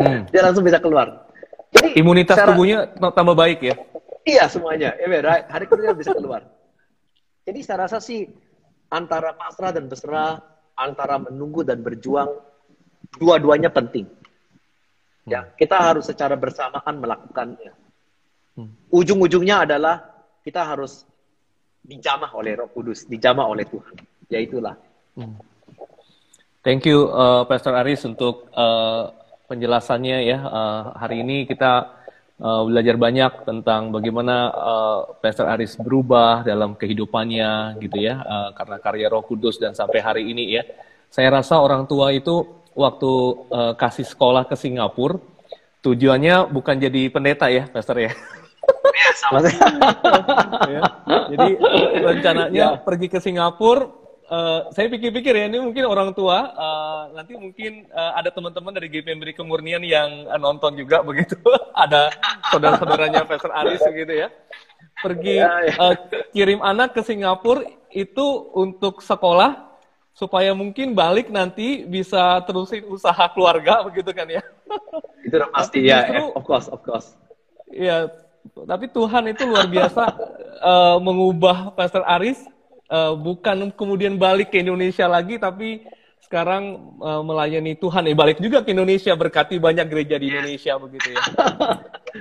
Hmm. 0.00 0.28
Dia 0.28 0.44
langsung 0.44 0.64
bisa 0.64 0.80
keluar. 0.80 1.28
Jadi 1.72 1.96
imunitas 1.96 2.36
secara, 2.36 2.52
tubuhnya 2.52 2.92
tambah 3.12 3.36
baik 3.36 3.60
ya. 3.64 3.74
Iya 4.24 4.44
semuanya. 4.48 4.96
Ya, 4.96 5.44
hari 5.48 5.66
kedua 5.68 5.92
bisa 5.92 6.12
keluar. 6.16 6.44
Jadi 7.46 7.60
saya 7.62 7.86
rasa 7.86 8.02
sih 8.02 8.26
antara 8.90 9.36
pasrah 9.36 9.70
dan 9.70 9.86
berserah, 9.86 10.40
antara 10.74 11.20
menunggu 11.20 11.62
dan 11.62 11.80
berjuang, 11.80 12.28
dua-duanya 13.16 13.70
penting. 13.70 14.08
Ya, 15.26 15.50
kita 15.58 15.78
harus 15.78 16.06
secara 16.06 16.38
bersamaan 16.38 17.02
melakukannya. 17.02 17.72
Hmm. 18.56 18.72
Ujung-ujungnya 18.94 19.66
adalah 19.68 20.15
kita 20.46 20.62
harus 20.62 21.02
dijamah 21.82 22.30
oleh 22.38 22.54
Roh 22.54 22.70
Kudus, 22.70 23.02
dijamah 23.10 23.50
oleh 23.50 23.66
Tuhan. 23.66 23.98
Ya 24.30 24.38
itulah. 24.38 24.78
Hmm. 25.18 25.34
Thank 26.62 26.86
you, 26.86 27.10
uh, 27.10 27.42
Pastor 27.50 27.74
Aris 27.74 28.06
untuk 28.06 28.46
uh, 28.54 29.10
penjelasannya 29.50 30.22
ya. 30.22 30.38
Uh, 30.46 30.82
hari 30.94 31.26
ini 31.26 31.50
kita 31.50 31.98
uh, 32.38 32.62
belajar 32.62 32.94
banyak 32.94 33.42
tentang 33.42 33.90
bagaimana 33.90 34.54
uh, 34.54 35.00
Pastor 35.18 35.50
Aris 35.50 35.74
berubah 35.78 36.46
dalam 36.46 36.78
kehidupannya 36.78 37.82
gitu 37.82 38.06
ya 38.06 38.22
uh, 38.22 38.50
karena 38.54 38.76
karya 38.78 39.06
Roh 39.10 39.26
Kudus 39.26 39.58
dan 39.58 39.74
sampai 39.74 39.98
hari 39.98 40.22
ini 40.30 40.58
ya. 40.58 40.62
Saya 41.10 41.34
rasa 41.34 41.58
orang 41.58 41.90
tua 41.90 42.14
itu 42.14 42.46
waktu 42.74 43.10
uh, 43.50 43.74
kasih 43.74 44.06
sekolah 44.06 44.46
ke 44.46 44.54
Singapura 44.54 45.18
tujuannya 45.82 46.50
bukan 46.50 46.82
jadi 46.82 47.10
pendeta 47.10 47.46
ya, 47.50 47.66
Pastor 47.66 47.98
ya. 47.98 48.14
Sama 49.20 49.38
ya. 50.72 50.82
Jadi 51.30 51.50
rencananya 52.02 52.66
ya. 52.76 52.82
pergi 52.82 53.06
ke 53.10 53.18
Singapura 53.18 54.06
Uh, 54.26 54.66
saya 54.74 54.90
pikir-pikir 54.90 55.38
ya 55.38 55.46
ini 55.46 55.62
mungkin 55.62 55.86
orang 55.86 56.10
tua 56.10 56.50
uh, 56.50 57.14
nanti 57.14 57.38
mungkin 57.38 57.86
uh, 57.94 58.18
ada 58.18 58.34
teman-teman 58.34 58.74
dari 58.74 58.90
GPM 58.90 59.22
Beri 59.22 59.38
Kemurnian 59.38 59.86
yang 59.86 60.26
uh, 60.26 60.34
nonton 60.34 60.74
juga 60.74 60.98
begitu. 61.06 61.38
Ada 61.86 62.10
saudara-saudaranya 62.50 63.22
Pastor 63.22 63.54
Aris 63.54 63.86
gitu 63.86 64.10
ya. 64.10 64.26
Pergi 64.98 65.38
uh, 65.38 65.94
kirim 66.34 66.58
anak 66.58 66.98
ke 66.98 67.06
Singapura 67.06 67.70
itu 67.94 68.26
untuk 68.50 68.98
sekolah 68.98 69.62
supaya 70.10 70.50
mungkin 70.58 70.98
balik 70.98 71.30
nanti 71.30 71.86
bisa 71.86 72.42
terusin 72.50 72.82
usaha 72.90 73.30
keluarga 73.30 73.86
begitu 73.86 74.10
kan 74.10 74.26
ya. 74.26 74.42
Itu 75.22 75.38
pasti 75.54 75.86
ya 75.86 76.02
justru, 76.02 76.34
of 76.34 76.42
course 76.42 76.66
of 76.66 76.82
course. 76.82 77.14
Ya 77.70 78.10
tapi 78.52 78.86
Tuhan 78.90 79.30
itu 79.30 79.42
luar 79.46 79.66
biasa 79.66 80.02
uh, 80.62 80.98
mengubah 81.06 81.72
Pastor 81.74 82.02
Aris 82.06 82.38
uh, 82.90 83.14
bukan 83.14 83.70
kemudian 83.74 84.18
balik 84.18 84.54
ke 84.54 84.62
Indonesia 84.62 85.06
lagi, 85.06 85.38
tapi 85.38 85.82
sekarang 86.22 86.94
uh, 86.98 87.22
melayani 87.22 87.78
Tuhan. 87.78 88.10
Eh, 88.10 88.16
balik 88.18 88.42
juga 88.42 88.62
ke 88.66 88.74
Indonesia, 88.74 89.14
berkati 89.14 89.62
banyak 89.62 89.86
gereja 89.86 90.16
di 90.18 90.26
Indonesia 90.34 90.74
begitu 90.78 91.14
ya. 91.14 91.22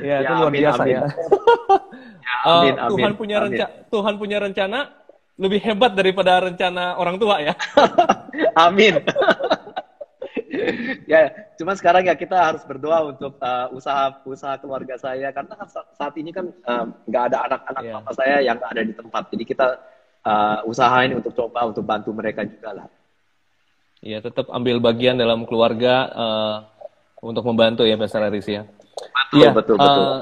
ya, 0.07 0.15
itu 0.21 0.32
ya, 0.34 0.39
luar 0.39 0.53
biasa 0.53 0.84
amin. 0.84 0.93
ya. 0.93 1.01
ya 1.01 2.38
amin, 2.45 2.73
uh, 2.82 2.89
Tuhan 2.93 3.11
punya 3.17 3.38
rencana, 3.41 3.71
Tuhan 3.89 4.13
punya 4.21 4.38
rencana 4.38 4.80
lebih 5.36 5.59
hebat 5.67 5.91
daripada 5.97 6.39
rencana 6.39 6.95
orang 7.01 7.17
tua 7.17 7.41
ya. 7.41 7.53
amin. 8.53 9.01
ya, 11.12 11.22
cuma 11.60 11.76
sekarang 11.76 12.08
ya 12.08 12.16
kita 12.16 12.38
harus 12.38 12.64
berdoa 12.64 13.12
untuk 13.16 13.38
uh, 13.39 13.68
usaha 13.76 14.12
usaha 14.26 14.56
keluarga 14.60 14.95
saya 14.97 15.32
karena 15.32 15.53
saat 15.70 16.14
ini 16.16 16.32
kan 16.32 16.49
nggak 17.06 17.24
uh, 17.24 17.28
ada 17.30 17.38
anak-anak 17.49 17.84
yeah. 17.84 17.95
papa 17.99 18.12
saya 18.16 18.36
yang 18.41 18.58
ada 18.60 18.82
di 18.82 18.93
tempat. 18.93 19.24
Jadi 19.32 19.43
kita 19.43 19.68
uh, 20.26 20.60
usaha 20.66 20.97
ini 21.06 21.20
untuk 21.20 21.34
coba 21.38 21.70
untuk 21.70 21.86
bantu 21.86 22.10
mereka 22.12 22.43
juga 22.43 22.84
lah. 22.84 22.88
Iya, 24.06 24.22
tetap 24.22 24.51
ambil 24.53 24.78
bagian 24.78 25.18
dalam 25.18 25.49
keluarga 25.49 26.10
uh, 26.14 26.56
untuk 27.26 27.41
membantu 27.47 27.88
ya 27.89 27.97
Pastor 27.97 28.28
Aris 28.30 28.45
ya. 28.45 28.62
Betul, 28.95 29.39
ya, 29.41 29.49
betul, 29.49 29.76
betul. 29.82 30.03
Uh, 30.03 30.22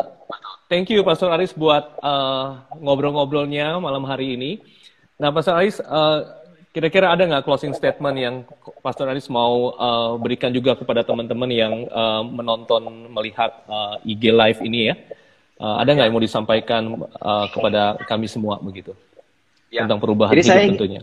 thank 0.71 0.87
you 0.87 1.03
Pastor 1.03 1.33
Aris 1.35 1.51
buat 1.51 1.99
uh, 1.99 2.63
ngobrol-ngobrolnya 2.79 3.75
malam 3.83 4.07
hari 4.07 4.39
ini. 4.39 4.51
Nah, 5.19 5.35
Pastor 5.35 5.59
Aris, 5.59 5.83
uh, 5.83 6.42
kira-kira 6.73 7.13
ada 7.13 7.23
nggak 7.23 7.45
closing 7.45 7.71
statement 7.71 8.17
yang 8.17 8.35
Pastor 8.81 9.05
Aris 9.07 9.29
mau 9.29 9.77
uh, 9.77 10.17
berikan 10.17 10.49
juga 10.49 10.73
kepada 10.73 11.05
teman-teman 11.05 11.47
yang 11.53 11.73
uh, 11.93 12.25
menonton, 12.25 13.13
melihat 13.13 13.63
uh, 13.69 14.01
IG 14.01 14.33
Live 14.33 14.59
ini 14.65 14.89
ya? 14.89 14.95
Uh, 15.61 15.79
ada 15.79 15.93
nggak 15.93 16.09
yang 16.09 16.15
mau 16.17 16.25
disampaikan 16.25 16.81
uh, 17.21 17.45
kepada 17.53 18.01
kami 18.09 18.25
semua 18.25 18.57
begitu? 18.57 18.97
ya. 19.73 19.81
tentang 19.89 19.99
perubahan 19.99 20.33
jadi 20.37 20.45
hidup 20.45 20.53
saya, 20.53 20.69
tentunya. 20.69 21.01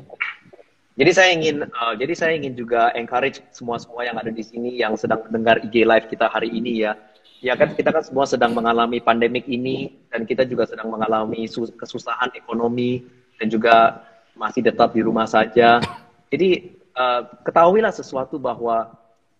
Jadi 0.94 1.10
saya 1.10 1.30
ingin 1.34 1.56
uh, 1.66 1.94
jadi 1.98 2.12
saya 2.14 2.32
ingin 2.38 2.54
juga 2.54 2.94
encourage 2.94 3.42
semua 3.50 3.82
semua 3.82 4.06
yang 4.06 4.14
ada 4.14 4.30
di 4.30 4.44
sini 4.46 4.78
yang 4.78 4.94
sedang 4.94 5.26
mendengar 5.26 5.58
IG 5.66 5.82
live 5.82 6.06
kita 6.06 6.30
hari 6.30 6.54
ini 6.54 6.86
ya. 6.86 6.94
Ya 7.40 7.56
kan 7.56 7.72
kita 7.72 7.88
kan 7.88 8.04
semua 8.04 8.28
sedang 8.28 8.52
mengalami 8.52 9.00
pandemik 9.00 9.48
ini 9.48 9.96
dan 10.12 10.28
kita 10.28 10.44
juga 10.44 10.68
sedang 10.68 10.92
mengalami 10.92 11.48
kesusahan 11.48 12.36
ekonomi 12.36 13.00
dan 13.40 13.48
juga 13.48 14.04
masih 14.40 14.64
tetap 14.64 14.96
di 14.96 15.04
rumah 15.04 15.28
saja. 15.28 15.84
Jadi 16.32 16.72
uh, 16.96 17.28
ketahuilah 17.44 17.92
sesuatu 17.92 18.40
bahwa 18.40 18.88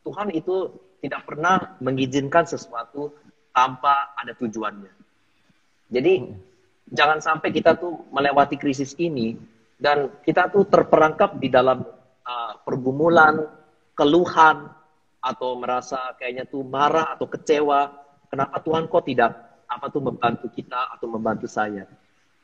Tuhan 0.04 0.28
itu 0.36 0.76
tidak 1.00 1.24
pernah 1.24 1.80
mengizinkan 1.80 2.44
sesuatu 2.44 3.16
tanpa 3.56 4.12
ada 4.20 4.36
tujuannya. 4.36 4.92
Jadi 5.88 6.28
jangan 6.92 7.24
sampai 7.24 7.48
kita 7.48 7.80
tuh 7.80 8.04
melewati 8.12 8.60
krisis 8.60 8.92
ini 9.00 9.40
dan 9.80 10.12
kita 10.20 10.52
tuh 10.52 10.68
terperangkap 10.68 11.40
di 11.40 11.48
dalam 11.48 11.80
uh, 12.28 12.52
pergumulan, 12.60 13.48
keluhan 13.96 14.68
atau 15.24 15.56
merasa 15.56 16.12
kayaknya 16.20 16.44
tuh 16.44 16.60
marah 16.60 17.16
atau 17.16 17.24
kecewa. 17.24 17.88
Kenapa 18.28 18.60
Tuhan 18.60 18.86
kok 18.86 19.08
tidak 19.08 19.32
apa 19.64 19.86
tuh 19.88 20.04
membantu 20.04 20.52
kita 20.52 20.92
atau 20.92 21.08
membantu 21.08 21.48
saya? 21.48 21.88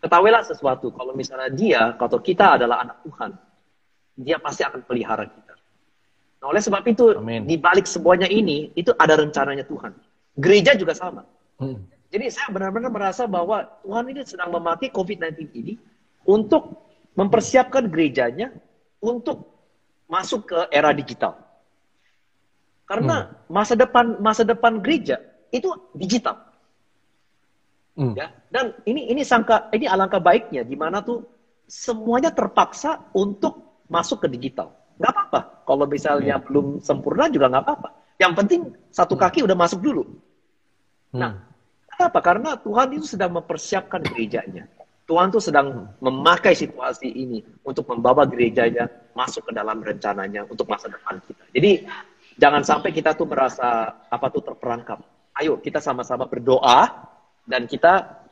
Ketahuilah 0.07 0.47
sesuatu, 0.47 0.95
kalau 0.95 1.19
misalnya 1.19 1.51
dia, 1.51 1.83
kalau 1.99 2.23
kita 2.23 2.55
adalah 2.55 2.87
anak 2.87 3.03
Tuhan, 3.03 3.35
dia 4.15 4.39
pasti 4.39 4.63
akan 4.63 4.87
pelihara 4.87 5.27
kita. 5.27 5.55
Nah, 6.39 6.47
oleh 6.55 6.63
sebab 6.63 6.87
itu, 6.87 7.11
Amin. 7.19 7.43
di 7.43 7.59
balik 7.59 7.91
semuanya 7.91 8.31
ini, 8.31 8.71
itu 8.79 8.95
ada 9.03 9.19
rencananya 9.19 9.67
Tuhan. 9.67 9.99
Gereja 10.39 10.79
juga 10.79 10.95
sama. 10.95 11.27
Hmm. 11.59 11.83
Jadi 12.15 12.31
saya 12.31 12.55
benar-benar 12.55 12.95
merasa 12.95 13.27
bahwa 13.27 13.67
Tuhan 13.83 14.07
ini 14.15 14.23
sedang 14.23 14.55
memakai 14.55 14.95
COVID-19 14.95 15.51
ini 15.59 15.75
untuk 16.23 16.87
mempersiapkan 17.19 17.91
gerejanya 17.91 18.55
untuk 19.03 19.43
masuk 20.07 20.55
ke 20.55 20.71
era 20.71 20.95
digital. 20.95 21.35
Karena 22.87 23.27
hmm. 23.27 23.51
masa 23.51 23.75
depan 23.75 24.23
masa 24.23 24.47
depan 24.47 24.79
gereja 24.79 25.19
itu 25.51 25.67
digital. 25.99 26.46
Hmm. 27.97 28.13
Ya, 28.13 28.29
dan 28.53 28.77
ini 28.85 29.09
ini 29.09 29.25
sangka 29.25 29.73
ini 29.73 29.89
alangkah 29.89 30.21
baiknya 30.21 30.69
di 30.69 30.77
mana 30.77 31.01
tuh 31.01 31.25
semuanya 31.65 32.29
terpaksa 32.29 33.09
untuk 33.17 33.83
masuk 33.89 34.29
ke 34.29 34.29
digital. 34.29 34.69
Nggak 35.01 35.13
apa-apa. 35.17 35.41
Kalau 35.65 35.85
misalnya 35.89 36.37
hmm. 36.37 36.45
belum 36.45 36.67
sempurna 36.85 37.33
juga 37.33 37.49
nggak 37.49 37.65
apa-apa. 37.65 37.89
Yang 38.21 38.33
penting 38.37 38.61
satu 38.93 39.17
hmm. 39.17 39.23
kaki 39.25 39.39
udah 39.49 39.57
masuk 39.57 39.81
dulu. 39.81 40.05
Hmm. 41.13 41.21
Nah, 41.25 41.33
kenapa? 41.89 42.19
Karena 42.21 42.51
Tuhan 42.61 42.89
itu 42.93 43.07
sedang 43.09 43.33
mempersiapkan 43.33 44.05
gerejanya. 44.05 44.69
Tuhan 45.07 45.31
tuh 45.31 45.39
sedang 45.39 45.97
memakai 46.03 46.53
situasi 46.53 47.07
ini 47.07 47.39
untuk 47.63 47.87
membawa 47.87 48.27
gerejanya 48.27 48.91
masuk 49.15 49.49
ke 49.49 49.53
dalam 49.55 49.79
rencananya 49.79 50.45
untuk 50.51 50.67
masa 50.67 50.91
depan 50.91 51.23
kita. 51.25 51.45
Jadi 51.55 51.87
jangan 52.37 52.67
sampai 52.67 52.91
kita 52.91 53.15
tuh 53.15 53.25
merasa 53.31 54.03
apa 54.11 54.27
tuh 54.29 54.43
terperangkap. 54.43 54.99
Ayo 55.39 55.63
kita 55.63 55.79
sama-sama 55.79 56.27
berdoa 56.27 57.07
dan 57.47 57.71
kita 57.71 58.27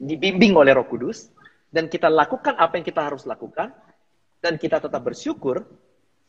dibimbing 0.00 0.56
oleh 0.56 0.72
Roh 0.72 0.88
Kudus 0.88 1.28
dan 1.68 1.90
kita 1.90 2.08
lakukan 2.08 2.56
apa 2.56 2.80
yang 2.80 2.86
kita 2.86 3.04
harus 3.04 3.28
lakukan 3.28 3.74
dan 4.40 4.56
kita 4.56 4.80
tetap 4.80 5.02
bersyukur. 5.04 5.66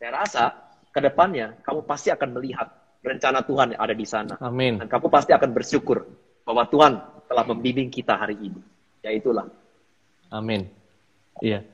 Saya 0.01 0.11
rasa 0.17 0.43
ke 0.91 0.99
depannya 0.99 1.55
kamu 1.63 1.87
pasti 1.87 2.11
akan 2.11 2.29
melihat 2.35 2.67
rencana 3.01 3.41
Tuhan 3.45 3.77
yang 3.77 3.81
ada 3.81 3.95
di 3.95 4.05
sana. 4.05 4.35
Amin. 4.41 4.81
Dan 4.81 4.89
kamu 4.91 5.07
pasti 5.07 5.31
akan 5.31 5.49
bersyukur 5.55 6.05
bahwa 6.43 6.67
Tuhan 6.67 6.99
telah 7.29 7.45
membimbing 7.47 7.87
kita 7.87 8.17
hari 8.17 8.37
ini. 8.37 8.61
Ya 9.01 9.13
itulah. 9.13 9.49
Amin. 10.29 10.69
Iya. 11.39 11.65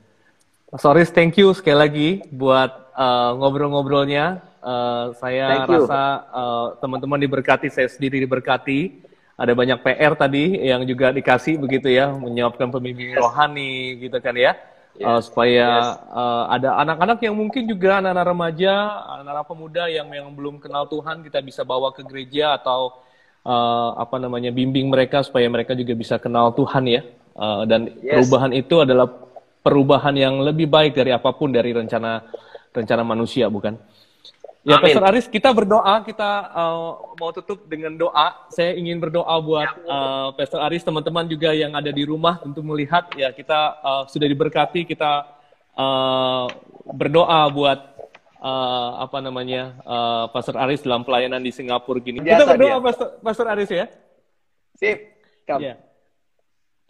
Mas 0.67 0.83
Oris, 0.83 1.09
thank 1.11 1.39
you 1.39 1.55
sekali 1.55 1.77
lagi 1.79 2.09
buat 2.29 2.91
uh, 2.93 3.31
ngobrol-ngobrolnya. 3.39 4.43
Uh, 4.59 5.15
saya 5.15 5.63
thank 5.63 5.71
rasa 5.71 6.27
uh, 6.27 6.67
teman-teman 6.83 7.23
diberkati, 7.23 7.71
saya 7.71 7.87
sendiri 7.87 8.19
diberkati. 8.19 9.06
Ada 9.37 9.53
banyak 9.53 9.79
PR 9.85 10.13
tadi 10.17 10.65
yang 10.65 10.81
juga 10.89 11.13
dikasih 11.13 11.61
begitu 11.61 11.93
ya, 11.93 12.09
menyiapkan 12.09 12.73
pembimbing 12.73 13.13
yes. 13.13 13.21
rohani 13.21 14.01
gitu 14.01 14.17
kan 14.17 14.33
ya. 14.33 14.57
Yes. 14.97 15.05
Uh, 15.05 15.21
supaya 15.21 15.67
yes. 15.77 15.89
uh, 16.09 16.43
ada 16.49 16.73
anak-anak 16.81 17.21
yang 17.21 17.37
mungkin 17.37 17.69
juga 17.69 18.01
anak-anak 18.01 18.25
remaja, 18.33 18.73
anak-anak 19.21 19.45
pemuda 19.45 19.83
yang 19.93 20.09
yang 20.09 20.33
belum 20.33 20.57
kenal 20.57 20.89
Tuhan 20.89 21.21
kita 21.21 21.37
bisa 21.45 21.61
bawa 21.61 21.93
ke 21.93 22.01
gereja 22.01 22.57
atau 22.57 23.05
uh, 23.45 23.89
apa 23.93 24.17
namanya 24.17 24.49
bimbing 24.49 24.91
mereka 24.91 25.21
supaya 25.21 25.45
mereka 25.47 25.77
juga 25.77 25.93
bisa 25.93 26.17
kenal 26.17 26.51
Tuhan 26.57 26.83
ya 26.89 27.01
uh, 27.37 27.63
dan 27.63 27.93
yes. 28.03 28.25
perubahan 28.25 28.51
itu 28.57 28.75
adalah 28.81 29.07
perubahan 29.63 30.15
yang 30.17 30.41
lebih 30.43 30.67
baik 30.67 30.97
dari 30.97 31.13
apa 31.15 31.29
pun 31.31 31.53
dari 31.53 31.71
rencana 31.71 32.25
rencana 32.73 33.03
manusia 33.05 33.47
bukan? 33.47 33.77
Ya, 34.67 34.83
Amin. 34.83 34.91
Pastor 34.91 35.03
Aris, 35.07 35.25
kita 35.31 35.55
berdoa, 35.55 36.03
kita 36.03 36.51
uh, 36.51 37.15
mau 37.15 37.31
tutup 37.31 37.63
dengan 37.71 37.95
doa. 37.95 38.51
Saya 38.51 38.75
ingin 38.75 38.99
berdoa 38.99 39.39
buat 39.39 39.63
ya. 39.63 39.87
uh, 39.87 40.29
Pastor 40.35 40.59
Aris, 40.67 40.83
teman-teman 40.83 41.23
juga 41.23 41.55
yang 41.55 41.71
ada 41.71 41.87
di 41.87 42.03
rumah 42.03 42.43
untuk 42.43 42.67
melihat 42.67 43.07
ya 43.15 43.31
kita 43.31 43.79
uh, 43.79 44.03
sudah 44.11 44.27
diberkati, 44.27 44.83
kita 44.83 45.23
uh, 45.71 46.51
berdoa 46.83 47.47
buat 47.47 47.79
uh, 48.43 49.07
apa 49.07 49.23
namanya 49.23 49.79
uh, 49.87 50.25
Pastor 50.35 50.59
Aris 50.59 50.83
dalam 50.83 51.07
pelayanan 51.07 51.39
di 51.39 51.55
Singapura 51.55 52.03
gini. 52.03 52.19
Biasa 52.19 52.43
kita 52.43 52.51
berdoa, 52.59 52.77
Pastor, 52.83 53.07
Pastor 53.23 53.45
Aris 53.47 53.71
ya. 53.71 53.87
Sip. 54.75 54.99
Ya. 55.47 55.79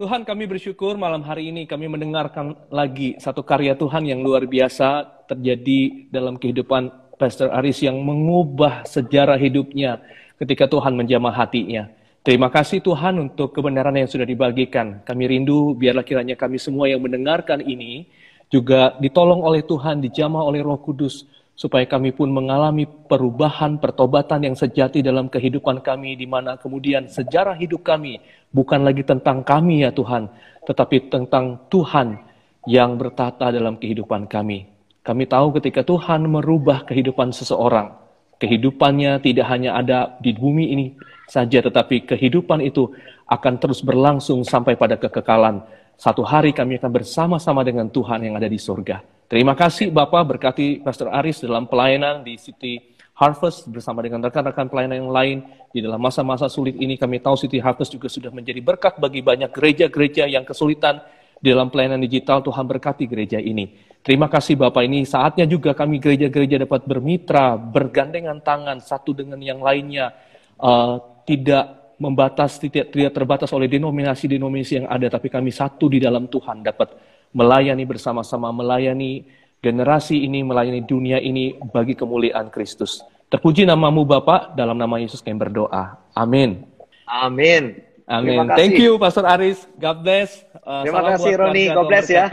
Tuhan 0.01 0.25
kami 0.25 0.49
bersyukur 0.49 0.97
malam 0.97 1.21
hari 1.21 1.53
ini 1.53 1.69
kami 1.69 1.85
mendengarkan 1.85 2.57
lagi 2.73 3.21
satu 3.21 3.45
karya 3.45 3.77
Tuhan 3.77 4.01
yang 4.09 4.25
luar 4.25 4.49
biasa 4.49 5.05
terjadi 5.29 6.09
dalam 6.09 6.41
kehidupan 6.41 7.06
Pastor 7.17 7.49
Aris 7.49 7.81
yang 7.81 7.97
mengubah 8.05 8.85
sejarah 8.85 9.41
hidupnya 9.41 9.97
ketika 10.37 10.69
Tuhan 10.69 10.93
menjamah 10.93 11.33
hatinya. 11.33 11.89
Terima 12.21 12.53
kasih 12.53 12.83
Tuhan 12.85 13.17
untuk 13.17 13.57
kebenaran 13.57 13.97
yang 13.97 14.05
sudah 14.05 14.27
dibagikan. 14.27 15.01
Kami 15.01 15.23
rindu 15.25 15.73
biarlah 15.73 16.05
kiranya 16.05 16.37
kami 16.37 16.61
semua 16.61 16.85
yang 16.85 17.01
mendengarkan 17.01 17.63
ini 17.65 18.05
juga 18.53 18.93
ditolong 19.01 19.41
oleh 19.41 19.65
Tuhan, 19.65 20.03
dijamah 20.03 20.45
oleh 20.45 20.61
Roh 20.61 20.77
Kudus 20.77 21.25
supaya 21.57 21.89
kami 21.89 22.13
pun 22.13 22.29
mengalami 22.29 22.85
perubahan 22.85 23.81
pertobatan 23.81 24.45
yang 24.45 24.53
sejati 24.53 25.01
dalam 25.01 25.25
kehidupan 25.25 25.81
kami 25.81 26.13
di 26.13 26.29
mana 26.29 26.53
kemudian 26.53 27.09
sejarah 27.09 27.57
hidup 27.57 27.81
kami 27.81 28.21
bukan 28.53 28.85
lagi 28.85 29.01
tentang 29.01 29.41
kami 29.41 29.81
ya 29.81 29.89
Tuhan 29.89 30.29
tetapi 30.69 31.09
tentang 31.09 31.65
Tuhan 31.65 32.21
yang 32.69 32.99
bertata 32.99 33.49
dalam 33.49 33.79
kehidupan 33.79 34.29
kami. 34.29 34.76
Kami 35.07 35.23
tahu 35.23 35.55
ketika 35.55 35.87
Tuhan 35.87 36.27
merubah 36.27 36.83
kehidupan 36.83 37.31
seseorang, 37.31 37.95
kehidupannya 38.43 39.23
tidak 39.23 39.47
hanya 39.47 39.79
ada 39.79 40.19
di 40.19 40.35
bumi 40.35 40.75
ini 40.75 40.85
saja 41.31 41.63
tetapi 41.63 42.03
kehidupan 42.03 42.59
itu 42.59 42.91
akan 43.23 43.55
terus 43.55 43.79
berlangsung 43.79 44.43
sampai 44.43 44.75
pada 44.75 44.99
kekekalan. 44.99 45.63
Satu 45.95 46.27
hari 46.27 46.51
kami 46.51 46.75
akan 46.75 46.91
bersama-sama 46.91 47.63
dengan 47.63 47.87
Tuhan 47.87 48.19
yang 48.19 48.35
ada 48.35 48.51
di 48.51 48.59
surga. 48.59 48.99
Terima 49.31 49.55
kasih 49.55 49.95
Bapak 49.95 50.35
berkati 50.35 50.83
Pastor 50.83 51.07
Aris 51.07 51.39
dalam 51.39 51.71
pelayanan 51.71 52.27
di 52.27 52.35
City 52.35 52.91
Harvest 53.15 53.63
bersama 53.71 54.03
dengan 54.03 54.19
rekan-rekan 54.27 54.67
pelayanan 54.67 55.07
yang 55.07 55.11
lain. 55.15 55.37
Di 55.71 55.79
dalam 55.79 56.03
masa-masa 56.03 56.51
sulit 56.51 56.75
ini 56.75 56.99
kami 56.99 57.23
tahu 57.23 57.39
City 57.39 57.63
Harvest 57.63 57.95
juga 57.95 58.11
sudah 58.11 58.35
menjadi 58.35 58.59
berkat 58.59 58.99
bagi 58.99 59.23
banyak 59.23 59.55
gereja-gereja 59.55 60.27
yang 60.27 60.43
kesulitan 60.43 60.99
di 61.39 61.47
dalam 61.55 61.71
pelayanan 61.71 62.03
digital. 62.03 62.43
Tuhan 62.43 62.67
berkati 62.67 63.07
gereja 63.07 63.39
ini. 63.39 63.87
Terima 64.07 64.31
kasih 64.31 64.55
Bapak 64.55 64.87
ini 64.87 65.03
saatnya 65.03 65.43
juga 65.43 65.75
kami 65.75 65.99
gereja-gereja 65.99 66.63
dapat 66.63 66.87
bermitra, 66.87 67.59
bergandengan 67.59 68.39
tangan 68.39 68.79
satu 68.79 69.11
dengan 69.11 69.35
yang 69.43 69.59
lainnya. 69.59 70.15
Uh, 70.55 70.95
tidak 71.27 71.91
membatas, 71.99 72.55
tidak, 72.55 72.95
tidak 72.95 73.11
terbatas 73.11 73.51
oleh 73.51 73.67
denominasi-denominasi 73.67 74.73
yang 74.79 74.87
ada, 74.87 75.11
tapi 75.11 75.27
kami 75.27 75.51
satu 75.51 75.91
di 75.91 75.99
dalam 75.99 76.31
Tuhan 76.31 76.63
dapat 76.63 76.95
melayani 77.35 77.83
bersama-sama, 77.83 78.47
melayani 78.55 79.27
generasi 79.59 80.23
ini, 80.23 80.39
melayani 80.39 80.87
dunia 80.87 81.19
ini 81.19 81.59
bagi 81.59 81.91
kemuliaan 81.91 82.47
Kristus. 82.47 83.03
Terpuji 83.27 83.67
namamu 83.67 84.07
Bapak, 84.07 84.55
dalam 84.55 84.79
nama 84.79 85.03
Yesus 85.03 85.19
kami 85.19 85.35
berdoa. 85.35 85.99
Amin. 86.15 86.63
Amin. 87.03 87.86
Amin. 88.07 88.47
Thank 88.55 88.79
you 88.79 88.95
Pastor 88.95 89.27
Aris. 89.27 89.67
God 89.75 89.99
bless. 90.03 90.43
Uh, 90.63 90.87
Terima 90.87 91.03
kasih 91.03 91.35
Roni. 91.35 91.67
God 91.67 91.87
bless 91.91 92.07
ya. 92.07 92.27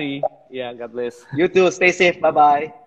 Ya, 0.54 0.70
God 0.70 0.94
bless. 0.94 1.26
You 1.34 1.50
too. 1.50 1.66
Stay 1.74 1.90
safe. 1.90 2.22
Bye-bye. 2.22 2.84